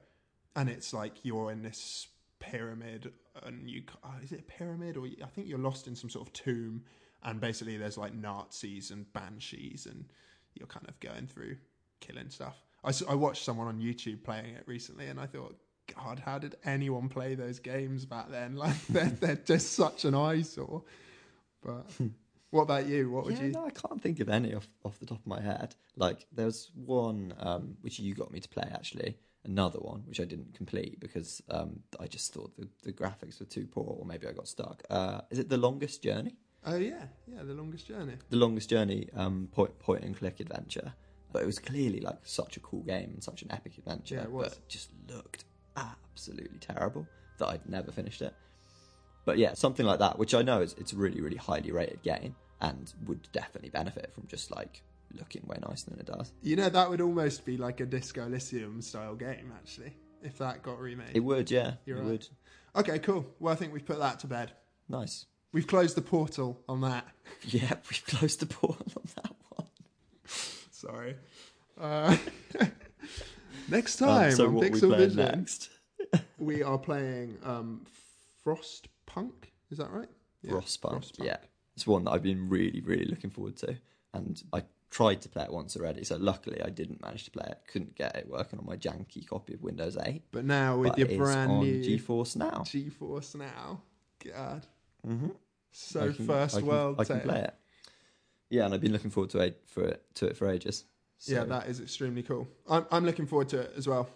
and 0.56 0.70
it's 0.70 0.94
like 0.94 1.14
you're 1.24 1.52
in 1.52 1.62
this 1.62 2.08
pyramid 2.40 3.12
and 3.44 3.70
you 3.70 3.84
oh, 4.04 4.14
is 4.24 4.32
it 4.32 4.40
a 4.40 4.44
pyramid 4.44 4.96
or 4.98 5.06
i 5.06 5.28
think 5.28 5.48
you're 5.48 5.60
lost 5.60 5.88
in 5.88 5.96
some 5.96 6.10
sort 6.10 6.26
of 6.26 6.34
tomb 6.34 6.82
and 7.24 7.42
basically 7.42 7.78
there's 7.78 7.98
like 7.98 8.14
nazis 8.14 8.92
and 8.92 9.12
banshees 9.14 9.86
and 9.86 10.06
you're 10.56 10.68
kind 10.68 10.88
of 10.88 10.98
going 11.02 11.28
through 11.28 11.58
killing 12.00 12.30
stuff. 12.30 12.56
I, 12.84 12.94
I 13.10 13.16
watched 13.16 13.44
someone 13.44 13.68
on 13.68 13.80
youtube 13.80 14.24
playing 14.24 14.56
it 14.56 14.64
recently 14.66 15.08
and 15.08 15.20
i 15.20 15.26
thought 15.26 15.56
god 15.94 16.20
how 16.20 16.40
did 16.40 16.56
anyone 16.64 17.10
play 17.10 17.36
those 17.36 17.60
games 17.60 18.06
back 18.06 18.30
then? 18.32 18.56
Like 18.66 18.88
they're, 18.88 19.06
they're 19.06 19.36
just 19.36 19.74
such 19.74 20.06
an 20.06 20.16
eyesore. 20.16 20.84
But 21.62 21.92
hmm. 21.98 22.08
What 22.56 22.64
about 22.64 22.86
you 22.88 23.10
what 23.12 23.26
would 23.26 23.38
yeah, 23.38 23.44
you 23.46 23.52
no, 23.52 23.66
I 23.66 23.70
can't 23.72 24.02
think 24.02 24.20
of 24.20 24.30
any 24.30 24.54
off, 24.56 24.68
off 24.84 25.00
the 25.00 25.06
top 25.06 25.20
of 25.20 25.28
my 25.28 25.42
head. 25.42 25.76
Like 25.96 26.26
there 26.32 26.46
was 26.46 26.72
one 26.76 27.34
um, 27.40 27.78
which 27.82 28.00
you 28.00 28.14
got 28.16 28.32
me 28.32 28.40
to 28.40 28.50
play 28.50 28.68
actually, 28.74 29.18
another 29.44 29.80
one 29.80 30.04
which 30.08 30.20
I 30.20 30.26
didn't 30.26 30.54
complete 30.56 31.00
because 31.00 31.42
um, 31.52 31.82
I 32.00 32.08
just 32.08 32.34
thought 32.34 32.56
the, 32.58 32.68
the 32.84 32.94
graphics 32.94 33.40
were 33.40 33.46
too 33.46 33.68
poor, 33.68 33.98
or 34.00 34.06
maybe 34.06 34.28
I 34.28 34.32
got 34.32 34.48
stuck. 34.48 34.84
Uh, 34.90 35.22
is 35.30 35.40
it 35.40 35.50
the 35.50 35.58
longest 35.58 36.02
journey? 36.02 36.36
oh 36.68 36.78
yeah 36.78 37.04
yeah 37.28 37.44
the 37.44 37.54
longest 37.54 37.86
journey 37.88 38.14
The 38.32 38.38
longest 38.38 38.72
journey 38.72 39.08
um, 39.16 39.50
point 39.52 39.78
point 39.78 40.04
and 40.04 40.18
click 40.18 40.40
adventure, 40.40 40.94
but 41.32 41.44
it 41.44 41.46
was 41.46 41.60
clearly 41.60 42.00
like 42.00 42.20
such 42.24 42.58
a 42.58 42.60
cool 42.62 42.82
game 42.82 43.12
and 43.14 43.24
such 43.24 43.44
an 43.44 43.52
epic 43.52 43.78
adventure, 43.78 44.16
Yeah, 44.16 44.24
it 44.24 44.32
was. 44.32 44.50
but 44.56 44.68
just 44.68 44.90
looked 45.08 45.44
absolutely 45.78 46.58
terrible 46.60 47.06
that 47.38 47.48
I'd 47.48 47.70
never 47.70 47.92
finished 47.92 48.22
it. 48.22 48.34
But 49.26 49.38
yeah, 49.38 49.54
something 49.54 49.86
like 49.86 50.00
that, 50.00 50.18
which 50.18 50.34
I 50.34 50.42
know 50.42 50.62
is 50.62 50.74
it's 50.80 50.94
a 50.94 50.96
really 50.96 51.22
really 51.22 51.38
highly 51.38 51.72
rated 51.72 52.02
game 52.02 52.36
and 52.62 52.94
would 53.06 53.28
definitely 53.32 53.70
benefit 53.70 54.12
from 54.14 54.28
just 54.28 54.52
like 54.56 54.82
looking 55.14 55.44
way 55.46 55.58
nicer 55.68 55.90
than 55.92 56.00
it 56.00 56.06
does. 56.06 56.32
You 56.42 56.56
know, 56.56 56.70
that 56.70 56.90
would 56.90 57.02
almost 57.02 57.46
be 57.46 57.58
like 57.58 57.80
a 57.80 57.86
Disco 57.86 58.26
Elysium 58.26 58.82
style 58.82 59.16
game, 59.16 59.52
actually, 59.56 59.94
if 60.24 60.38
that 60.40 60.62
got 60.64 60.80
remade. 60.80 61.12
It 61.14 61.20
would, 61.22 61.50
yeah, 61.52 61.74
You're 61.86 61.98
it 61.98 62.02
right. 62.02 62.10
would. 62.10 62.28
Okay, 62.78 63.00
cool. 63.00 63.26
Well, 63.40 63.54
I 63.54 63.56
think 63.56 63.72
we've 63.74 63.86
put 63.86 64.00
that 64.00 64.20
to 64.22 64.28
bed. 64.28 64.52
Nice. 64.90 65.26
We've 65.54 65.68
closed 65.68 65.96
the 65.96 66.02
portal 66.02 66.60
on 66.68 66.82
that. 66.82 67.08
Yeah, 67.46 67.74
we've 67.90 68.06
closed 68.06 68.40
the 68.42 68.46
portal 68.46 68.86
on 68.98 69.04
that 69.16 69.32
one. 69.56 69.68
Sorry. 70.72 71.16
Uh, 71.80 72.18
next 73.70 74.02
Um, 74.02 74.08
time 74.10 74.32
so 74.32 74.48
on 74.48 74.56
Pixel 74.56 74.96
Vision, 74.98 75.18
next? 75.18 75.70
we 76.38 76.62
are 76.64 76.78
playing 76.78 77.38
um, 77.44 77.86
Frostpunk. 78.46 79.32
Is 79.72 79.78
that 79.78 79.92
right? 79.92 80.10
Yeah, 80.42 80.52
Frostpunk. 80.54 81.12
Yeah, 81.18 81.38
it's 81.76 81.86
one 81.86 82.04
that 82.06 82.12
I've 82.12 82.24
been 82.24 82.50
really, 82.50 82.82
really 82.82 83.06
looking 83.06 83.30
forward 83.30 83.58
to, 83.58 83.78
and 84.14 84.42
I 84.54 84.64
tried 84.90 85.22
to 85.24 85.30
play 85.30 85.44
it 85.44 85.52
once 85.52 85.76
already. 85.76 86.04
So 86.04 86.16
luckily, 86.18 86.62
I 86.62 86.70
didn't 86.70 87.02
manage 87.02 87.26
to 87.26 87.32
play 87.32 87.46
it. 87.50 87.60
Couldn't 87.68 87.96
get 87.96 88.16
it 88.16 88.28
working 88.30 88.60
on 88.60 88.66
my 88.66 88.78
janky 88.78 89.28
copy 89.28 89.54
of 89.54 89.62
Windows 89.62 89.98
8. 90.02 90.22
But 90.32 90.46
now 90.46 90.78
with 90.78 90.92
But 90.96 91.00
your 91.00 91.18
brand 91.18 91.52
on 91.52 91.60
new 91.60 91.82
GeForce 91.82 92.36
Now. 92.38 92.64
GeForce 92.66 93.36
Now. 93.36 93.82
God. 94.24 94.66
Mm-hmm. 95.06 95.28
So 95.72 96.14
can- 96.14 96.26
first 96.26 96.56
I 96.56 96.60
can, 96.60 96.68
world 96.68 96.96
I 97.00 97.04
can 97.04 97.18
tale. 97.20 97.28
play 97.28 97.40
it. 97.42 97.54
Yeah, 98.50 98.66
and 98.66 98.74
I've 98.74 98.82
been 98.82 98.94
looking 98.94 99.10
forward 99.12 99.32
to 99.32 99.40
it 99.40 99.62
for 99.66 99.84
it 99.84 100.04
to 100.16 100.28
it 100.28 100.38
for 100.38 100.48
ages. 100.48 100.86
Yeah, 101.26 101.44
that 101.46 101.68
is 101.68 101.82
extremely 101.82 102.24
cool. 102.24 102.48
I'm 102.70 102.86
I'm 102.92 103.06
looking 103.06 103.26
forward 103.26 103.50
to 103.50 103.62
it 103.62 103.74
as 103.76 103.88
well. 103.88 104.08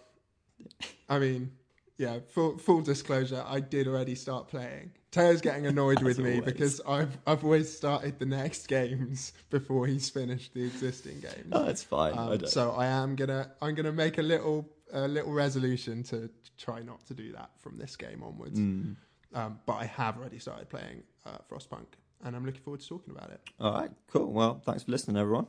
I 1.08 1.18
mean, 1.18 1.52
yeah, 1.98 2.20
full 2.28 2.56
full 2.56 2.80
disclosure, 2.80 3.44
I 3.46 3.60
did 3.60 3.86
already 3.88 4.14
start 4.14 4.48
playing. 4.48 4.92
Taylor's 5.10 5.40
getting 5.40 5.66
annoyed 5.66 6.02
with 6.02 6.18
me 6.18 6.34
always. 6.38 6.44
because 6.52 6.80
I've 6.86 7.16
I've 7.26 7.44
always 7.44 7.74
started 7.76 8.18
the 8.18 8.26
next 8.26 8.68
games 8.68 9.32
before 9.50 9.86
he's 9.86 10.08
finished 10.08 10.54
the 10.54 10.62
existing 10.64 11.20
games. 11.20 11.48
Oh, 11.52 11.66
it's 11.66 11.82
fine. 11.82 12.14
I 12.14 12.16
Um, 12.32 12.38
don't- 12.38 12.48
so 12.48 12.72
I 12.72 12.86
am 12.86 13.16
gonna 13.16 13.50
I'm 13.60 13.74
gonna 13.74 13.92
make 13.92 14.18
a 14.18 14.22
little 14.22 14.68
a 14.92 15.06
little 15.08 15.32
resolution 15.32 16.02
to 16.04 16.28
try 16.58 16.82
not 16.82 17.04
to 17.06 17.14
do 17.14 17.32
that 17.32 17.50
from 17.58 17.78
this 17.78 17.96
game 17.96 18.22
onwards. 18.22 18.58
Mm. 18.58 18.96
Um, 19.34 19.60
but 19.66 19.74
I 19.74 19.84
have 19.86 20.16
already 20.18 20.38
started 20.40 20.68
playing 20.68 21.02
uh, 21.24 21.38
Frostpunk, 21.48 21.86
and 22.24 22.34
I'm 22.34 22.44
looking 22.44 22.60
forward 22.62 22.80
to 22.80 22.88
talking 22.88 23.14
about 23.16 23.30
it. 23.30 23.40
All 23.60 23.72
right, 23.72 23.90
cool. 24.12 24.32
Well, 24.32 24.60
thanks 24.64 24.82
for 24.84 24.90
listening, 24.90 25.16
everyone. 25.16 25.46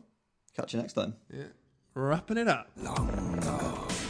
Catch 0.55 0.74
you 0.74 0.80
next 0.82 0.93
time. 0.93 1.16
Yeah, 1.34 1.45
wrapping 1.95 2.38
it 2.38 2.47
up. 2.47 2.70
Alunga. 2.80 4.07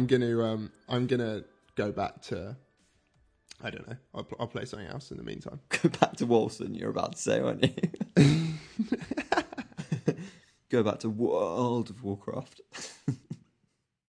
I'm 0.00 0.06
gonna 0.06 0.42
um 0.42 0.72
I'm 0.88 1.06
gonna 1.06 1.44
go 1.76 1.92
back 1.92 2.22
to 2.22 2.56
I 3.62 3.68
don't 3.68 3.86
know. 3.86 3.96
I'll, 4.14 4.24
pl- 4.24 4.38
I'll 4.40 4.46
play 4.46 4.64
something 4.64 4.88
else 4.88 5.10
in 5.10 5.18
the 5.18 5.22
meantime. 5.22 5.60
Go 5.68 5.90
back 5.90 6.16
to 6.16 6.26
Walson, 6.26 6.74
you're 6.74 6.88
about 6.88 7.12
to 7.12 7.18
say, 7.18 7.40
aren't 7.40 7.62
you? 7.62 7.74
Go 10.70 10.82
back 10.82 11.00
to 11.00 11.10
World 11.10 11.90
of 11.90 12.02
Warcraft. 12.02 12.62